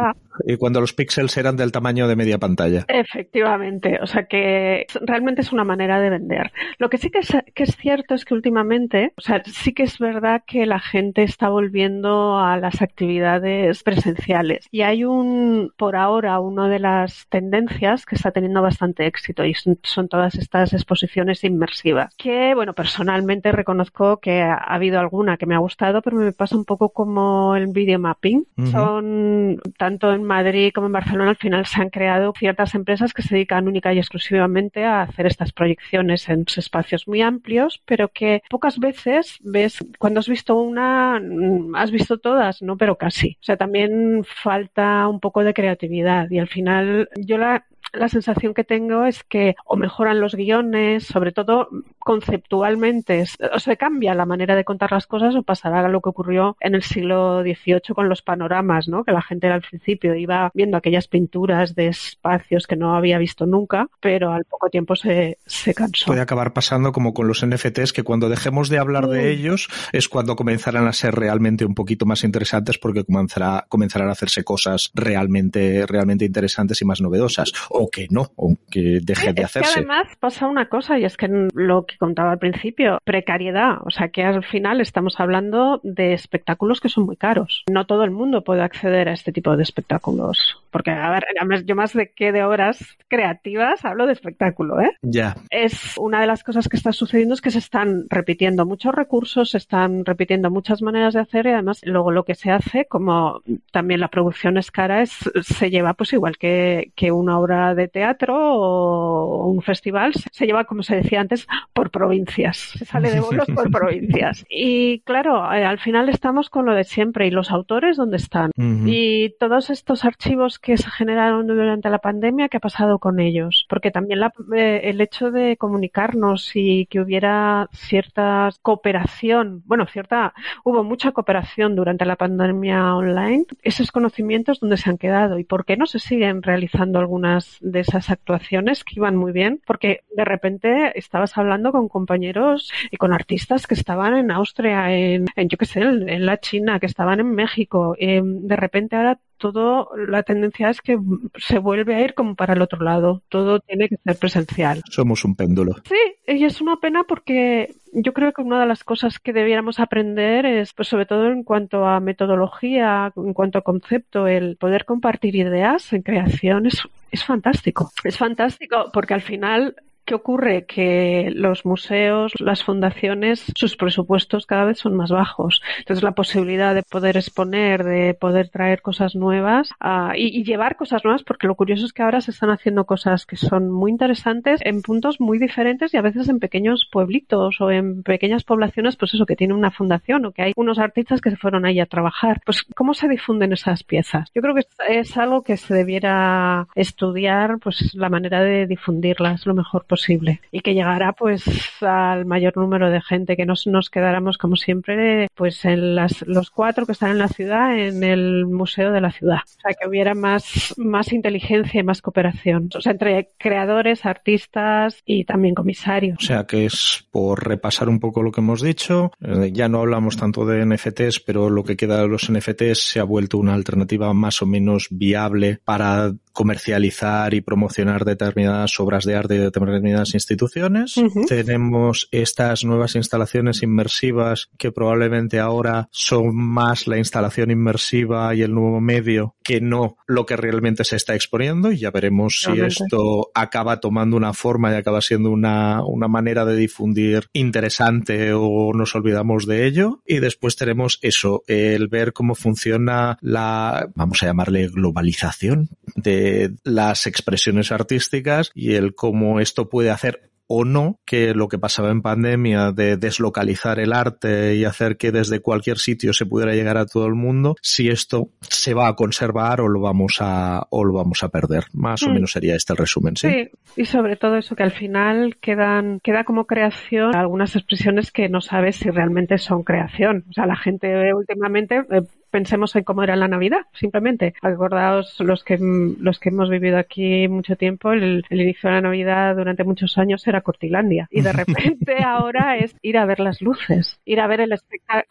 Y 0.46 0.58
cuando 0.58 0.82
los 0.82 0.94
píxeles 0.94 1.36
eran 1.38 1.56
del 1.58 1.72
tamaño 1.72 2.08
de 2.08 2.16
media 2.16 2.38
pantalla. 2.38 2.86
Efectivamente, 2.88 4.00
o 4.02 4.08
sea 4.08 4.26
que 4.26 4.86
realmente 5.02 5.42
es 5.42 5.52
una 5.52 5.64
manera 5.64 6.00
de 6.00 6.10
vender. 6.10 6.52
Lo 6.78 6.90
que 6.90 6.98
sí 6.98 7.10
que 7.10 7.20
es, 7.20 7.27
que 7.54 7.64
es 7.64 7.76
cierto 7.76 8.16
es 8.16 8.26
que 8.26 8.34
últimamente, 8.34 9.14
o 9.18 9.22
sea, 9.22 9.42
sí 9.46 9.74
que 9.74 9.84
es 9.84 10.00
verdad 10.00 10.44
que 10.46 10.66
la 10.66 10.80
gente 10.80 11.24
está 11.24 11.50
volviendo 11.50 12.38
a 12.38 12.58
las 12.58 12.82
actividades 12.82 13.84
presenciales 13.84 14.68
y 14.72 14.82
hay 14.82 15.04
un, 15.04 15.72
por 15.78 15.96
ahora, 15.96 16.40
una 16.40 16.70
de 16.70 16.80
las 16.80 17.28
tendencias 17.30 18.06
que 18.06 18.16
está 18.16 18.32
teniendo 18.32 18.62
bastante 18.62 19.06
éxito 19.06 19.46
y 19.46 19.54
son, 19.54 19.80
son 19.84 20.08
todas 20.08 20.36
estas 20.36 20.74
exposiciones 20.74 21.44
inmersivas. 21.44 22.14
Que, 22.18 22.54
bueno, 22.56 22.74
personalmente 22.74 23.52
reconozco 23.52 24.18
que 24.18 24.42
ha, 24.42 24.56
ha 24.56 24.76
habido 24.76 25.00
alguna 25.00 25.38
que 25.38 25.46
me 25.46 25.56
ha 25.56 25.60
gustado, 25.60 26.02
pero 26.02 26.18
me 26.18 26.34
pasa 26.34 26.56
un 26.56 26.66
poco 26.66 26.90
como 26.90 27.56
el 27.56 27.68
video 27.68 28.00
mapping. 28.00 28.46
Ujú. 28.58 28.68
Son 28.68 29.62
tanto 29.78 30.14
en 30.14 30.24
Madrid 30.24 30.72
como 30.74 30.88
en 30.88 30.94
Barcelona 30.94 31.32
al 31.32 31.36
final 31.38 31.66
se 31.66 31.82
han 31.82 31.90
creado 31.90 32.34
ciertas 32.38 32.76
empresas 32.76 33.14
que 33.14 33.22
se 33.22 33.36
dedican 33.36 33.68
única 33.68 33.94
y 33.94 34.00
exclusivamente 34.00 34.86
a 34.86 35.02
hacer 35.02 35.26
estas 35.26 35.52
proyecciones 35.52 36.28
en 36.30 36.46
espacios 36.56 37.08
muy 37.08 37.17
amplios, 37.22 37.82
pero 37.86 38.10
que 38.10 38.42
pocas 38.50 38.80
veces 38.80 39.40
ves, 39.42 39.78
cuando 40.00 40.20
has 40.20 40.28
visto 40.28 40.56
una, 40.56 41.20
mm, 41.20 41.76
has 41.76 41.92
visto 41.92 42.18
todas, 42.20 42.62
no, 42.62 42.78
pero 42.78 42.98
casi. 42.98 43.38
O 43.42 43.44
sea, 43.44 43.58
también 43.58 44.24
falta 44.24 45.08
un 45.08 45.20
poco 45.20 45.44
de 45.44 45.54
creatividad 45.54 46.30
y 46.30 46.40
al 46.40 46.48
final 46.48 47.10
yo 47.16 47.38
la, 47.38 47.66
la 47.94 48.10
sensación 48.10 48.54
que 48.54 48.64
tengo 48.64 49.06
es 49.06 49.24
que 49.24 49.56
o 49.66 49.76
mejoran 49.76 50.20
los 50.20 50.36
guiones, 50.36 51.06
sobre 51.06 51.32
todo 51.32 51.70
conceptualmente, 52.00 53.26
o 53.54 53.60
se 53.60 53.78
cambia 53.78 54.14
la 54.16 54.26
manera 54.26 54.56
de 54.56 54.64
contar 54.64 54.92
las 54.92 55.08
cosas 55.08 55.36
o 55.36 55.44
pasará 55.44 55.88
lo 55.88 56.02
que 56.02 56.10
ocurrió 56.10 56.58
en 56.60 56.76
el 56.76 56.84
siglo 56.84 57.42
XVIII 57.42 57.94
con 57.94 58.10
los 58.10 58.22
panoramas, 58.22 58.88
¿no? 58.88 59.04
Que 59.04 59.12
la 59.12 59.22
gente 59.22 59.48
al 59.48 59.62
principio 59.62 60.16
iba 60.16 60.52
viendo 60.54 60.78
aquellas 60.78 61.08
pinturas 61.08 61.76
de 61.76 61.88
espacios 61.88 62.68
que 62.68 62.76
no 62.76 62.96
había 62.96 63.18
visto 63.18 63.46
nunca, 63.46 63.88
pero 64.00 64.32
al 64.32 64.46
poco 64.46 64.70
tiempo 64.70 64.96
se, 64.96 65.38
se 65.46 65.74
cansó. 65.74 66.06
Puede 66.08 66.22
acabar 66.22 66.54
pasando 66.54 66.92
como 66.92 67.14
con 67.14 67.28
los 67.28 67.46
NFTs, 67.46 67.94
que 67.94 68.04
cuando 68.04 68.30
dejemos 68.30 68.70
de 68.70 68.80
hablar 68.80 69.08
de 69.08 69.24
Mm. 69.24 69.28
ellos 69.28 69.68
es 69.92 70.08
cuando 70.08 70.36
comenzarán 70.36 70.88
a 70.88 70.94
ser 70.94 71.16
realmente 71.16 71.66
un 71.66 71.76
poquito 71.76 72.06
más 72.06 72.24
interesantes 72.24 72.78
porque 72.78 73.04
comenzará, 73.04 73.66
comenzarán 73.70 74.10
a 74.10 74.14
hacerse 74.14 74.44
cosas 74.44 74.92
realmente, 74.94 75.86
realmente 75.86 76.26
interesantes 76.26 76.82
y 76.82 76.86
más 76.86 77.02
novedosas. 77.02 77.52
O 77.80 77.90
que 77.90 78.08
no, 78.10 78.32
o 78.36 78.56
que 78.72 79.00
deje 79.04 79.34
de 79.34 79.44
Es 79.44 79.54
que 79.54 79.60
hacerse. 79.60 79.80
además 79.80 80.08
pasa 80.20 80.48
una 80.48 80.68
cosa 80.68 80.98
y 80.98 81.06
es 81.06 81.16
que 81.16 81.28
lo 81.54 81.86
que 81.86 81.96
contaba 81.98 82.32
al 82.32 82.40
principio, 82.40 82.98
precariedad, 83.04 83.78
o 83.86 83.92
sea 83.92 84.10
que 84.10 84.24
al 84.24 84.44
final 84.44 84.82
estamos 84.82 85.20
hablando 85.20 85.80
de 85.84 86.14
espectáculos 86.14 86.82
que 86.82 86.90
son 86.90 87.06
muy 87.06 87.18
caros. 87.18 87.64
No 87.72 87.86
todo 87.86 88.04
el 88.04 88.12
mundo 88.12 88.44
puede 88.44 88.64
acceder 88.64 89.10
a 89.10 89.14
este 89.14 89.32
tipo 89.32 89.56
de 89.56 89.62
espectáculos, 89.64 90.58
porque 90.78 90.92
a 90.92 91.10
ver, 91.10 91.26
además, 91.36 91.66
yo 91.66 91.76
más 91.76 91.94
de 91.94 92.12
que 92.12 92.32
de 92.32 92.44
obras 92.44 92.78
creativas 93.08 93.84
hablo 93.84 94.06
de 94.06 94.14
espectáculo, 94.14 94.80
¿eh? 94.80 94.92
Ya. 95.02 95.36
es 95.50 95.98
una 95.98 96.22
de 96.22 96.28
las 96.28 96.44
cosas 96.44 96.70
que 96.70 96.78
está 96.78 96.92
sucediendo 96.92 97.34
es 97.34 97.42
que 97.42 97.50
se 97.50 97.58
están 97.58 98.06
repitiendo 98.12 98.64
muchos 98.64 98.94
recursos, 98.94 99.50
se 99.50 99.58
están 99.58 100.06
repitiendo 100.06 100.52
muchas 100.52 100.84
maneras 100.84 101.16
de 101.16 101.22
hacer 101.22 101.48
y 101.48 101.50
además 101.50 101.82
luego 101.84 102.12
lo 102.12 102.26
que 102.26 102.36
se 102.36 102.52
hace, 102.52 102.86
como 102.86 103.42
también 103.72 104.02
la 104.02 104.10
producción 104.10 104.60
es 104.60 104.70
cara, 104.70 105.02
es, 105.02 105.18
se 105.42 105.72
lleva 105.72 105.96
pues 105.96 106.14
igual 106.14 106.38
que, 106.38 106.92
que 106.96 107.12
una 107.12 107.40
obra 107.40 107.74
de 107.74 107.88
teatro 107.88 108.36
o 108.38 109.48
un 109.48 109.64
festival, 109.64 110.14
se, 110.14 110.30
se 110.32 110.46
lleva, 110.46 110.66
como 110.66 110.84
se 110.84 110.98
decía 110.98 111.22
antes, 111.22 111.48
por 111.74 111.90
provincias. 111.90 112.58
Se 112.78 112.86
sale 112.86 113.10
de 113.10 113.20
bolos 113.20 113.48
por 113.48 113.72
provincias. 113.72 114.46
Y 114.48 115.00
claro, 115.00 115.52
eh, 115.52 115.66
al 115.66 115.80
final 115.80 116.08
estamos 116.10 116.52
con 116.52 116.68
lo 116.68 116.76
de 116.76 116.84
siempre. 116.84 117.26
¿Y 117.26 117.32
los 117.32 117.50
autores 117.50 117.98
dónde 117.98 118.18
están? 118.18 118.52
Ujú. 118.56 118.84
Y 118.86 119.36
todos 119.40 119.72
estos 119.72 120.06
archivos 120.06 120.60
que 120.60 120.67
se 120.76 120.90
generaron 120.92 121.48
durante 121.48 121.90
la 121.90 122.00
pandemia, 122.00 122.50
¿qué 122.50 122.58
ha 122.58 122.60
pasado 122.60 123.00
con 123.00 123.20
ellos? 123.22 123.66
Porque 123.70 123.92
también 123.92 124.20
la- 124.20 124.34
eh, 124.56 124.82
el 124.86 125.00
hecho 125.00 125.32
de 125.32 125.56
comunicarnos 125.56 126.52
y 126.56 126.88
que 126.88 127.00
hubiera 127.00 127.70
cierta 127.72 128.50
cooperación, 128.62 129.62
bueno, 129.66 129.86
cierta, 129.86 130.34
hubo 130.64 130.84
mucha 130.84 131.12
cooperación 131.14 131.76
durante 131.76 132.06
la 132.06 132.16
pandemia 132.18 132.96
online, 132.96 133.46
esos 133.62 133.92
conocimientos 133.92 134.60
dónde 134.60 134.78
se 134.78 134.90
han 134.90 134.98
quedado 134.98 135.40
y 135.40 135.44
por 135.44 135.64
qué 135.66 135.78
no 135.78 135.86
se 135.86 136.00
siguen 136.00 136.42
realizando 136.44 137.00
algunas 137.00 137.58
de 137.62 137.80
esas 137.82 138.10
actuaciones 138.10 138.84
que 138.84 138.96
iban 138.98 139.16
muy 139.16 139.32
bien, 139.32 139.62
porque 139.66 140.02
de 140.16 140.26
repente 140.26 140.98
estabas 140.98 141.38
hablando 141.38 141.72
con 141.72 141.88
compañeros 141.88 142.72
y 142.92 142.98
con 142.98 143.14
artistas 143.14 143.68
que 143.68 143.76
estaban 143.76 144.16
en 144.18 144.32
Austria, 144.32 144.92
en, 144.94 145.26
en 145.36 145.50
yo 145.50 145.58
qué 145.58 145.66
sé, 145.66 145.82
en, 145.82 146.26
la 146.26 146.38
China, 146.40 146.80
que 146.80 146.86
estaban 146.88 147.20
en 147.20 147.32
México, 147.32 147.96
eh, 148.00 148.22
de 148.24 148.56
repente 148.56 148.96
ahora 148.96 149.20
todo, 149.38 149.90
la 149.96 150.24
tendencia 150.24 150.70
es 150.70 150.82
que 150.82 150.98
se 151.38 151.60
vuelve 151.60 151.96
a 151.96 152.02
ir 152.02 152.14
como 152.14 152.36
para 152.36 152.54
el 152.54 152.62
otro 152.62 152.84
lado, 152.84 153.22
todo 153.30 153.60
tiene 153.60 153.88
que 153.90 153.98
ser 153.98 154.18
presencial. 154.18 154.82
Somos 154.90 155.24
un 155.26 155.36
péndulo. 155.36 155.76
Sí, 155.88 156.34
y 156.34 156.44
es 156.44 156.62
una 156.62 156.78
pena 156.78 157.04
porque 157.08 157.76
yo 157.94 158.14
creo 158.14 158.34
que 158.34 158.42
una 158.42 158.60
de 158.60 158.66
las 158.66 158.84
cosas 158.84 159.20
que 159.20 159.34
debiéramos 159.34 159.80
aprender 159.80 160.46
es, 160.46 160.74
pues 160.74 160.88
sobre 160.88 161.06
todo 161.06 161.28
en 161.28 161.44
cuanto 161.44 161.86
a 161.86 162.00
metodología, 162.00 163.12
en 163.16 163.34
cuanto 163.34 163.60
a 163.60 163.64
concepto, 163.64 164.28
el 164.28 164.58
poder 164.58 164.86
compartir 164.86 165.36
ideas 165.36 165.94
en 165.94 166.02
creación 166.02 166.66
es, 166.66 166.82
es 167.12 167.24
fantástico. 167.24 167.92
Es 168.04 168.18
fantástico 168.18 168.90
porque 168.92 169.14
al 169.14 169.22
final 169.22 169.76
¿Qué 170.08 170.16
ocurre? 170.16 170.66
Que 170.66 171.34
los 171.36 171.66
museos, 171.66 172.32
las 172.40 172.64
fundaciones, 172.64 173.44
sus 173.56 173.76
presupuestos 173.76 174.46
cada 174.46 174.64
vez 174.64 174.80
son 174.80 174.96
más 174.96 175.12
bajos. 175.12 175.62
Entonces 175.80 176.02
la 176.02 176.14
posibilidad 176.14 176.74
de 176.74 176.84
poder 176.84 177.18
exponer, 177.18 177.84
de 177.84 178.14
poder 178.14 178.48
traer 178.48 178.82
cosas 178.82 179.16
nuevas 179.16 179.70
ah, 179.82 180.14
y, 180.16 180.46
llevar 180.46 180.78
cosas 180.78 181.04
nuevas, 181.04 181.24
porque 181.24 181.46
lo 181.46 181.56
curioso 181.56 181.86
es 181.86 181.92
que 181.92 182.04
ahora 182.04 182.22
se 182.22 182.32
están 182.32 182.52
haciendo 182.52 182.86
cosas 182.86 183.26
que 183.26 183.36
son 183.36 183.70
muy 183.70 183.92
interesantes 183.92 184.62
en 184.64 184.82
puntos 184.82 185.20
muy 185.20 185.40
diferentes 185.40 185.94
y 185.94 185.98
a 185.98 186.02
veces 186.02 186.30
en 186.30 186.40
pequeños 186.40 186.88
pueblitos 186.90 187.60
o 187.60 187.70
en 187.70 188.02
pequeñas 188.02 188.46
poblaciones, 188.46 188.96
pues 188.96 189.14
eso, 189.14 189.26
que 189.26 189.36
tiene 189.36 189.56
una 189.56 189.72
fundación 189.72 190.24
o 190.24 190.32
que 190.32 190.42
hay 190.42 190.54
unos 190.56 190.80
artistas 190.80 191.20
que 191.20 191.32
se 191.32 191.36
fueron 191.36 191.66
ahí 191.66 191.82
a 191.82 191.86
trabajar. 191.86 192.40
Pues 192.46 192.64
¿cómo 192.78 192.94
se 192.94 193.10
difunden 193.10 193.52
esas 193.52 193.84
piezas? 193.84 194.32
Yo 194.34 194.42
creo 194.42 194.56
que 194.56 194.64
es 194.88 195.18
algo 195.18 195.44
que 195.44 195.58
se 195.58 195.74
debiera 195.74 196.70
estudiar, 196.76 197.58
pues 197.60 197.94
la 197.94 198.08
manera 198.08 198.42
de 198.42 198.68
difundirlas 198.68 199.46
lo 199.46 199.54
mejor 199.54 199.84
posible 199.84 199.97
posible 199.98 200.42
y 200.52 200.60
que 200.60 200.76
llegara 200.76 201.14
pues 201.14 201.44
al 201.82 202.26
mayor 202.26 202.56
número 202.56 202.92
de 202.92 203.02
gente, 203.02 203.36
que 203.36 203.46
nos, 203.46 203.66
nos 203.66 203.90
quedáramos 203.90 204.38
como 204.38 204.56
siempre 204.56 205.28
pues 205.36 205.66
en 205.66 205.96
las, 205.96 206.22
los 206.28 206.52
cuatro 206.52 206.86
que 206.86 206.92
están 206.92 207.12
en 207.12 207.18
la 207.18 207.28
ciudad 207.28 207.78
en 207.78 208.04
el 208.04 208.46
museo 208.46 208.92
de 208.92 209.02
la 209.02 209.12
ciudad. 209.12 209.40
O 209.46 209.62
sea, 209.62 209.74
que 209.74 209.88
hubiera 209.88 210.14
más, 210.14 210.76
más 210.78 211.12
inteligencia 211.12 211.80
y 211.80 211.84
más 211.84 212.02
cooperación. 212.02 212.70
O 212.76 212.82
sea, 212.82 212.92
entre 212.92 213.32
creadores, 213.38 214.06
artistas 214.06 215.02
y 215.06 215.26
también 215.26 215.56
comisarios. 215.56 216.18
O 216.20 216.26
sea, 216.26 216.46
que 216.46 216.66
es 216.66 217.08
por 217.12 217.48
repasar 217.48 217.90
un 217.90 218.00
poco 218.00 218.22
lo 218.22 218.32
que 218.32 218.42
hemos 218.42 218.62
dicho, 218.62 219.12
eh, 219.22 219.52
ya 219.52 219.68
no 219.68 219.80
hablamos 219.80 220.18
tanto 220.18 220.46
de 220.46 220.66
NFTs, 220.66 221.22
pero 221.22 221.50
lo 221.50 221.64
que 221.64 221.76
queda 221.76 222.02
de 222.02 222.08
los 222.08 222.32
NFTs 222.32 222.80
se 222.80 223.00
ha 223.00 223.04
vuelto 223.04 223.38
una 223.38 223.56
alternativa 223.56 224.14
más 224.14 224.42
o 224.42 224.46
menos 224.46 224.88
viable 224.92 225.60
para 225.64 226.14
comercializar 226.38 227.34
y 227.34 227.42
promocionar 227.42 228.06
determinadas 228.06 228.80
obras 228.80 229.06
de 229.06 229.16
arte 229.16 229.34
de 229.34 229.46
determinadas 229.46 230.14
instituciones. 230.14 230.94
Tenemos 231.28 232.10
estas 232.12 232.64
nuevas 232.64 232.94
instalaciones 232.94 233.64
inmersivas 233.64 234.52
que 234.56 234.72
probablemente 234.72 235.40
ahora 235.40 235.90
son 235.92 236.36
más 236.36 236.86
la 236.86 237.00
instalación 237.00 237.50
inmersiva 237.50 238.36
y 238.36 238.44
el 238.44 238.54
nuevo 238.54 238.80
medio 238.80 239.36
que 239.48 239.62
no 239.62 239.96
lo 240.08 240.26
que 240.26 240.36
realmente 240.36 240.84
se 240.84 240.98
está 240.98 241.16
exponiendo 241.16 241.72
y 241.72 241.78
ya 241.78 241.90
veremos 241.90 242.42
si 242.42 242.60
esto 242.60 243.32
acaba 243.34 243.80
tomando 243.80 244.18
una 244.18 244.34
forma 244.34 244.74
y 244.74 244.76
acaba 244.76 245.00
siendo 245.00 245.32
una, 245.32 245.86
una 245.86 246.10
manera 246.10 246.44
de 246.44 246.58
difundir 246.58 247.30
interesante 247.32 248.34
o 248.34 248.74
nos 248.74 248.94
olvidamos 248.94 249.46
de 249.46 249.66
ello. 249.66 250.02
Y 250.06 250.20
después 250.20 250.58
tenemos 250.58 251.00
eso, 251.02 251.44
el 251.48 251.88
ver 251.88 252.12
cómo 252.12 252.36
funciona 252.36 253.18
la, 253.22 253.90
vamos 253.96 254.22
a 254.22 254.26
llamarle 254.26 254.68
globalización 254.68 255.70
de 255.96 256.54
las 256.66 257.08
expresiones 257.08 257.72
artísticas 257.72 258.52
y 258.54 258.74
el 258.74 258.96
cómo 258.96 259.40
esto 259.40 259.70
puede 259.70 259.92
hacer 259.92 260.30
o 260.48 260.64
no 260.66 261.00
que 261.06 261.34
lo 261.34 261.48
que 261.48 261.60
pasaba 261.60 261.92
en 261.92 262.02
pandemia 262.02 262.72
de 262.72 262.98
deslocalizar 262.98 263.80
el 263.80 263.94
arte 263.94 264.56
y 264.56 264.66
hacer 264.66 264.98
que 264.98 265.12
desde 265.12 265.42
cualquier 265.42 265.78
sitio 265.78 266.14
se 266.14 266.26
pudiera 266.26 266.54
llegar 266.54 266.78
a 266.78 266.86
todo 266.86 267.06
el 267.06 267.16
mundo, 267.16 267.56
si 267.62 267.90
esto 267.90 268.30
se 268.42 268.74
va 268.74 268.88
a 268.88 268.96
conservar 268.96 269.62
o 269.62 269.68
lo 269.68 269.82
vamos 269.82 270.18
a 270.20 270.66
o 270.70 270.84
lo 270.86 270.94
vamos 270.94 271.24
a 271.24 271.30
perder. 271.30 271.66
Más 271.74 272.04
o 272.04 272.10
Mm. 272.10 272.14
menos 272.14 272.32
sería 272.32 272.56
este 272.56 272.74
el 272.74 272.78
resumen, 272.78 273.16
¿sí? 273.18 273.30
Sí, 273.30 273.50
y 273.82 273.86
sobre 273.86 274.16
todo 274.16 274.38
eso 274.38 274.56
que 274.56 274.64
al 274.64 274.72
final 274.72 275.38
quedan, 275.42 276.00
queda 276.02 276.24
como 276.24 276.46
creación 276.46 277.16
algunas 277.16 277.56
expresiones 277.56 278.12
que 278.12 278.30
no 278.30 278.42
sabes 278.42 278.78
si 278.78 278.90
realmente 278.90 279.38
son 279.38 279.64
creación. 279.64 280.26
O 280.30 280.34
sea, 280.34 280.46
la 280.46 280.56
gente 280.56 281.14
últimamente 281.14 281.84
eh, 281.92 282.02
pensemos 282.30 282.76
en 282.76 282.84
cómo 282.84 283.04
era 283.04 283.16
la 283.16 283.28
Navidad, 283.28 283.62
simplemente. 283.74 284.34
Acordaos 284.42 285.20
los 285.20 285.44
que 285.44 285.58
los 285.60 286.20
que 286.20 286.30
hemos 286.30 286.50
vivido 286.50 286.78
aquí 286.78 287.28
mucho 287.28 287.56
tiempo, 287.56 287.92
el, 287.92 288.26
el 288.30 288.42
inicio 288.42 288.70
de 288.70 288.76
la 288.76 288.82
Navidad 288.82 289.36
durante 289.36 289.64
muchos 289.64 289.98
años 289.98 290.28
era 290.28 290.42
Cortilandia 290.42 291.08
y 291.12 291.22
de 291.22 291.34
repente 291.34 292.04
ahora 292.04 292.58
es 292.58 292.76
ir 292.82 292.98
a 292.98 293.06
ver 293.06 293.20
las 293.20 293.42
luces, 293.42 294.00
ir 294.06 294.20
a 294.20 294.28
ver 294.28 294.42
el 294.42 294.54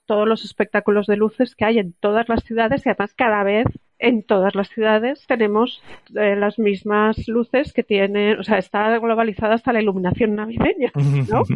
todos 0.07 0.29
los 0.29 0.45
espectáculos 0.45 1.07
de 1.07 1.17
luces 1.17 1.55
que 1.55 1.65
hay 1.65 1.79
en 1.79 1.95
todas 2.01 2.29
las 2.29 2.45
ciudades 2.45 2.85
y 2.85 2.89
además 2.89 3.15
cada 3.15 3.43
vez 3.43 3.67
en 3.99 4.23
todas 4.23 4.55
las 4.55 4.69
ciudades 4.69 5.25
tenemos 5.27 5.83
eh, 6.15 6.37
las 6.37 6.59
mismas 6.59 7.17
luces 7.29 7.73
que 7.73 7.83
tienen, 7.83 8.39
o 8.39 8.43
sea, 8.43 8.59
está 8.59 8.99
globalizada 8.99 9.55
hasta 9.55 9.73
la 9.73 9.81
iluminación 9.83 10.35
navideña, 10.35 10.93
¿no? 11.29 11.43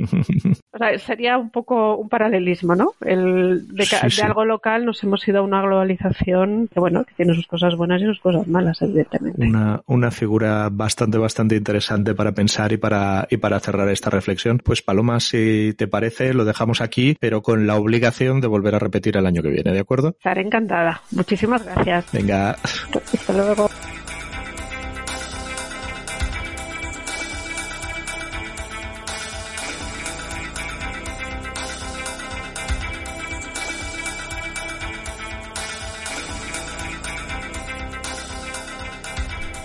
O 0.73 0.79
sea, 0.79 0.97
sería 0.99 1.37
un 1.37 1.51
poco 1.51 1.97
un 1.97 2.09
paralelismo, 2.09 2.77
¿no? 2.77 2.93
El 3.05 3.67
de, 3.69 3.87
ca- 3.87 3.99
Sí, 3.99 4.05
de 4.05 4.11
sí. 4.11 4.21
algo 4.23 4.45
local 4.45 4.85
nos 4.85 5.03
hemos 5.03 5.27
ido 5.27 5.39
a 5.41 5.43
una 5.43 5.61
globalización 5.63 6.69
que, 6.73 6.79
bueno, 6.79 7.05
que 7.05 7.13
tiene 7.15 7.35
sus 7.35 7.47
cosas 7.49 7.75
buenas 7.77 8.01
y 8.01 8.05
sus 8.05 8.21
cosas 8.21 8.47
malas, 8.47 8.81
evidentemente. 8.81 9.45
Una, 9.45 9.83
una 9.87 10.11
figura 10.13 10.69
bastante, 10.71 11.19
bastante 11.19 11.57
interesante 11.57 12.15
para 12.15 12.33
pensar 12.33 12.73
y 12.73 12.77
para, 12.77 13.27
y 13.31 13.37
para 13.39 13.59
cerrar 13.59 13.89
esta 13.89 14.11
reflexión. 14.11 14.59
Pues 14.65 14.81
Paloma, 14.81 15.19
si 15.19 15.75
te 15.77 15.89
parece, 15.89 16.35
lo 16.35 16.45
dejamos 16.45 16.81
aquí, 16.81 17.17
pero 17.19 17.43
con 17.43 17.67
la 17.67 17.77
obligación 17.77 18.41
de 18.41 18.47
volver 18.47 18.77
a 18.77 18.79
repetir 18.79 19.17
el 19.17 19.27
año 19.27 19.43
que 19.43 19.51
viene, 19.51 19.73
¿de 19.73 19.81
acuerdo? 19.81 20.11
Estaré 20.11 20.43
encantada. 20.43 21.03
Muchísimas 21.11 21.65
gracias. 21.65 22.13
Venga, 22.13 22.30
Hasta 22.33 23.33
luego. 23.33 23.69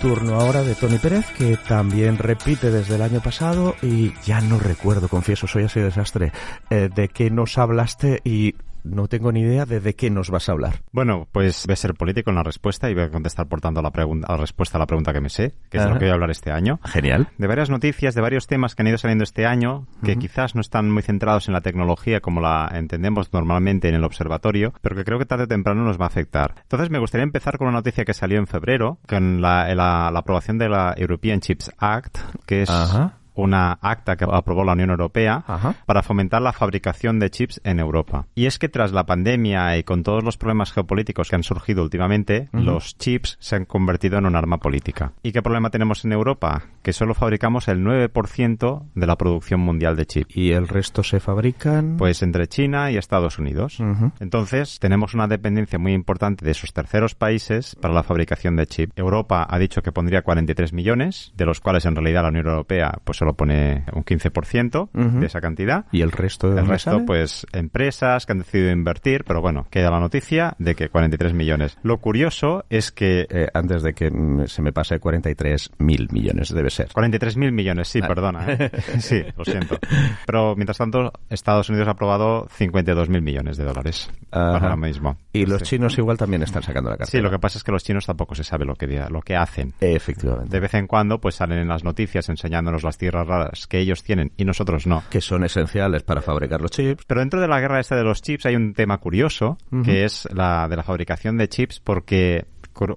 Turno 0.00 0.34
ahora 0.40 0.62
de 0.62 0.74
Tony 0.74 0.98
Pérez, 0.98 1.26
que 1.36 1.56
también 1.56 2.18
repite 2.18 2.70
desde 2.70 2.94
el 2.96 3.02
año 3.02 3.20
pasado 3.20 3.74
y 3.82 4.12
ya 4.24 4.40
no 4.40 4.58
recuerdo, 4.58 5.08
confieso, 5.08 5.46
soy 5.46 5.64
así 5.64 5.80
de 5.80 5.86
desastre, 5.86 6.32
eh, 6.70 6.88
de 6.94 7.08
qué 7.08 7.30
nos 7.30 7.58
hablaste 7.58 8.20
y 8.22 8.54
no 8.86 9.08
tengo 9.08 9.32
ni 9.32 9.40
idea 9.40 9.64
de 9.66 9.80
de 9.80 9.94
qué 9.94 10.10
nos 10.10 10.30
vas 10.30 10.48
a 10.48 10.52
hablar. 10.52 10.82
Bueno, 10.92 11.28
pues 11.32 11.64
voy 11.66 11.74
a 11.74 11.76
ser 11.76 11.94
político 11.94 12.30
en 12.30 12.36
la 12.36 12.42
respuesta 12.42 12.88
y 12.90 12.94
voy 12.94 13.04
a 13.04 13.10
contestar 13.10 13.46
por 13.46 13.60
tanto 13.60 13.82
la, 13.82 13.90
pregunta, 13.90 14.26
la 14.30 14.36
respuesta 14.36 14.78
a 14.78 14.80
la 14.80 14.86
pregunta 14.86 15.12
que 15.12 15.20
me 15.20 15.28
sé, 15.28 15.54
que 15.70 15.78
es 15.78 15.84
de 15.84 15.90
lo 15.90 15.98
que 15.98 16.04
voy 16.06 16.10
a 16.10 16.14
hablar 16.14 16.30
este 16.30 16.50
año. 16.52 16.80
Genial. 16.84 17.28
De 17.38 17.46
varias 17.46 17.70
noticias, 17.70 18.14
de 18.14 18.20
varios 18.20 18.46
temas 18.46 18.74
que 18.74 18.82
han 18.82 18.88
ido 18.88 18.98
saliendo 18.98 19.24
este 19.24 19.46
año, 19.46 19.86
que 20.04 20.16
quizás 20.16 20.54
no 20.54 20.60
están 20.60 20.90
muy 20.90 21.02
centrados 21.02 21.48
en 21.48 21.54
la 21.54 21.60
tecnología 21.60 22.20
como 22.20 22.40
la 22.40 22.70
entendemos 22.74 23.32
normalmente 23.32 23.88
en 23.88 23.94
el 23.94 24.04
observatorio, 24.04 24.72
pero 24.80 24.96
que 24.96 25.04
creo 25.04 25.18
que 25.18 25.26
tarde 25.26 25.44
o 25.44 25.48
temprano 25.48 25.82
nos 25.84 26.00
va 26.00 26.04
a 26.04 26.08
afectar. 26.08 26.54
Entonces 26.62 26.90
me 26.90 26.98
gustaría 26.98 27.24
empezar 27.24 27.58
con 27.58 27.68
una 27.68 27.78
noticia 27.78 28.04
que 28.04 28.14
salió 28.14 28.38
en 28.38 28.46
febrero, 28.46 28.98
con 29.08 29.40
la, 29.40 29.74
la- 29.74 30.10
la 30.10 30.18
aprobación 30.18 30.58
de 30.58 30.68
la 30.68 30.94
European 30.96 31.40
Chips 31.40 31.70
Act, 31.78 32.18
que 32.46 32.62
es 32.62 32.70
Ajá. 32.70 33.18
Una 33.36 33.72
acta 33.80 34.16
que 34.16 34.24
aprobó 34.30 34.64
la 34.64 34.72
Unión 34.72 34.90
Europea 34.90 35.44
Ajá. 35.46 35.74
para 35.86 36.02
fomentar 36.02 36.42
la 36.42 36.52
fabricación 36.52 37.18
de 37.18 37.30
chips 37.30 37.60
en 37.64 37.78
Europa. 37.80 38.26
Y 38.34 38.46
es 38.46 38.58
que 38.58 38.68
tras 38.68 38.92
la 38.92 39.06
pandemia 39.06 39.76
y 39.76 39.84
con 39.84 40.02
todos 40.02 40.24
los 40.24 40.36
problemas 40.36 40.72
geopolíticos 40.72 41.28
que 41.30 41.36
han 41.36 41.42
surgido 41.42 41.82
últimamente, 41.82 42.48
Ujú. 42.52 42.62
los 42.62 42.96
chips 42.98 43.36
se 43.40 43.56
han 43.56 43.64
convertido 43.64 44.18
en 44.18 44.26
un 44.26 44.36
arma 44.36 44.58
política. 44.58 45.12
¿Y 45.22 45.32
qué 45.32 45.42
problema 45.42 45.70
tenemos 45.70 46.04
en 46.04 46.12
Europa? 46.12 46.62
Que 46.82 46.92
solo 46.92 47.14
fabricamos 47.14 47.68
el 47.68 47.82
9% 47.84 48.82
de 48.94 49.06
la 49.06 49.16
producción 49.16 49.60
mundial 49.60 49.96
de 49.96 50.06
chips. 50.06 50.36
¿Y 50.36 50.52
el 50.52 50.68
resto 50.68 51.02
se 51.02 51.20
fabrican? 51.20 51.96
Pues 51.96 52.22
entre 52.22 52.46
China 52.48 52.90
y 52.90 52.96
Estados 52.96 53.38
Unidos. 53.38 53.78
Ujú. 53.80 54.12
Entonces, 54.20 54.78
tenemos 54.80 55.14
una 55.14 55.26
dependencia 55.28 55.78
muy 55.78 55.92
importante 55.92 56.44
de 56.44 56.50
esos 56.52 56.72
terceros 56.72 57.14
países 57.14 57.76
para 57.76 57.94
la 57.94 58.02
fabricación 58.02 58.56
de 58.56 58.66
chip. 58.66 58.90
Europa 58.96 59.46
ha 59.48 59.58
dicho 59.58 59.82
que 59.82 59.92
pondría 59.92 60.22
43 60.22 60.72
millones, 60.72 61.32
de 61.36 61.44
los 61.46 61.60
cuales 61.60 61.84
en 61.86 61.94
realidad 61.94 62.22
la 62.22 62.28
Unión 62.28 62.46
Europea 62.46 62.98
pues 63.04 63.20
solo 63.26 63.34
pone 63.36 63.84
un 63.92 64.04
15% 64.04 64.88
Ujú. 64.94 65.20
de 65.20 65.26
esa 65.26 65.40
cantidad. 65.40 65.86
¿Y 65.90 66.02
el 66.02 66.12
resto 66.12 66.50
de 66.50 66.60
El 66.60 66.68
resto, 66.68 66.92
sale? 66.92 67.04
pues, 67.04 67.44
empresas 67.52 68.24
que 68.24 68.32
han 68.32 68.38
decidido 68.38 68.70
invertir, 68.70 69.24
pero 69.24 69.40
bueno, 69.40 69.66
queda 69.70 69.90
la 69.90 69.98
noticia 69.98 70.54
de 70.58 70.74
que 70.76 70.88
43 70.88 71.34
millones. 71.34 71.76
Lo 71.82 71.98
curioso 71.98 72.64
es 72.70 72.92
que... 72.92 73.26
Eh, 73.28 73.48
antes 73.52 73.82
de 73.82 73.94
que 73.94 74.10
mm, 74.10 74.46
se 74.46 74.62
me 74.62 74.72
pase 74.72 75.00
43 75.00 75.72
mil 75.78 76.08
millones, 76.12 76.50
debe 76.54 76.70
ser. 76.70 76.88
43 76.92 77.36
mil 77.36 77.50
millones, 77.52 77.88
sí, 77.88 78.00
Vale. 78.00 78.14
perdona. 78.14 78.46
¿eh? 78.48 78.70
Sí, 79.00 79.22
lo 79.36 79.44
siento. 79.44 79.78
Pero 80.26 80.54
mientras 80.54 80.78
tanto, 80.78 81.12
Estados 81.28 81.68
Unidos 81.68 81.88
ha 81.88 81.92
aprobado 81.92 82.46
52 82.50 83.08
mil 83.08 83.22
millones 83.22 83.56
de 83.56 83.64
dólares 83.64 84.08
para 84.30 84.52
ahora 84.58 84.76
mismo. 84.76 85.16
Y 85.32 85.46
los 85.46 85.62
chinos 85.62 85.98
igual 85.98 86.16
también 86.16 86.42
están 86.42 86.62
sacando 86.62 86.90
la 86.90 86.96
cartera. 86.96 87.10
Sí, 87.18 87.22
lo 87.22 87.30
que 87.30 87.38
pasa 87.38 87.58
es 87.58 87.64
que 87.64 87.72
los 87.72 87.82
chinos 87.82 88.06
tampoco 88.06 88.34
se 88.34 88.44
sabe 88.44 88.64
lo 88.64 88.74
que, 88.74 88.86
lo 89.10 89.20
que 89.22 89.34
hacen. 89.36 89.72
Efectivamente. 89.80 90.50
De 90.50 90.60
vez 90.60 90.74
en 90.74 90.86
cuando, 90.86 91.20
pues 91.20 91.34
salen 91.36 91.58
en 91.58 91.68
las 91.68 91.82
noticias 91.84 92.28
enseñándonos 92.28 92.82
las 92.82 92.98
tierras 92.98 93.15
raras 93.24 93.66
que 93.66 93.78
ellos 93.78 94.02
tienen 94.02 94.32
y 94.36 94.44
nosotros 94.44 94.86
no. 94.86 95.04
Que 95.10 95.20
son 95.20 95.44
esenciales 95.44 96.02
para 96.02 96.22
fabricar 96.22 96.60
los 96.60 96.70
chips. 96.70 97.04
Pero 97.06 97.20
dentro 97.20 97.40
de 97.40 97.48
la 97.48 97.60
guerra 97.60 97.80
esta 97.80 97.96
de 97.96 98.04
los 98.04 98.22
chips 98.22 98.46
hay 98.46 98.56
un 98.56 98.74
tema 98.74 98.98
curioso, 98.98 99.58
que 99.84 100.04
es 100.04 100.28
la 100.32 100.68
de 100.68 100.76
la 100.76 100.82
fabricación 100.82 101.36
de 101.36 101.48
chips, 101.48 101.80
porque 101.80 102.46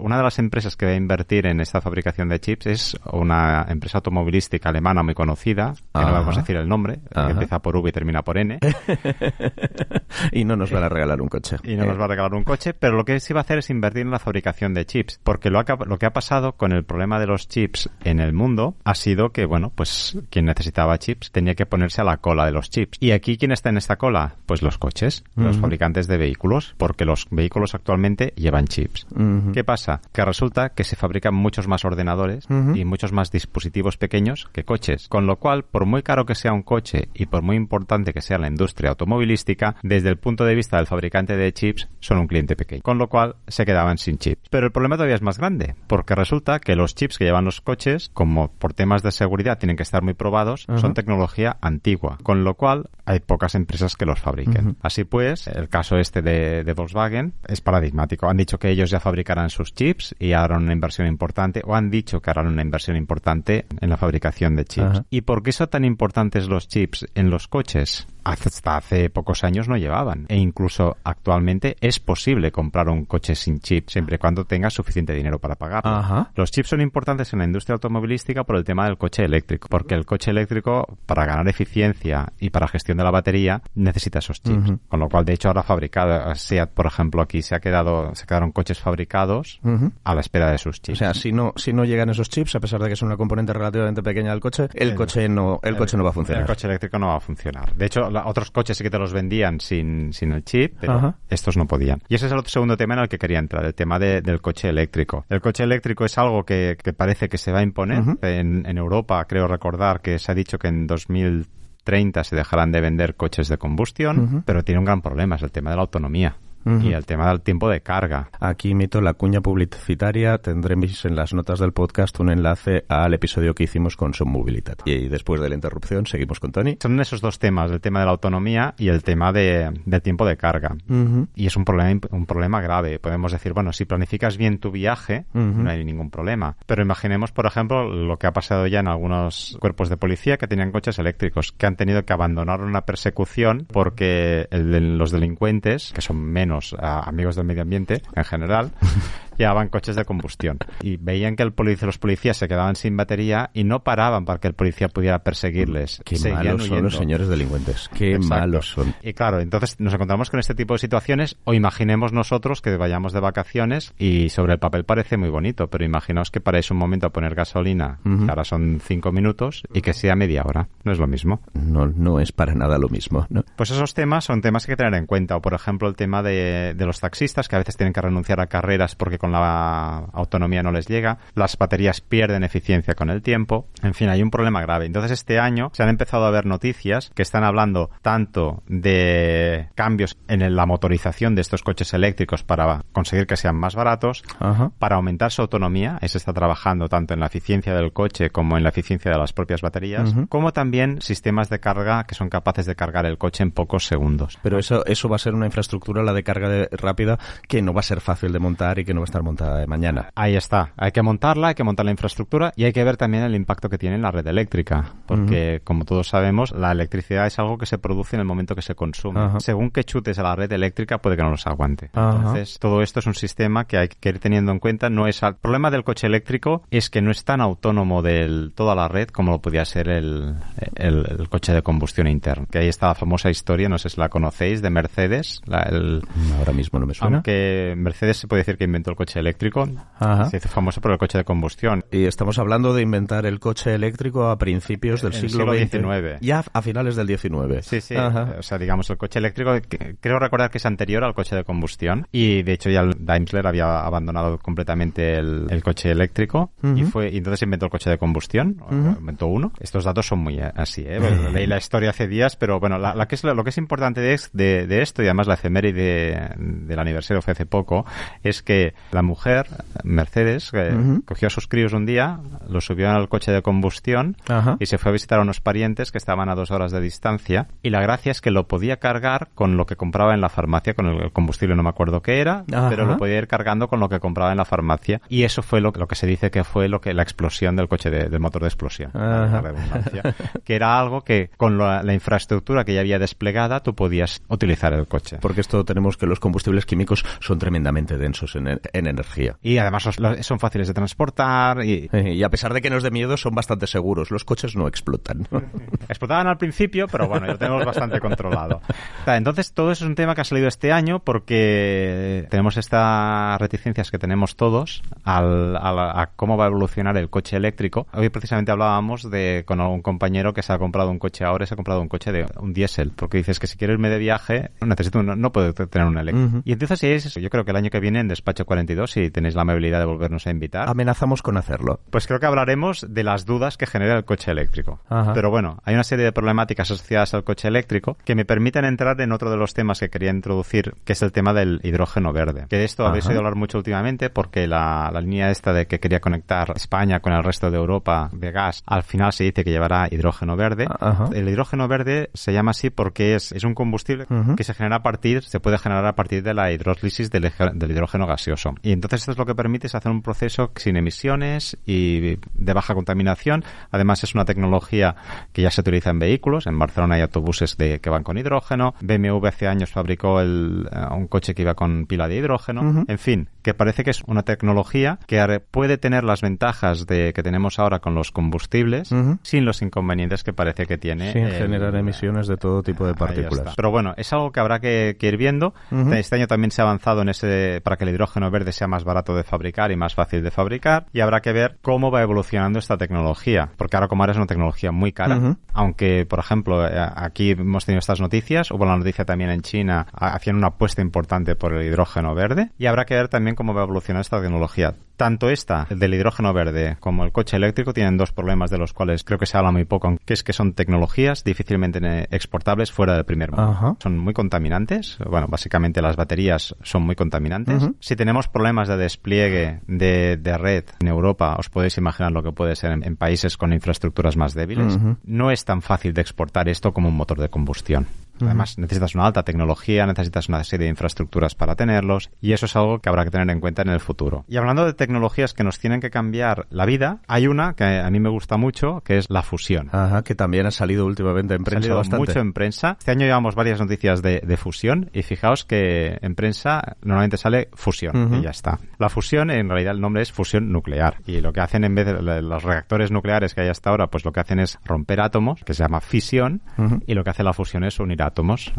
una 0.00 0.16
de 0.18 0.22
las 0.22 0.38
empresas 0.38 0.76
que 0.76 0.86
va 0.86 0.92
a 0.92 0.96
invertir 0.96 1.46
en 1.46 1.60
esta 1.60 1.80
fabricación 1.80 2.28
de 2.28 2.40
chips 2.40 2.66
es 2.66 2.96
una 3.12 3.66
empresa 3.68 3.98
automovilística 3.98 4.68
alemana 4.68 5.02
muy 5.02 5.14
conocida, 5.14 5.74
que 5.94 6.00
no 6.00 6.12
vamos 6.12 6.36
a 6.36 6.40
decir 6.40 6.56
el 6.56 6.68
nombre, 6.68 7.00
Ajá. 7.14 7.26
que 7.26 7.32
empieza 7.32 7.58
por 7.60 7.76
V 7.76 7.88
y 7.88 7.92
termina 7.92 8.22
por 8.22 8.38
N. 8.38 8.58
y 10.32 10.44
no 10.44 10.56
nos 10.56 10.70
van 10.70 10.84
a 10.84 10.88
regalar 10.88 11.20
un 11.20 11.28
coche. 11.28 11.56
y 11.64 11.76
no 11.76 11.84
nos 11.86 11.98
va 11.98 12.04
a 12.04 12.08
regalar 12.08 12.34
un 12.34 12.44
coche, 12.44 12.74
pero 12.74 12.96
lo 12.96 13.04
que 13.04 13.20
sí 13.20 13.32
va 13.32 13.40
a 13.40 13.42
hacer 13.42 13.58
es 13.58 13.70
invertir 13.70 14.02
en 14.02 14.10
la 14.10 14.18
fabricación 14.18 14.74
de 14.74 14.84
chips, 14.86 15.20
porque 15.22 15.50
lo, 15.50 15.58
ha- 15.58 15.64
lo 15.86 15.98
que 15.98 16.06
ha 16.06 16.12
pasado 16.12 16.52
con 16.52 16.72
el 16.72 16.84
problema 16.84 17.18
de 17.18 17.26
los 17.26 17.48
chips 17.48 17.90
en 18.04 18.20
el 18.20 18.32
mundo 18.32 18.74
ha 18.84 18.94
sido 18.94 19.30
que, 19.30 19.44
bueno, 19.46 19.72
pues 19.74 20.18
quien 20.30 20.44
necesitaba 20.46 20.98
chips 20.98 21.30
tenía 21.32 21.54
que 21.54 21.66
ponerse 21.66 22.00
a 22.00 22.04
la 22.04 22.18
cola 22.18 22.44
de 22.46 22.52
los 22.52 22.70
chips. 22.70 22.98
¿Y 23.00 23.12
aquí 23.12 23.36
quién 23.38 23.52
está 23.52 23.70
en 23.70 23.76
esta 23.76 23.96
cola? 23.96 24.36
Pues 24.46 24.62
los 24.62 24.78
coches, 24.78 25.24
los 25.36 25.58
fabricantes 25.58 26.06
de 26.06 26.16
vehículos, 26.18 26.74
porque 26.76 27.04
los 27.04 27.26
vehículos 27.30 27.74
actualmente 27.74 28.32
llevan 28.36 28.66
chips. 28.66 29.06
Ujú. 29.14 29.52
¿Qué 29.52 29.64
pasa? 29.70 30.00
Que 30.12 30.24
resulta 30.24 30.70
que 30.70 30.82
se 30.82 30.96
fabrican 30.96 31.32
muchos 31.32 31.68
más 31.68 31.84
ordenadores 31.84 32.44
Ujú. 32.50 32.74
y 32.74 32.84
muchos 32.84 33.12
más 33.12 33.30
dispositivos 33.30 33.96
pequeños 33.96 34.48
que 34.52 34.64
coches. 34.64 35.06
Con 35.08 35.28
lo 35.28 35.36
cual, 35.36 35.62
por 35.62 35.86
muy 35.86 36.02
caro 36.02 36.26
que 36.26 36.34
sea 36.34 36.52
un 36.52 36.64
coche 36.64 37.08
y 37.14 37.26
por 37.26 37.42
muy 37.42 37.54
importante 37.54 38.12
que 38.12 38.20
sea 38.20 38.38
la 38.38 38.48
industria 38.48 38.90
automovilística, 38.90 39.76
desde 39.84 40.08
el 40.08 40.16
punto 40.16 40.44
de 40.44 40.56
vista 40.56 40.78
del 40.78 40.88
fabricante 40.88 41.36
de 41.36 41.52
chips, 41.52 41.88
son 42.00 42.18
un 42.18 42.26
cliente 42.26 42.56
pequeño. 42.56 42.82
Con 42.82 42.98
lo 42.98 43.08
cual, 43.08 43.36
se 43.46 43.64
quedaban 43.64 43.96
sin 43.96 44.18
chips. 44.18 44.48
Pero 44.50 44.66
el 44.66 44.72
problema 44.72 44.96
todavía 44.96 45.14
es 45.14 45.22
más 45.22 45.38
grande, 45.38 45.76
porque 45.86 46.16
resulta 46.16 46.58
que 46.58 46.74
los 46.74 46.96
chips 46.96 47.16
que 47.16 47.26
llevan 47.26 47.44
los 47.44 47.60
coches, 47.60 48.10
como 48.12 48.50
por 48.50 48.74
temas 48.74 49.04
de 49.04 49.12
seguridad 49.12 49.58
tienen 49.58 49.76
que 49.76 49.84
estar 49.84 50.02
muy 50.02 50.14
probados, 50.14 50.64
Ajá. 50.68 50.78
son 50.78 50.94
tecnología 50.94 51.58
antigua. 51.60 52.18
Con 52.24 52.42
lo 52.42 52.54
cual, 52.54 52.90
hay 53.04 53.20
pocas 53.20 53.54
empresas 53.54 53.94
que 53.94 54.06
los 54.06 54.18
fabriquen. 54.18 54.66
Ujú. 54.66 54.76
Así 54.82 55.04
pues, 55.04 55.46
el 55.46 55.68
caso 55.68 55.96
este 55.96 56.22
de, 56.22 56.64
de 56.64 56.72
Volkswagen 56.72 57.34
es 57.46 57.60
paradigmático. 57.60 58.28
Han 58.28 58.36
dicho 58.36 58.58
que 58.58 58.70
ellos 58.70 58.90
ya 58.90 58.98
fabricarán 58.98 59.50
sus 59.60 59.74
chips 59.74 60.14
y 60.18 60.32
harán 60.32 60.62
una 60.62 60.72
inversión 60.72 61.06
importante, 61.06 61.62
o 61.64 61.74
han 61.74 61.90
dicho 61.90 62.20
que 62.20 62.30
harán 62.30 62.46
una 62.46 62.62
inversión 62.62 62.96
importante 62.96 63.66
en 63.80 63.90
la 63.90 63.96
fabricación 63.98 64.56
de 64.56 64.64
chips. 64.64 64.86
Ajá. 64.86 65.04
¿Y 65.10 65.20
por 65.22 65.42
qué 65.42 65.52
son 65.52 65.68
tan 65.68 65.84
importantes 65.84 66.48
los 66.48 66.66
chips 66.66 67.06
en 67.14 67.28
los 67.28 67.46
coches? 67.46 68.06
Hasta 68.24 68.76
hace 68.76 69.10
pocos 69.10 69.44
años 69.44 69.68
no 69.68 69.76
llevaban. 69.76 70.26
E 70.28 70.36
incluso 70.36 70.96
actualmente 71.04 71.76
es 71.80 71.98
posible 72.00 72.50
comprar 72.52 72.88
un 72.88 73.04
coche 73.04 73.34
sin 73.34 73.60
chip, 73.60 73.88
siempre 73.88 74.16
y 74.16 74.18
cuando 74.18 74.44
tengas 74.44 74.74
suficiente 74.74 75.12
dinero 75.14 75.38
para 75.38 75.54
pagarlo. 75.56 75.90
Ajá. 75.90 76.30
Los 76.34 76.50
chips 76.50 76.68
son 76.68 76.80
importantes 76.80 77.32
en 77.32 77.38
la 77.40 77.44
industria 77.44 77.74
automovilística 77.74 78.44
por 78.44 78.56
el 78.56 78.64
tema 78.64 78.86
del 78.86 78.98
coche 78.98 79.24
eléctrico, 79.24 79.68
porque 79.70 79.94
el 79.94 80.04
coche 80.06 80.30
eléctrico, 80.30 80.98
para 81.06 81.24
ganar 81.24 81.46
eficiencia 81.48 82.32
y 82.38 82.50
para 82.50 82.68
gestión 82.68 82.98
de 82.98 83.04
la 83.04 83.10
batería, 83.10 83.62
necesita 83.74 84.18
esos 84.18 84.42
chips. 84.42 84.72
Con 84.88 85.00
lo 85.00 85.08
cual, 85.08 85.24
de 85.24 85.34
hecho, 85.34 85.48
ahora 85.48 85.62
fabricado, 85.62 86.34
SEAT, 86.34 86.70
por 86.70 86.86
ejemplo, 86.86 87.22
aquí 87.22 87.42
se 87.42 87.54
ha 87.54 87.60
quedado, 87.60 88.14
se 88.14 88.26
quedaron 88.26 88.52
coches 88.52 88.78
fabricados 88.78 89.60
a 90.04 90.14
la 90.14 90.20
espera 90.20 90.50
de 90.50 90.58
sus 90.58 90.80
chips. 90.80 90.96
O 90.96 90.98
sea, 90.98 91.14
si 91.14 91.32
no, 91.32 91.52
si 91.56 91.72
no 91.72 91.84
llegan 91.84 92.10
esos 92.10 92.28
chips, 92.28 92.54
a 92.56 92.60
pesar 92.60 92.80
de 92.80 92.88
que 92.88 92.94
es 92.94 93.02
una 93.02 93.16
componente 93.16 93.52
relativamente 93.52 94.02
pequeña 94.02 94.30
del 94.30 94.40
coche, 94.40 94.68
el, 94.74 94.90
El- 94.90 94.94
coche 94.94 95.28
no, 95.28 95.60
el, 95.62 95.76
coche 95.76 95.96
no 95.96 96.04
va 96.04 96.10
a 96.10 96.12
funcionar. 96.12 96.42
El 96.42 96.46
coche 96.48 96.66
eléctrico 96.66 96.98
no 96.98 97.08
va 97.08 97.16
a 97.16 97.20
funcionar. 97.20 97.74
De 97.74 97.86
hecho, 97.86 98.09
la- 98.10 98.26
otros 98.26 98.50
coches 98.50 98.76
sí 98.76 98.84
que 98.84 98.90
te 98.90 98.98
los 98.98 99.12
vendían 99.12 99.60
sin, 99.60 100.12
sin 100.12 100.32
el 100.32 100.44
chip, 100.44 100.76
pero 100.80 100.94
Ajá. 100.94 101.14
estos 101.28 101.56
no 101.56 101.66
podían. 101.66 102.02
Y 102.08 102.14
ese 102.16 102.26
es 102.26 102.32
el 102.32 102.44
segundo 102.46 102.76
tema 102.76 102.94
en 102.94 103.00
el 103.00 103.08
que 103.08 103.18
quería 103.18 103.38
entrar, 103.38 103.64
el 103.64 103.74
tema 103.74 103.98
de- 103.98 104.20
del 104.22 104.40
coche 104.40 104.68
eléctrico. 104.68 105.24
El 105.28 105.40
coche 105.40 105.64
eléctrico 105.64 106.04
es 106.04 106.16
algo 106.18 106.44
que, 106.44 106.76
que 106.82 106.92
parece 106.92 107.28
que 107.28 107.38
se 107.38 107.52
va 107.52 107.60
a 107.60 107.62
imponer. 107.62 108.02
En, 108.22 108.66
en 108.66 108.78
Europa, 108.78 109.24
creo 109.26 109.46
recordar 109.48 110.00
que 110.00 110.18
se 110.18 110.32
ha 110.32 110.34
dicho 110.34 110.58
que 110.58 110.68
en 110.68 110.86
2030 110.86 112.24
se 112.24 112.36
dejarán 112.36 112.72
de 112.72 112.80
vender 112.80 113.14
coches 113.16 113.48
de 113.48 113.58
combustión, 113.58 114.42
pero 114.44 114.62
tiene 114.64 114.78
un 114.78 114.84
gran 114.84 115.00
problema, 115.02 115.36
es 115.36 115.42
el 115.42 115.52
tema 115.52 115.70
de 115.70 115.76
la 115.76 115.82
autonomía. 115.82 116.36
Ujú. 116.64 116.88
Y 116.88 116.92
el 116.92 117.06
tema 117.06 117.28
del 117.28 117.40
tiempo 117.40 117.68
de 117.68 117.80
carga. 117.80 118.30
Aquí 118.40 118.70
imito 118.70 119.00
la 119.00 119.14
cuña 119.14 119.40
publicitaria. 119.40 120.38
Tendremos 120.38 121.04
en 121.04 121.16
las 121.16 121.32
notas 121.34 121.58
del 121.58 121.72
podcast 121.72 122.18
un 122.20 122.30
enlace 122.30 122.84
al 122.88 123.14
episodio 123.14 123.54
que 123.54 123.64
hicimos 123.64 123.96
con 123.96 124.14
Son 124.14 124.30
Mobilitat. 124.30 124.82
Y 124.84 125.08
después 125.08 125.40
de 125.40 125.48
la 125.48 125.54
interrupción, 125.54 126.06
seguimos 126.06 126.40
con 126.40 126.52
Tony. 126.52 126.76
Son 126.82 126.98
esos 127.00 127.20
dos 127.20 127.38
temas, 127.38 127.70
el 127.70 127.80
tema 127.80 128.00
de 128.00 128.06
la 128.06 128.12
autonomía 128.12 128.74
y 128.78 128.88
el 128.88 129.02
tema 129.02 129.32
de, 129.32 129.70
del 129.84 130.02
tiempo 130.02 130.26
de 130.26 130.36
carga. 130.36 130.76
Ujú. 130.88 131.28
Y 131.34 131.46
es 131.46 131.56
un 131.56 131.64
problema, 131.64 132.00
un 132.10 132.26
problema 132.26 132.60
grave. 132.60 132.98
Podemos 132.98 133.32
decir, 133.32 133.52
bueno, 133.52 133.72
si 133.72 133.84
planificas 133.84 134.36
bien 134.36 134.58
tu 134.58 134.70
viaje, 134.70 135.24
Ujú. 135.34 135.62
no 135.62 135.70
hay 135.70 135.84
ningún 135.84 136.10
problema. 136.10 136.56
Pero 136.66 136.82
imaginemos, 136.82 137.32
por 137.32 137.46
ejemplo, 137.46 137.88
lo 137.88 138.18
que 138.18 138.26
ha 138.26 138.32
pasado 138.32 138.66
ya 138.66 138.80
en 138.80 138.88
algunos 138.88 139.56
cuerpos 139.60 139.88
de 139.88 139.96
policía 139.96 140.36
que 140.36 140.46
tenían 140.46 140.72
coches 140.72 140.98
eléctricos, 140.98 141.52
que 141.52 141.66
han 141.66 141.76
tenido 141.76 142.04
que 142.04 142.12
abandonar 142.12 142.60
una 142.60 142.82
persecución 142.82 143.66
porque 143.72 144.46
el 144.50 144.70
de- 144.72 144.80
los 144.80 145.10
delincuentes, 145.10 145.92
que 145.94 146.00
son 146.00 146.18
menos 146.20 146.49
amigos 146.78 147.36
del 147.36 147.44
medio 147.44 147.62
ambiente 147.62 148.02
en 148.14 148.24
general, 148.24 148.70
llevaban 149.40 149.68
coches 149.68 149.96
de 149.96 150.04
combustión. 150.04 150.58
Y 150.82 150.96
veían 150.96 151.36
que 151.36 151.42
el 151.42 151.54
polic- 151.54 151.80
los 151.82 151.98
policías 151.98 152.36
se 152.36 152.48
quedaban 152.48 152.76
sin 152.76 152.96
batería 152.96 153.50
y 153.54 153.64
no 153.64 153.82
paraban 153.82 154.24
para 154.24 154.38
que 154.38 154.48
el 154.48 154.54
policía 154.54 154.88
pudiera 154.88 155.20
perseguirles. 155.20 156.02
Qué 156.04 156.16
Seguían 156.16 156.38
malos 156.44 156.66
son 156.66 156.82
los 156.82 156.94
huyendo. 156.94 156.98
señores 156.98 157.28
delincuentes. 157.28 157.88
Qué 157.94 158.14
Exacto. 158.14 158.34
malos 158.34 158.68
son. 158.70 158.94
Y 159.02 159.12
claro, 159.14 159.40
entonces 159.40 159.76
nos 159.80 159.94
encontramos 159.94 160.30
con 160.30 160.40
este 160.40 160.54
tipo 160.54 160.74
de 160.74 160.78
situaciones 160.78 161.36
o 161.44 161.54
imaginemos 161.54 162.12
nosotros 162.12 162.60
que 162.62 162.76
vayamos 162.76 163.12
de 163.12 163.20
vacaciones 163.20 163.92
y 163.98 164.28
sobre 164.30 164.52
el 164.54 164.58
papel 164.58 164.84
parece 164.84 165.16
muy 165.16 165.28
bonito, 165.30 165.68
pero 165.68 165.84
imaginaos 165.84 166.30
que 166.30 166.40
paráis 166.40 166.70
un 166.70 166.76
momento 166.76 167.06
a 167.06 167.10
poner 167.10 167.34
gasolina, 167.34 167.98
Ujú. 168.04 168.24
que 168.26 168.30
ahora 168.30 168.44
son 168.44 168.80
cinco 168.82 169.12
minutos, 169.12 169.62
y 169.72 169.80
que 169.82 169.92
sea 169.92 170.14
media 170.16 170.42
hora. 170.44 170.68
No 170.84 170.92
es 170.92 170.98
lo 170.98 171.06
mismo. 171.06 171.40
No, 171.54 171.86
no 171.86 172.20
es 172.20 172.32
para 172.32 172.54
nada 172.54 172.78
lo 172.78 172.88
mismo. 172.88 173.26
¿no? 173.30 173.44
Pues 173.56 173.70
esos 173.70 173.94
temas 173.94 174.24
son 174.24 174.40
temas 174.40 174.66
que 174.66 174.72
hay 174.72 174.76
que 174.76 174.84
tener 174.84 174.94
en 174.98 175.06
cuenta. 175.06 175.36
O 175.36 175.40
por 175.42 175.54
ejemplo 175.54 175.88
el 175.88 175.96
tema 175.96 176.22
de, 176.22 176.74
de 176.74 176.86
los 176.86 177.00
taxistas 177.00 177.48
que 177.48 177.56
a 177.56 177.58
veces 177.58 177.76
tienen 177.76 177.92
que 177.92 178.00
renunciar 178.00 178.40
a 178.40 178.46
carreras 178.46 178.94
porque 178.96 179.18
con 179.18 179.29
la 179.30 180.06
autonomía 180.12 180.62
no 180.62 180.72
les 180.72 180.86
llega. 180.86 181.18
Las 181.34 181.56
baterías 181.56 182.00
pierden 182.00 182.44
eficiencia 182.44 182.94
con 182.94 183.10
el 183.10 183.22
tiempo. 183.22 183.68
En 183.82 183.94
fin, 183.94 184.08
hay 184.08 184.22
un 184.22 184.30
problema 184.30 184.60
grave. 184.60 184.86
Entonces 184.86 185.12
este 185.12 185.38
año 185.38 185.70
se 185.74 185.82
han 185.82 185.88
empezado 185.88 186.24
a 186.26 186.30
ver 186.30 186.46
noticias 186.46 187.10
que 187.14 187.22
están 187.22 187.44
hablando 187.44 187.90
tanto 188.02 188.62
de 188.68 189.68
cambios 189.74 190.16
en 190.28 190.54
la 190.56 190.66
motorización 190.66 191.34
de 191.34 191.42
estos 191.42 191.62
coches 191.62 191.92
eléctricos 191.94 192.42
para 192.42 192.82
conseguir 192.92 193.26
que 193.26 193.36
sean 193.36 193.56
más 193.56 193.74
baratos, 193.74 194.22
Ajá. 194.38 194.70
para 194.78 194.96
aumentar 194.96 195.30
su 195.32 195.42
autonomía, 195.42 195.98
se 196.06 196.18
está 196.18 196.32
trabajando 196.32 196.88
tanto 196.88 197.14
en 197.14 197.20
la 197.20 197.26
eficiencia 197.26 197.74
del 197.74 197.92
coche 197.92 198.30
como 198.30 198.56
en 198.56 198.62
la 198.64 198.70
eficiencia 198.70 199.10
de 199.12 199.18
las 199.18 199.32
propias 199.32 199.60
baterías, 199.60 200.14
como 200.28 200.52
también 200.52 201.00
sistemas 201.00 201.48
de 201.50 201.60
carga 201.60 202.04
que 202.04 202.14
son 202.14 202.28
capaces 202.28 202.66
de 202.66 202.74
cargar 202.74 203.06
el 203.06 203.16
coche 203.18 203.42
en 203.44 203.52
pocos 203.52 203.86
segundos. 203.86 204.38
Pero 204.42 204.58
eso, 204.58 204.84
eso 204.86 205.08
va 205.08 205.16
a 205.16 205.20
ser 205.20 205.34
una 205.34 205.46
infraestructura, 205.46 206.02
la 206.02 206.12
de 206.12 206.22
carga 206.24 206.48
de- 206.48 206.68
rápida, 206.72 207.18
que 207.48 207.62
no 207.62 207.72
va 207.72 207.80
a 207.80 207.84
ser 207.84 208.00
fácil 208.00 208.32
de 208.32 208.38
montar 208.38 208.78
y 208.78 208.84
que 208.84 208.92
no 208.94 209.00
va 209.00 209.04
a 209.04 209.10
estar 209.10 209.19
montada 209.22 209.58
de 209.58 209.66
mañana. 209.66 210.10
Ahí 210.14 210.36
está. 210.36 210.72
Hay 210.76 210.92
que 210.92 211.02
montarla, 211.02 211.48
hay 211.48 211.54
que 211.54 211.64
montar 211.64 211.84
la 211.86 211.92
infraestructura 211.92 212.52
y 212.56 212.64
hay 212.64 212.72
que 212.72 212.84
ver 212.84 212.96
también 212.96 213.22
el 213.24 213.34
impacto 213.34 213.68
que 213.68 213.78
tiene 213.78 213.96
en 213.96 214.02
la 214.02 214.10
red 214.10 214.26
eléctrica. 214.26 214.92
Porque, 215.06 215.60
como 215.64 215.84
todos 215.84 216.08
sabemos, 216.08 216.52
la 216.52 216.72
electricidad 216.72 217.26
es 217.26 217.38
algo 217.38 217.58
que 217.58 217.66
se 217.66 217.78
produce 217.78 218.16
en 218.16 218.20
el 218.20 218.26
momento 218.26 218.54
que 218.54 218.62
se 218.62 218.74
consume. 218.74 219.20
Según 219.40 219.70
que 219.70 219.84
chutes 219.84 220.18
a 220.18 220.22
la 220.22 220.36
red 220.36 220.50
eléctrica, 220.52 220.98
puede 220.98 221.16
que 221.16 221.22
no 221.22 221.30
los 221.30 221.46
aguante. 221.46 221.90
Entonces, 222.18 222.58
todo 222.58 222.82
esto 222.82 223.00
es 223.00 223.06
un 223.06 223.14
sistema 223.14 223.64
que 223.66 223.76
hay 223.78 223.88
que 223.88 224.08
ir 224.10 224.18
teniendo 224.18 224.52
en 224.52 224.58
cuenta. 224.58 224.90
No 224.90 225.06
es 225.06 225.22
al- 225.22 225.30
El 225.30 225.36
problema 225.36 225.70
del 225.70 225.84
coche 225.84 226.06
eléctrico 226.06 226.62
es 226.70 226.90
que 226.90 227.00
no 227.02 227.10
es 227.10 227.24
tan 227.24 227.40
autónomo 227.40 228.02
de 228.02 228.50
toda 228.54 228.74
la 228.74 228.88
red 228.88 229.08
como 229.08 229.30
lo 229.32 229.40
podía 229.40 229.64
ser 229.64 229.88
el, 229.88 230.34
el- 230.76 231.06
el 231.18 231.28
coche 231.28 231.52
de 231.52 231.62
combustión 231.62 232.06
interna. 232.08 232.46
Que 232.50 232.58
ahí 232.58 232.68
está 232.68 232.88
la 232.88 232.94
famosa 232.94 233.30
historia, 233.30 233.68
no 233.68 233.78
sé 233.78 233.88
si 233.88 234.00
la 234.00 234.08
conocéis, 234.08 234.60
de 234.62 234.70
Mercedes. 234.70 235.40
la- 235.46 235.62
el, 235.62 236.02
Ahora 236.38 236.52
mismo 236.52 236.78
no 236.78 236.86
me 236.86 236.94
suena. 236.94 237.16
aunque 237.18 237.74
Mercedes 237.76 238.16
se 238.18 238.26
puede 238.28 238.40
decir 238.40 238.56
que 238.58 238.64
inventó 238.64 238.90
el 238.90 238.96
coche 239.00 239.18
eléctrico, 239.18 239.66
Ajá. 239.98 240.26
se 240.26 240.36
hizo 240.36 240.48
famoso 240.50 240.80
por 240.82 240.92
el 240.92 240.98
coche 240.98 241.16
de 241.16 241.24
combustión. 241.24 241.84
Y 241.90 242.04
estamos 242.04 242.38
hablando 242.38 242.74
de 242.74 242.82
inventar 242.82 243.24
el 243.24 243.40
coche 243.40 243.74
eléctrico 243.74 244.28
a 244.28 244.36
principios 244.36 245.00
del 245.00 245.14
El 245.14 245.20
siglo, 245.30 245.52
siglo. 245.54 245.80
XIX. 246.12 246.18
Ya 246.20 246.44
a 246.52 246.60
finales 246.62 246.96
del 246.96 247.06
XIX. 247.06 247.64
Sí, 247.66 247.80
sí. 247.80 247.96
Ajá. 247.96 248.36
O 248.38 248.42
sea, 248.42 248.58
digamos, 248.58 248.90
el 248.90 248.98
coche 248.98 249.18
eléctrico, 249.18 249.52
que- 249.68 249.96
creo 250.00 250.18
recordar 250.18 250.50
que 250.50 250.58
es 250.58 250.66
anterior 250.66 251.02
al 251.04 251.14
coche 251.14 251.34
de 251.34 251.44
combustión. 251.44 252.06
Y 252.12 252.42
de 252.42 252.52
hecho 252.52 252.68
ya 252.68 252.80
el 252.80 252.94
Daimler 253.06 253.46
había 253.46 253.80
abandonado 253.80 254.36
completamente 254.38 255.14
el, 255.14 255.46
el 255.48 255.62
coche 255.62 255.90
eléctrico. 255.90 256.52
Y 256.62 256.82
Ujú. 256.82 256.86
fue 256.90 257.10
y 257.10 257.16
entonces 257.16 257.40
inventó 257.42 257.64
el 257.66 257.70
coche 257.72 257.88
de 257.88 257.96
combustión. 257.96 258.56
o 258.60 258.66
Ujú. 258.74 258.96
Inventó 259.00 259.26
uno. 259.28 259.52
Estos 259.60 259.84
datos 259.84 260.06
son 260.06 260.18
muy 260.18 260.38
eh, 260.38 260.52
así, 260.54 260.84
¿eh? 260.86 260.98
Bueno, 260.98 261.30
leí 261.30 261.46
la 261.46 261.56
historia 261.56 261.88
hace 261.90 262.06
días, 262.06 262.36
pero 262.36 262.60
bueno, 262.60 262.78
la, 262.78 262.94
la 262.94 263.08
que 263.08 263.14
es, 263.14 263.24
lo 263.24 263.42
que 263.44 263.50
es 263.50 263.56
importante 263.58 264.00
de, 264.02 264.20
de, 264.34 264.66
de 264.66 264.82
esto, 264.82 265.02
y 265.02 265.06
además 265.06 265.26
la 265.26 265.34
efeméride 265.34 266.34
del 266.36 266.78
aniversario 266.78 267.22
fue 267.22 267.32
hace 267.32 267.46
poco, 267.46 267.86
es 268.22 268.42
que 268.42 268.74
la 268.92 269.02
mujer, 269.02 269.46
Mercedes, 269.84 270.50
eh, 270.52 270.74
Ujú. 270.74 271.02
cogió 271.04 271.28
a 271.28 271.30
sus 271.30 271.46
críos 271.46 271.72
un 271.72 271.86
día, 271.86 272.18
los 272.48 272.64
subió 272.64 272.90
al 272.90 273.08
coche 273.08 273.32
de 273.32 273.42
combustión 273.42 274.16
Ajá. 274.28 274.56
y 274.60 274.66
se 274.66 274.78
fue 274.78 274.90
a 274.90 274.92
visitar 274.92 275.18
a 275.18 275.22
unos 275.22 275.40
parientes 275.40 275.92
que 275.92 275.98
estaban 275.98 276.28
a 276.28 276.34
dos 276.34 276.50
horas 276.50 276.72
de 276.72 276.80
distancia. 276.80 277.48
Y 277.62 277.70
la 277.70 277.80
gracia 277.80 278.12
es 278.12 278.20
que 278.20 278.30
lo 278.30 278.46
podía 278.46 278.78
cargar 278.78 279.28
con 279.34 279.56
lo 279.56 279.66
que 279.66 279.76
compraba 279.76 280.14
en 280.14 280.20
la 280.20 280.28
farmacia, 280.28 280.74
con 280.74 280.86
el 280.86 281.12
combustible, 281.12 281.54
no 281.56 281.62
me 281.62 281.68
acuerdo 281.70 282.02
qué 282.02 282.20
era, 282.20 282.44
Ajá. 282.52 282.68
pero 282.68 282.86
lo 282.86 282.96
podía 282.96 283.18
ir 283.18 283.26
cargando 283.28 283.68
con 283.68 283.80
lo 283.80 283.88
que 283.88 284.00
compraba 284.00 284.30
en 284.30 284.36
la 284.38 284.44
farmacia. 284.44 285.00
Y 285.08 285.22
eso 285.24 285.42
fue 285.42 285.60
lo, 285.60 285.72
lo 285.74 285.88
que 285.88 285.94
se 285.94 286.06
dice 286.06 286.30
que 286.30 286.44
fue 286.44 286.68
lo 286.68 286.80
que 286.80 286.94
la 286.94 287.02
explosión 287.02 287.56
del 287.56 287.68
coche 287.68 287.90
de- 287.90 288.08
del 288.08 288.20
motor 288.20 288.42
de 288.42 288.48
explosión, 288.48 288.90
la 288.94 289.40
redundancia, 289.40 290.02
que 290.44 290.54
era 290.54 290.78
algo 290.78 291.02
que 291.02 291.30
con 291.36 291.58
la, 291.58 291.82
la 291.82 291.94
infraestructura 291.94 292.64
que 292.64 292.74
ya 292.74 292.80
había 292.80 292.98
desplegada 292.98 293.62
tú 293.62 293.74
podías 293.74 294.22
utilizar 294.28 294.72
el 294.72 294.86
coche. 294.86 295.18
Porque 295.20 295.40
esto 295.40 295.64
tenemos 295.64 295.96
que 295.96 296.06
los 296.06 296.20
combustibles 296.20 296.66
químicos 296.66 297.04
son 297.20 297.38
tremendamente 297.38 297.96
densos 297.98 298.34
en, 298.36 298.48
en 298.72 298.79
energía. 298.86 299.36
Y 299.42 299.58
además 299.58 299.88
son 300.22 300.38
fáciles 300.40 300.68
de 300.68 300.74
transportar 300.74 301.64
y, 301.64 301.88
Y 302.20 302.22
a 302.22 302.28
pesar 302.30 302.52
de 302.54 302.60
que 302.60 302.70
nos 302.70 302.82
dé 302.82 302.90
miedo, 302.90 303.16
son 303.16 303.34
bastante 303.34 303.66
seguros. 303.66 304.10
Los 304.10 304.24
coches 304.24 304.56
no 304.56 304.66
explotan. 304.68 305.26
Explotaban 305.88 306.26
al 306.26 306.36
principio, 306.38 306.86
pero 306.88 307.08
bueno, 307.08 307.26
ya 307.26 307.32
lo 307.32 307.38
tenemos 307.38 307.64
bastante 307.64 308.00
controlado. 308.00 308.60
Entonces, 309.06 309.52
todo 309.52 309.70
eso 309.72 309.84
es 309.84 309.88
un 309.88 309.94
tema 309.94 310.14
que 310.14 310.20
ha 310.20 310.24
salido 310.24 310.48
este 310.48 310.72
año 310.72 311.00
porque 311.00 312.26
tenemos 312.30 312.56
estas 312.56 313.38
reticencias 313.40 313.90
que 313.90 313.98
tenemos 313.98 314.36
todos 314.36 314.82
al- 315.04 315.56
al- 315.56 315.78
a, 315.78 316.10
cómo 316.16 316.36
va 316.36 316.44
a 316.44 316.48
evolucionar 316.48 316.96
el 316.96 317.10
coche 317.10 317.36
eléctrico. 317.36 317.86
Hoy 317.92 318.08
precisamente 318.08 318.52
hablábamos 318.52 319.10
de 319.10 319.44
con 319.46 319.60
algún 319.60 319.82
compañero 319.82 320.32
que 320.34 320.42
se 320.42 320.52
ha 320.52 320.58
comprado 320.58 320.90
un 320.90 320.98
coche 320.98 321.24
ahora 321.24 321.44
y 321.44 321.46
se 321.46 321.54
ha 321.54 321.56
comprado 321.56 321.80
un 321.80 321.88
coche 321.88 322.12
de 322.12 322.26
un 322.38 322.52
diésel, 322.52 322.92
porque 322.94 323.18
dices 323.18 323.38
que 323.38 323.46
si 323.46 323.56
quiero 323.56 323.72
irme 323.72 323.88
de 323.90 323.98
viaje, 323.98 324.50
necesito 324.60 325.02
no 325.02 325.32
puedo 325.32 325.52
tener 325.54 325.86
un 325.88 325.98
eléctrico. 325.98 326.42
Y 326.44 326.52
entonces 326.52 326.82
es, 326.84 327.14
yo 327.14 327.30
creo 327.30 327.44
que 327.44 327.50
el 327.50 327.56
año 327.56 327.70
que 327.70 327.80
viene 327.80 328.00
en 328.00 328.08
Despacho 328.08 328.44
42 328.70 328.90
si 328.90 329.10
tenéis 329.10 329.34
la 329.34 329.42
amabilidad 329.42 329.78
de 329.78 329.84
volvernos 329.84 330.26
a 330.26 330.30
invitar. 330.30 330.68
Amenazamos 330.68 331.22
con 331.22 331.36
hacerlo. 331.36 331.80
Pues 331.90 332.06
creo 332.06 332.20
que 332.20 332.26
hablaremos 332.26 332.86
de 332.88 333.04
las 333.04 333.26
dudas 333.26 333.56
que 333.56 333.66
genera 333.66 333.96
el 333.96 334.04
coche 334.04 334.30
eléctrico. 334.30 334.80
Ajá. 334.88 335.12
Pero 335.12 335.30
bueno, 335.30 335.60
hay 335.64 335.74
una 335.74 335.84
serie 335.84 336.04
de 336.04 336.12
problemáticas 336.12 336.70
asociadas 336.70 337.14
al 337.14 337.24
coche 337.24 337.48
eléctrico 337.48 337.96
que 338.04 338.14
me 338.14 338.24
permiten 338.24 338.64
entrar 338.64 339.00
en 339.00 339.12
otro 339.12 339.30
de 339.30 339.36
los 339.36 339.54
temas 339.54 339.80
que 339.80 339.90
quería 339.90 340.10
introducir, 340.10 340.74
que 340.84 340.92
es 340.92 341.02
el 341.02 341.12
tema 341.12 341.32
del 341.32 341.60
hidrógeno 341.62 342.12
verde. 342.12 342.46
Que 342.48 342.56
de 342.56 342.64
esto 342.64 342.86
habéis 342.86 343.04
Ajá. 343.04 343.10
oído 343.10 343.20
hablar 343.20 343.34
mucho 343.36 343.58
últimamente 343.58 344.10
porque 344.10 344.46
la, 344.46 344.90
la 344.92 345.00
línea 345.00 345.30
esta 345.30 345.52
de 345.52 345.66
que 345.66 345.80
quería 345.80 346.00
conectar 346.00 346.52
España 346.56 347.00
con 347.00 347.12
el 347.12 347.22
resto 347.22 347.50
de 347.50 347.56
Europa 347.56 348.10
de 348.12 348.32
gas, 348.32 348.62
al 348.66 348.82
final 348.82 349.12
se 349.12 349.24
dice 349.24 349.44
que 349.44 349.50
llevará 349.50 349.88
hidrógeno 349.90 350.36
verde. 350.36 350.66
Ajá. 350.68 351.08
El 351.12 351.28
hidrógeno 351.28 351.68
verde 351.68 352.10
se 352.14 352.32
llama 352.32 352.52
así 352.52 352.70
porque 352.70 353.14
es, 353.14 353.32
es 353.32 353.44
un 353.44 353.54
combustible 353.54 354.06
que 354.36 354.44
se 354.44 354.54
genera 354.54 354.76
a 354.76 354.82
partir, 354.82 355.22
se 355.24 355.40
puede 355.40 355.58
generar 355.58 355.86
a 355.86 355.94
partir 355.94 356.22
de 356.22 356.34
la 356.34 356.52
hidrólisis 356.52 357.10
del, 357.10 357.32
del 357.54 357.70
hidrógeno 357.70 358.06
gaseoso. 358.06 358.54
Y 358.62 358.72
entonces 358.72 359.00
esto 359.00 359.12
es 359.12 359.18
lo 359.18 359.26
que 359.26 359.34
permite 359.34 359.66
es 359.66 359.74
hacer 359.74 359.90
un 359.90 360.02
proceso 360.02 360.52
sin 360.56 360.76
emisiones 360.76 361.56
y 361.66 362.16
de 362.34 362.52
baja 362.52 362.74
contaminación. 362.74 363.44
Además 363.70 364.02
es 364.04 364.14
una 364.14 364.24
tecnología 364.24 364.94
que 365.32 365.42
ya 365.42 365.50
se 365.50 365.60
utiliza 365.60 365.90
en 365.90 365.98
vehículos. 365.98 366.46
En 366.46 366.58
Barcelona 366.58 366.96
hay 366.96 367.02
autobuses 367.02 367.56
de, 367.56 367.80
que 367.80 367.90
van 367.90 368.02
con 368.02 368.18
hidrógeno. 368.18 368.74
BMW 368.80 369.26
hace 369.26 369.46
años 369.48 369.70
fabricó 369.70 370.20
el, 370.20 370.68
eh, 370.70 370.78
un 370.94 371.06
coche 371.08 371.34
que 371.34 371.42
iba 371.42 371.54
con 371.54 371.86
pila 371.86 372.08
de 372.08 372.16
hidrógeno. 372.16 372.62
Ujú. 372.62 372.84
En 372.88 372.98
fin, 372.98 373.28
que 373.42 373.54
parece 373.54 373.84
que 373.84 373.90
es 373.90 374.02
una 374.06 374.22
tecnología 374.22 374.98
que 375.06 375.40
puede 375.50 375.78
tener 375.78 376.04
las 376.04 376.20
ventajas 376.20 376.86
de 376.86 377.12
que 377.12 377.22
tenemos 377.22 377.58
ahora 377.58 377.78
con 377.80 377.94
los 377.94 378.10
combustibles 378.12 378.92
Ujú. 378.92 379.18
sin 379.22 379.44
los 379.44 379.62
inconvenientes 379.62 380.24
que 380.24 380.32
parece 380.32 380.66
que 380.66 380.78
tiene 380.78 381.12
Sin 381.12 381.24
el- 381.24 381.32
generar 381.34 381.74
emisiones 381.76 382.26
de 382.26 382.36
todo 382.36 382.62
tipo 382.62 382.86
de 382.86 382.94
partículas. 382.94 383.54
Pero 383.56 383.70
bueno, 383.70 383.94
es 383.96 384.12
algo 384.12 384.32
que 384.32 384.40
habrá 384.40 384.60
que, 384.60 384.96
que 384.98 385.08
ir 385.08 385.16
viendo. 385.16 385.54
Ujú. 385.70 385.92
Este 385.94 386.16
año 386.16 386.26
también 386.26 386.50
se 386.50 386.60
ha 386.62 386.64
avanzado 386.64 387.02
en 387.02 387.08
ese 387.08 387.60
para 387.64 387.76
que 387.76 387.84
el 387.84 387.90
hidrógeno 387.90 388.30
verde 388.30 388.49
sea 388.52 388.66
más 388.66 388.84
barato 388.84 389.14
de 389.14 389.22
fabricar 389.24 389.70
y 389.72 389.76
más 389.76 389.94
fácil 389.94 390.22
de 390.22 390.30
fabricar. 390.30 390.86
Y 390.92 391.00
habrá 391.00 391.20
que 391.20 391.32
ver 391.32 391.58
cómo 391.62 391.90
va 391.90 392.02
evolucionando 392.02 392.58
esta 392.58 392.76
tecnología. 392.76 393.50
Porque 393.56 393.76
ahora 393.76 393.88
como 393.88 394.02
ahora 394.02 394.12
es 394.12 394.16
una 394.18 394.26
tecnología 394.26 394.72
muy 394.72 394.92
cara. 394.92 395.16
Aunque, 395.52 396.06
por 396.06 396.18
ejemplo, 396.18 396.66
eh, 396.66 396.70
aquí 396.96 397.30
hemos 397.32 397.64
tenido 397.66 397.78
estas 397.80 398.00
noticias. 398.00 398.50
Hubo 398.50 398.64
la 398.64 398.76
noticia 398.76 399.04
también 399.04 399.30
en 399.30 399.42
China. 399.42 399.86
ha- 399.92 400.14
Hacían 400.14 400.36
una 400.36 400.48
apuesta 400.48 400.82
importante 400.82 401.36
por 401.36 401.54
el 401.54 401.66
hidrógeno 401.66 402.14
verde. 402.14 402.50
Y 402.58 402.66
habrá 402.66 402.84
que 402.84 402.94
ver 402.94 403.08
también 403.08 403.34
cómo 403.36 403.54
va 403.54 403.62
a 403.62 403.64
evolucionar 403.64 404.00
esta 404.02 404.20
tecnología. 404.20 404.74
Tanto 405.00 405.30
esta, 405.30 405.66
el 405.70 405.78
del 405.78 405.94
hidrógeno 405.94 406.34
verde, 406.34 406.76
como 406.78 407.04
el 407.04 407.10
coche 407.10 407.38
eléctrico 407.38 407.72
tienen 407.72 407.96
dos 407.96 408.12
problemas 408.12 408.50
de 408.50 408.58
los 408.58 408.74
cuales 408.74 409.02
creo 409.02 409.18
que 409.18 409.24
se 409.24 409.38
habla 409.38 409.50
muy 409.50 409.64
poco, 409.64 409.96
que 410.04 410.12
es 410.12 410.22
que 410.22 410.34
son 410.34 410.52
tecnologías 410.52 411.24
difícilmente 411.24 411.80
exportables 412.14 412.70
fuera 412.70 412.96
del 412.96 413.06
primer 413.06 413.30
mundo. 413.30 413.50
Ajá. 413.50 413.76
Son 413.82 413.96
muy 413.96 414.12
contaminantes. 414.12 414.98
Bueno, 415.08 415.26
básicamente 415.26 415.80
las 415.80 415.96
baterías 415.96 416.54
son 416.62 416.82
muy 416.82 416.96
contaminantes. 416.96 417.70
Si 417.80 417.96
tenemos 417.96 418.28
problemas 418.28 418.68
de 418.68 418.76
despliegue 418.76 419.60
de, 419.66 420.18
de 420.18 420.36
red 420.36 420.64
en 420.80 420.88
Europa, 420.88 421.34
os 421.38 421.48
podéis 421.48 421.78
imaginar 421.78 422.12
lo 422.12 422.22
que 422.22 422.32
puede 422.32 422.54
ser 422.54 422.72
en, 422.72 422.84
en 422.84 422.96
países 422.96 423.38
con 423.38 423.54
infraestructuras 423.54 424.18
más 424.18 424.34
débiles. 424.34 424.78
No 425.04 425.30
es 425.30 425.46
tan 425.46 425.62
fácil 425.62 425.94
de 425.94 426.02
exportar 426.02 426.46
esto 426.50 426.74
como 426.74 426.90
un 426.90 426.96
motor 426.98 427.18
de 427.18 427.30
combustión. 427.30 427.86
Además, 428.22 428.58
necesitas 428.58 428.94
una 428.94 429.06
alta 429.06 429.22
tecnología, 429.22 429.86
necesitas 429.86 430.28
una 430.28 430.42
serie 430.44 430.64
de 430.66 430.70
infraestructuras 430.70 431.34
para 431.34 431.54
tenerlos, 431.56 432.10
y 432.20 432.32
eso 432.32 432.46
es 432.46 432.56
algo 432.56 432.78
que 432.80 432.88
habrá 432.88 433.04
que 433.04 433.10
tener 433.10 433.28
en 433.30 433.40
cuenta 433.40 433.62
en 433.62 433.68
el 433.68 433.80
futuro. 433.80 434.24
Y 434.28 434.36
hablando 434.36 434.64
de 434.64 434.74
tecnologías 434.74 435.34
que 435.34 435.44
nos 435.44 435.58
tienen 435.58 435.80
que 435.80 435.90
cambiar 435.90 436.46
la 436.50 436.66
vida, 436.66 437.00
hay 437.08 437.26
una 437.26 437.54
que 437.54 437.64
a 437.64 437.90
mí 437.90 438.00
me 438.00 438.08
gusta 438.10 438.36
mucho, 438.36 438.82
que 438.84 438.98
es 438.98 439.08
la 439.10 439.22
fusión. 439.22 439.68
Ajá, 439.72 440.02
que 440.02 440.14
también 440.14 440.46
ha 440.46 440.50
salido 440.50 440.86
últimamente 440.86 441.34
en 441.34 441.42
Ha 441.42 441.44
prensa 441.44 441.60
salido 441.62 441.76
bastante. 441.78 442.06
mucho 442.06 442.20
en 442.20 442.32
prensa. 442.32 442.76
Este 442.78 442.90
año 442.90 443.06
llevamos 443.06 443.34
varias 443.34 443.60
noticias 443.60 444.02
de, 444.02 444.20
de 444.24 444.36
fusión 444.36 444.90
y 444.92 445.02
fijaos 445.02 445.44
que 445.44 445.98
en 446.02 446.14
prensa 446.14 446.76
normalmente 446.82 447.16
sale 447.16 447.48
fusión 447.54 447.96
Ujú. 448.06 448.16
y 448.16 448.22
ya 448.22 448.30
está. 448.30 448.58
La 448.78 448.88
fusión 448.88 449.30
en 449.30 449.48
realidad 449.48 449.74
el 449.74 449.80
nombre 449.80 450.02
es 450.02 450.12
fusión 450.12 450.50
nuclear 450.52 450.96
y 451.06 451.20
lo 451.20 451.32
que 451.32 451.40
hacen 451.40 451.64
en 451.64 451.74
vez 451.74 451.86
de 451.86 452.00
los 452.22 452.42
reactores 452.42 452.90
nucleares 452.90 453.34
que 453.34 453.42
hay 453.42 453.48
hasta 453.48 453.70
ahora, 453.70 453.86
pues 453.88 454.04
lo 454.04 454.12
que 454.12 454.20
hacen 454.20 454.38
es 454.40 454.58
romper 454.64 455.00
átomos, 455.00 455.42
que 455.44 455.54
se 455.54 455.62
llama 455.62 455.80
fisión, 455.80 456.42
Ujú. 456.58 456.80
y 456.86 456.94
lo 456.94 457.04
que 457.04 457.10
hace 457.10 457.22
la 457.22 457.32
fusión 457.32 457.64
es 457.64 457.78
unir 457.80 458.02
átomos. 458.02 458.09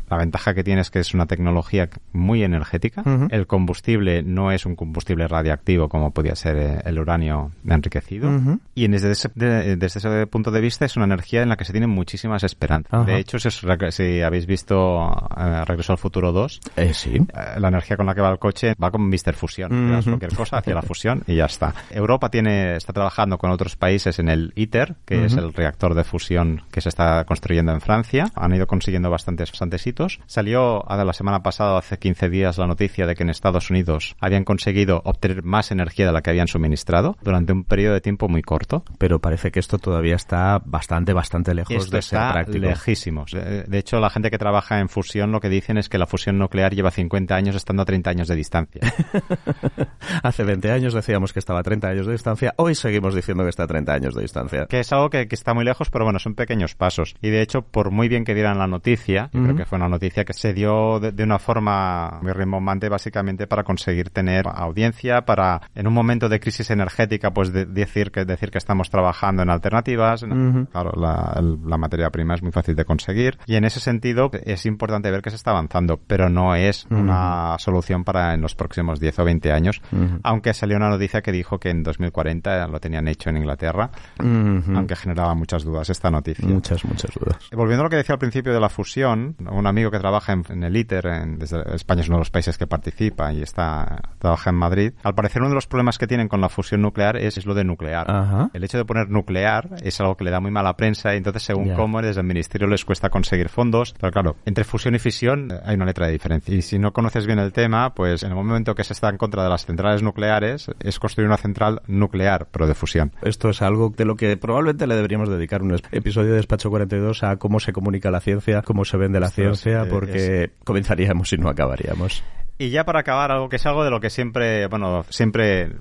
La 0.10 0.18
ventaja 0.18 0.54
que 0.54 0.64
tiene 0.64 0.82
es 0.82 0.90
que 0.92 1.00
es 1.00 1.14
una 1.14 1.26
tecnología 1.26 1.90
muy 2.14 2.44
energética. 2.44 3.04
El 3.30 3.48
combustible 3.48 4.24
no 4.24 4.52
es 4.52 4.66
un 4.66 4.76
combustible 4.76 5.28
radiactivo 5.28 5.90
como 5.90 6.12
podía 6.12 6.36
ser 6.36 6.58
eh, 6.58 6.82
el 6.86 7.00
uranio 7.00 7.52
enriquecido. 7.68 8.30
Ujú. 8.30 8.60
Y 8.76 8.88
desde 8.88 9.12
ese, 9.12 9.30
de- 9.36 9.76
desde 9.76 10.00
ese 10.00 10.28
punto 10.28 10.52
de 10.52 10.62
vista 10.62 10.86
es 10.86 10.96
una 10.96 11.06
energía 11.06 11.42
en 11.44 11.50
la 11.50 11.58
que 11.58 11.66
se 11.66 11.72
tienen 11.72 11.90
muchísimas 11.90 12.44
esperanzas. 12.44 13.06
De 13.06 13.18
hecho, 13.18 13.40
si, 13.40 13.48
os 13.48 13.64
rec- 13.64 13.92
si 13.92 14.22
habéis 14.22 14.46
visto 14.46 15.02
eh, 15.38 15.66
Regreso 15.66 15.92
al 15.94 15.98
Futuro 15.98 16.32
2, 16.32 16.62
Eh, 16.76 16.94
sí. 16.94 17.16
eh, 17.16 17.60
la 17.60 17.68
energía 17.70 17.98
con 17.98 18.06
la 18.06 18.16
que 18.16 18.22
va 18.22 18.30
el 18.32 18.40
coche 18.40 18.74
va 18.82 18.92
con 18.92 19.08
Mr. 19.10 19.34
Fusión. 19.34 19.70
Cualquier 20.04 20.34
cosa 20.36 20.58
hacia 20.58 20.74
la 20.76 20.82
fusión 20.82 21.24
y 21.28 21.36
ya 21.36 21.46
está. 21.46 21.74
Europa 21.90 22.30
tiene, 22.30 22.76
está 22.76 22.94
trabajando 22.94 23.38
con 23.38 23.52
otros 23.52 23.76
países 23.76 24.20
en 24.20 24.30
el 24.30 24.54
ITER, 24.56 24.96
que 25.06 25.26
es 25.26 25.36
el 25.36 25.54
reactor 25.54 25.94
de 25.94 26.04
fusión 26.04 26.62
que 26.72 26.82
se 26.82 26.90
está 26.90 27.24
construyendo 27.26 27.72
en 27.72 27.82
Francia. 27.82 28.32
Han 28.36 28.54
ido 28.56 28.68
consiguiendo 28.68 29.10
bastantes, 29.42 29.52
bastantes 29.52 29.88
hitos. 29.88 30.20
Salió 30.26 30.90
a 30.90 31.04
la 31.04 31.14
semana 31.14 31.44
pasada, 31.44 31.78
hace 31.78 31.98
15 31.98 32.30
días, 32.30 32.58
la 32.58 32.68
noticia 32.68 33.06
de 33.06 33.16
que 33.16 33.24
en 33.24 33.30
Estados 33.30 33.70
Unidos 33.70 34.16
habían 34.20 34.44
conseguido 34.44 35.02
obtener 35.06 35.44
más 35.44 35.72
energía 35.72 36.06
de 36.06 36.12
la 36.12 36.22
que 36.22 36.30
habían 36.30 36.48
suministrado 36.48 37.18
durante 37.22 37.54
un 37.54 37.64
periodo 37.64 37.94
de 37.96 38.02
tiempo 38.02 38.28
muy 38.28 38.42
corto. 38.42 38.84
Pero 38.98 39.20
parece 39.20 39.52
que 39.52 39.60
esto 39.60 39.78
todavía 39.78 40.16
está 40.16 40.62
bastante, 40.64 41.14
bastante 41.14 41.54
lejos 41.54 41.76
Esto 41.76 41.96
de 41.96 42.02
ser 42.02 42.20
está 42.20 42.34
práctico. 42.34 42.66
lejísimos. 42.66 43.32
De, 43.32 43.78
hecho, 43.78 44.00
la 44.00 44.10
gente 44.10 44.30
que 44.30 44.38
trabaja 44.38 44.80
en 44.80 44.90
fusión 44.90 45.32
lo 45.32 45.40
que 45.40 45.50
dicen 45.50 45.78
es 45.78 45.90
que 45.90 45.98
la 45.98 46.08
fusión 46.08 46.38
nuclear 46.38 46.74
lleva 46.74 46.92
50 46.92 47.36
años 47.36 47.56
estando 47.56 47.84
a 47.84 47.86
30 47.86 48.10
años 48.10 48.28
de 48.28 48.36
distancia. 48.36 48.82
Hace 50.24 50.44
20 50.44 50.72
años 50.72 50.94
decíamos 50.94 51.34
que 51.34 51.40
estaba 51.40 51.60
a 51.60 51.64
30 51.64 51.88
años 51.88 52.06
de 52.06 52.14
distancia, 52.14 52.54
hoy 52.58 52.76
seguimos 52.76 53.16
diciendo 53.16 53.44
que 53.44 53.50
está 53.50 53.64
a 53.64 53.68
30 53.68 53.94
años 53.94 54.16
de 54.16 54.22
distancia. 54.22 54.66
que 54.68 54.80
es 54.80 54.92
algo 54.92 55.10
que, 55.10 55.28
que 55.28 55.36
está 55.36 55.54
muy 55.54 55.66
lejos, 55.66 55.90
pero 55.90 56.06
bueno, 56.06 56.20
son 56.20 56.36
pequeños 56.36 56.76
pasos. 56.76 57.16
Y 57.22 57.30
de 57.30 57.42
hecho, 57.42 57.62
por 57.62 57.92
muy 57.92 58.08
bien 58.08 58.26
que 58.26 58.34
dieran 58.34 58.58
la 58.58 58.68
noticia, 58.68 59.30
yo 59.32 59.40
creo 59.42 59.46
Ujú. 59.54 59.58
que 59.58 59.66
fue 59.66 59.78
una 59.78 59.88
noticia 59.90 60.24
que 60.26 60.34
se 60.34 60.54
dio 60.54 61.00
de, 61.00 61.12
de 61.12 61.24
una 61.24 61.40
forma 61.40 62.20
muy 62.22 62.32
rimbombante, 62.34 62.90
básicamente 62.90 63.48
para 63.48 63.64
conseguir 63.64 64.10
tener 64.10 64.46
audiencia, 64.48 65.22
para 65.22 65.62
en 65.76 65.88
un 65.88 65.94
momento 65.94 66.30
de 66.30 66.40
crisis 66.40 66.70
energética, 66.72 67.32
pues 67.32 67.52
de- 67.54 67.66
decir 67.66 68.12
que 68.12 68.26
decir 68.26 68.52
que 68.52 68.58
estamos 68.58 68.90
trabajando 68.90 69.42
en 69.44 69.50
alternativas. 69.50 70.24
Ujú. 70.24 70.66
Claro, 70.72 70.92
la, 70.96 71.34
el- 71.38 71.58
la 71.66 71.78
materia 71.78 72.10
prima 72.10 72.36
es 72.36 72.42
muy 72.44 72.52
fácil 72.52 72.76
de 72.76 72.86
conseguir. 72.86 73.38
Y 73.46 73.56
en 73.56 73.64
ese 73.66 73.80
sentido, 73.80 74.30
es 74.46 74.66
importante 74.66 75.10
ver 75.12 75.22
que 75.22 75.30
se 75.30 75.36
está 75.36 75.52
avanzando, 75.52 76.00
pero 76.08 76.30
no 76.30 76.56
es 76.56 76.86
Ujú. 76.86 76.96
una 77.00 77.56
solución 77.60 78.04
para 78.04 78.34
en 78.34 78.42
los 78.42 78.56
próximos 78.56 79.00
10 79.00 79.20
o 79.20 79.24
20 79.26 79.52
años. 79.52 79.82
Aunque 80.24 80.54
salió 80.54 80.78
una 80.78 80.90
noticia 80.90 81.22
que 81.22 81.32
dijo 81.32 81.60
que 81.60 81.70
en 81.70 81.84
2040 81.84 82.68
lo 82.68 82.80
tenían 82.80 83.08
hecho 83.08 83.30
en 83.30 83.38
Inglaterra, 83.38 83.90
aunque 84.20 84.96
generaba 84.96 85.34
muchas 85.36 85.64
dudas 85.64 85.90
esta 85.90 86.10
noticia. 86.10 86.48
Muchas, 86.48 86.84
muchas 86.86 87.12
dudas. 87.14 87.50
Volviendo 87.52 87.82
a 87.82 87.86
lo 87.86 87.90
que 87.90 87.96
decía 87.98 88.14
al 88.14 88.20
principio 88.20 88.54
de 88.54 88.60
la 88.60 88.70
fusión, 88.70 89.11
un 89.14 89.68
amigo 89.68 89.92
que 89.92 90.00
trabaja 90.00 90.34
en, 90.34 90.44
en 90.50 90.64
el 90.64 90.76
ITER, 90.76 91.06
en- 91.08 91.40
desde 91.40 91.62
España 91.76 92.02
es 92.02 92.08
uno 92.08 92.18
de 92.18 92.22
los 92.22 92.32
países 92.32 92.58
que 92.58 92.68
participa 92.68 93.32
y 93.34 93.42
está 93.42 94.02
trabaja 94.20 94.50
en 94.52 94.56
Madrid, 94.56 94.94
al 95.04 95.16
parecer 95.16 95.42
uno 95.42 95.50
de 95.50 95.56
los 95.56 95.68
problemas 95.68 95.98
que 95.98 96.08
tienen 96.08 96.28
con 96.28 96.42
la 96.42 96.50
fusión 96.50 96.82
nuclear 96.82 97.18
es, 97.18 97.38
es 97.38 97.46
lo 97.46 97.54
de 97.54 97.64
nuclear. 97.64 98.10
Ajá. 98.10 98.50
El 98.54 98.64
hecho 98.64 98.78
de 98.78 98.86
poner 98.86 99.10
nuclear 99.10 99.70
es 99.84 100.00
algo 100.00 100.16
que 100.16 100.24
le 100.24 100.32
da 100.32 100.40
muy 100.40 100.52
mala 100.52 100.76
prensa 100.76 101.14
y 101.14 101.18
entonces 101.18 101.44
según 101.44 101.66
Ya. 101.70 101.76
cómo 101.76 102.02
desde 102.02 102.22
el 102.22 102.28
ministerio 102.28 102.68
les 102.68 102.86
cuesta 102.86 103.10
conseguir 103.10 103.50
fondos, 103.50 103.94
pero 104.00 104.12
claro, 104.12 104.36
entre 104.46 104.64
fusión 104.64 104.96
y 104.96 105.00
fisión 105.00 105.50
eh, 105.52 105.60
hay 105.66 105.76
una 105.76 105.86
letra 105.86 106.06
de 106.08 106.12
diferencia. 106.14 106.54
Y 106.56 106.62
si 106.62 106.78
no 106.80 106.94
conoces 106.94 107.26
bien 107.26 107.40
el 107.40 107.52
tema, 107.52 107.94
pues 107.94 108.24
en 108.24 108.30
el 108.30 108.36
momento 108.36 108.76
que 108.76 108.84
se 108.84 108.94
está 108.94 109.10
en 109.10 109.18
contra 109.18 109.44
de 109.44 109.50
las 109.50 109.66
centrales 109.66 110.04
nucleares 110.04 110.70
es 110.80 111.00
construir 111.00 111.28
una 111.28 111.38
central 111.38 111.82
nuclear, 111.88 112.48
pero 112.52 112.68
de 112.68 112.74
fusión. 112.76 113.12
Esto 113.22 113.50
es 113.50 113.62
algo 113.62 113.92
de 113.96 114.06
lo 114.06 114.16
que 114.16 114.38
probablemente 114.38 114.88
le 114.88 114.96
deberíamos 114.96 115.30
dedicar 115.30 115.62
un 115.62 115.76
episodio 115.92 116.30
de 116.32 116.36
Despacho 116.38 116.70
42 116.70 117.24
a 117.24 117.38
cómo 117.38 117.60
se 117.60 117.74
comunica 117.74 118.12
la 118.12 118.20
ciencia, 118.20 118.62
cómo 118.62 118.86
se 118.86 118.98
vende 119.02 119.20
la 119.20 119.28
Esto 119.28 119.42
es, 119.42 119.60
ciencia, 119.60 119.84
eh, 119.84 119.90
porque 119.90 120.52
comenzaríamos 120.64 121.34
y 121.34 121.38
no 121.38 121.50
acabaríamos. 121.50 122.24
Y 122.58 122.70
ya 122.70 122.86
para 122.86 123.00
acabar, 123.00 123.32
algo 123.32 123.50
que 123.50 123.58
es 123.58 123.66
algo 123.66 123.84
de 123.84 123.90
lo 123.90 124.00
que 124.00 124.10
siempre, 124.10 124.68
bueno, 124.68 125.04
siempre 125.10 125.72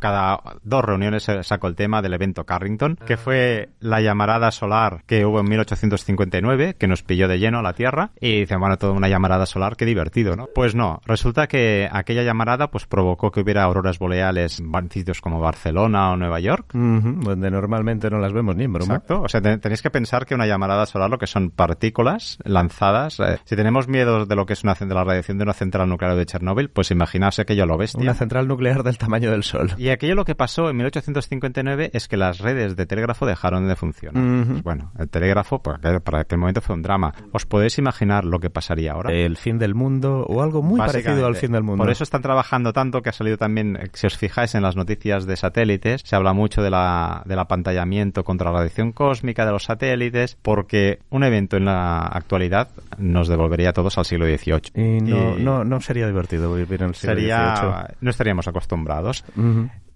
cada 0.00 0.40
dos 0.62 0.84
reuniones 0.84 1.26
saco 1.42 1.66
el 1.68 1.74
tema 1.76 2.02
del 2.02 2.14
evento 2.14 2.44
Carrington, 2.44 2.96
que 3.06 3.16
fue 3.16 3.70
la 3.80 4.00
llamarada 4.00 4.50
solar 4.50 5.02
que 5.06 5.24
hubo 5.24 5.40
en 5.40 5.48
1859, 5.48 6.74
que 6.78 6.86
nos 6.88 7.02
pilló 7.02 7.28
de 7.28 7.38
lleno 7.38 7.58
a 7.58 7.62
la 7.62 7.72
Tierra, 7.74 8.10
y 8.20 8.40
dicen, 8.40 8.60
bueno, 8.60 8.76
toda 8.78 8.92
una 8.92 9.08
llamarada 9.08 9.46
solar, 9.46 9.76
qué 9.76 9.84
divertido, 9.84 10.36
¿no? 10.36 10.48
Pues 10.54 10.74
no, 10.74 11.00
resulta 11.06 11.46
que 11.46 11.88
aquella 11.90 12.22
llamarada 12.22 12.70
pues 12.70 12.86
provocó 12.86 13.30
que 13.30 13.40
hubiera 13.40 13.62
auroras 13.64 13.98
boreales 13.98 14.60
en 14.60 14.90
sitios 14.90 15.20
como 15.20 15.40
Barcelona 15.40 16.10
o 16.12 16.16
Nueva 16.16 16.40
York, 16.40 16.70
donde 16.72 17.50
normalmente 17.50 18.10
no 18.10 18.18
las 18.18 18.32
vemos 18.32 18.56
ni 18.56 18.64
en 18.64 18.72
broma. 18.72 18.94
Exacto. 18.94 19.22
O 19.22 19.28
sea, 19.28 19.40
ten- 19.40 19.60
tenéis 19.60 19.82
que 19.82 19.90
pensar 19.90 20.26
que 20.26 20.34
una 20.34 20.46
llamarada 20.46 20.86
solar 20.86 21.10
lo 21.10 21.18
que 21.18 21.26
son 21.26 21.50
partículas 21.50 22.38
lanzadas. 22.44 23.20
eh, 23.20 23.38
si 23.44 23.56
tenemos 23.56 23.88
miedo 23.88 24.26
de 24.26 24.36
lo 24.36 24.46
que 24.46 24.54
es 24.54 24.64
una, 24.64 24.74
de 24.74 24.86
la 24.94 25.04
radiación 25.04 25.38
de 25.38 25.44
una 25.44 25.52
central 25.52 25.88
nuclear 25.88 26.16
de 26.16 26.26
Chernóbil, 26.26 26.70
pues 26.70 26.90
imaginaos 26.90 27.38
aquello 27.38 27.64
a 27.64 27.66
lo 27.66 27.76
bestia. 27.76 28.00
Una 28.02 28.14
central 28.14 28.48
nuclear 28.48 28.82
del 28.82 28.96
tamaño 28.98 29.30
del 29.30 29.42
Sol. 29.42 29.72
Y 29.76 29.88
Y 29.90 29.92
aquello 29.92 30.14
lo 30.14 30.24
que 30.24 30.36
pasó 30.36 30.70
en 30.70 30.76
1859 30.76 31.90
es 31.92 32.06
que 32.06 32.16
las 32.16 32.38
redes 32.38 32.76
de 32.76 32.86
telégrafo 32.86 33.26
dejaron 33.26 33.66
de 33.66 33.74
funcionar. 33.74 34.22
Ujú. 34.22 34.62
Bueno, 34.62 34.92
el 34.96 35.08
telégrafo 35.08 35.60
pues, 35.60 35.80
para 36.04 36.20
aquel 36.20 36.38
momento 36.38 36.60
fue 36.60 36.76
un 36.76 36.82
drama. 36.82 37.12
¿Os 37.32 37.44
podéis 37.44 37.76
imaginar 37.78 38.24
lo 38.24 38.38
que 38.38 38.50
pasaría 38.50 38.92
ahora? 38.92 39.12
El 39.12 39.36
fin 39.36 39.58
del 39.58 39.74
mundo 39.74 40.24
o 40.28 40.42
algo 40.42 40.62
muy 40.62 40.78
parecido 40.78 41.26
al 41.26 41.34
fin 41.34 41.50
del 41.50 41.64
mundo. 41.64 41.82
Por 41.82 41.90
eso 41.90 42.04
están 42.04 42.22
trabajando 42.22 42.72
tanto 42.72 43.02
que 43.02 43.08
ha 43.08 43.12
salido 43.12 43.36
también, 43.36 43.80
si 43.94 44.06
os 44.06 44.16
fijáis 44.16 44.54
en 44.54 44.62
las 44.62 44.76
noticias 44.76 45.26
de 45.26 45.36
satélites, 45.36 46.02
se 46.04 46.14
habla 46.14 46.34
mucho 46.34 46.62
de 46.62 46.70
la, 46.70 47.24
del 47.26 47.40
apantallamiento 47.40 48.22
contra 48.22 48.52
la 48.52 48.58
radiación 48.58 48.92
cósmica 48.92 49.44
de 49.44 49.50
los 49.50 49.64
satélites, 49.64 50.36
porque 50.40 51.00
un 51.10 51.24
evento 51.24 51.56
en 51.56 51.64
la 51.64 51.98
actualidad 51.98 52.68
nos 52.96 53.26
devolvería 53.26 53.70
a 53.70 53.72
todos 53.72 53.98
al 53.98 54.04
siglo 54.04 54.26
XVIII. 54.26 54.60
Y 54.76 55.00
no, 55.00 55.36
Y 55.36 55.42
no, 55.42 55.64
no 55.64 55.80
sería 55.80 56.06
divertido 56.06 56.54
vivir 56.54 56.80
en 56.80 56.90
el 56.90 56.94
siglo 56.94 57.16
sería, 57.16 57.56
XVIII. 57.56 57.96
no 58.02 58.10
estaríamos 58.10 58.46
acostumbrados. 58.46 59.24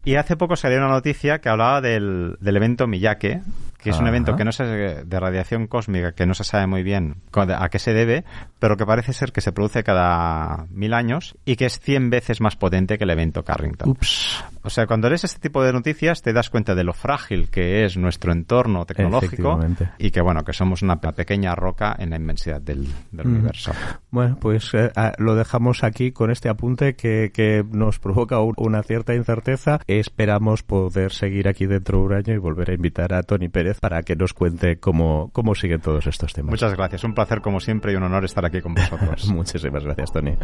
Y 0.05 0.17
hace 0.17 0.37
poco 0.37 0.57
salió 0.57 0.79
una 0.79 0.89
noticia 0.89 1.39
que 1.41 1.49
hablaba 1.49 1.81
del, 1.81 2.37
del 2.41 2.57
evento 2.57 2.87
Miyake, 2.87 3.41
que 3.79 3.91
es 3.91 3.99
un 3.99 4.07
evento 4.07 4.37
que 4.37 4.45
no 4.45 4.53
se, 4.53 4.65
de 4.65 5.21
radiación 5.21 5.67
cósmica 5.67 6.13
que 6.13 6.27
no 6.27 6.35
se 6.35 6.45
sabe 6.45 6.67
muy 6.67 6.83
bien 6.83 7.17
a 7.35 7.69
qué 7.69 7.79
se 7.79 7.93
debe, 7.93 8.25
pero 8.65 8.79
que 8.79 8.87
parece 8.87 9.13
ser 9.13 9.31
que 9.31 9.43
se 9.43 9.53
produce 9.53 9.85
cada 9.85 10.65
mil 10.71 10.95
años 10.95 11.37
y 11.45 11.57
que 11.57 11.67
es 11.67 11.79
100 11.81 12.09
veces 12.09 12.41
más 12.41 12.57
potente 12.57 12.97
que 12.97 13.05
el 13.05 13.11
evento 13.11 13.45
Carrington. 13.45 13.91
Ups. 13.91 14.43
O 14.63 14.71
sea, 14.71 14.87
cuando 14.87 15.11
lees 15.11 15.23
este 15.25 15.39
tipo 15.39 15.63
de 15.63 15.71
noticias 15.71 16.23
te 16.23 16.33
das 16.33 16.49
cuenta 16.49 16.75
de 16.75 16.83
lo 16.83 16.95
frágil 16.95 17.51
que 17.51 17.85
es 17.85 17.99
nuestro 17.99 18.33
entorno 18.33 18.87
tecnológico 18.87 19.61
y 19.99 20.11
que 20.11 20.23
bueno, 20.23 20.45
que 20.45 20.55
somos 20.55 20.81
una 20.81 20.99
pe- 20.99 21.13
pequeña 21.13 21.55
roca 21.55 21.95
en 21.99 22.09
la 22.09 22.17
inmensidad 22.17 22.63
del, 22.63 22.87
del 23.13 23.27
Ujú. 23.27 23.29
universo. 23.37 23.73
Bueno, 24.11 24.39
pues 24.41 24.73
eh, 24.73 24.91
ah, 24.97 25.13
lo 25.19 25.35
dejamos 25.35 25.85
aquí 25.85 26.13
con 26.13 26.31
este 26.31 26.49
apunte 26.49 26.95
que, 26.97 27.33
que 27.35 27.63
nos 27.71 27.99
provoca 27.99 28.41
un- 28.41 28.55
una 28.57 28.83
cierta 28.83 29.15
incerteza. 29.15 29.81
Esperamos 29.87 30.63
poder 30.63 31.13
seguir 31.13 31.49
aquí 31.49 31.67
dentro 31.67 31.99
de 31.99 32.05
un 32.07 32.13
año 32.15 32.33
y 32.33 32.39
volver 32.39 32.71
a 32.71 32.75
invitar 32.75 33.13
a 33.13 33.23
Tony 33.25 33.51
Pérez 33.51 33.79
para 33.81 34.03
que 34.03 34.17
nos 34.17 34.33
cuente 34.33 34.79
cómo, 34.79 35.29
cómo 35.35 35.55
siguen 35.55 35.83
todos 35.83 36.07
estos 36.07 36.33
temas. 36.33 36.53
Muchas 36.53 36.75
gracias, 36.75 37.05
un 37.05 37.13
placer 37.13 37.43
como 37.43 37.61
siempre 37.61 37.93
y 37.93 37.97
un 37.97 38.05
honor 38.05 38.25
estar 38.25 38.47
Muchísimas 39.29 39.85
gracias, 39.85 40.13
Tony. 40.13 40.37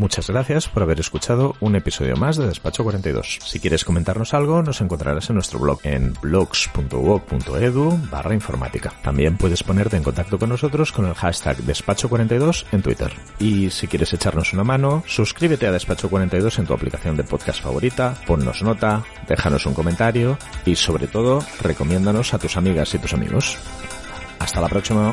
Muchas 0.00 0.30
gracias 0.30 0.66
por 0.66 0.82
haber 0.82 0.98
escuchado 0.98 1.56
un 1.60 1.76
episodio 1.76 2.16
más 2.16 2.38
de 2.38 2.46
Despacho 2.46 2.84
42. 2.84 3.38
Si 3.44 3.60
quieres 3.60 3.84
comentarnos 3.84 4.32
algo, 4.32 4.62
nos 4.62 4.80
encontrarás 4.80 5.28
en 5.28 5.34
nuestro 5.34 5.58
blog 5.58 5.78
en 5.82 6.14
blogs.uoc.edu 6.22 8.08
barra. 8.10 8.30
También 9.02 9.36
puedes 9.36 9.62
ponerte 9.62 9.98
en 9.98 10.02
contacto 10.02 10.38
con 10.38 10.48
nosotros 10.48 10.90
con 10.90 11.04
el 11.04 11.12
hashtag 11.12 11.58
Despacho 11.58 12.08
42 12.08 12.64
en 12.72 12.80
Twitter. 12.80 13.12
Y 13.38 13.68
si 13.68 13.88
quieres 13.88 14.14
echarnos 14.14 14.54
una 14.54 14.64
mano, 14.64 15.04
suscríbete 15.06 15.66
a 15.66 15.72
Despacho 15.72 16.08
42 16.08 16.60
en 16.60 16.64
tu 16.66 16.72
aplicación 16.72 17.14
de 17.18 17.24
podcast 17.24 17.60
favorita, 17.60 18.14
ponnos 18.26 18.62
nota, 18.62 19.04
déjanos 19.28 19.66
un 19.66 19.74
comentario 19.74 20.38
y 20.64 20.76
sobre 20.76 21.08
todo, 21.08 21.44
recomiéndanos 21.60 22.32
a 22.32 22.38
tus 22.38 22.56
amigas 22.56 22.94
y 22.94 22.98
tus 23.00 23.12
amigos. 23.12 23.58
Hasta 24.38 24.62
la 24.62 24.68
próxima. 24.70 25.12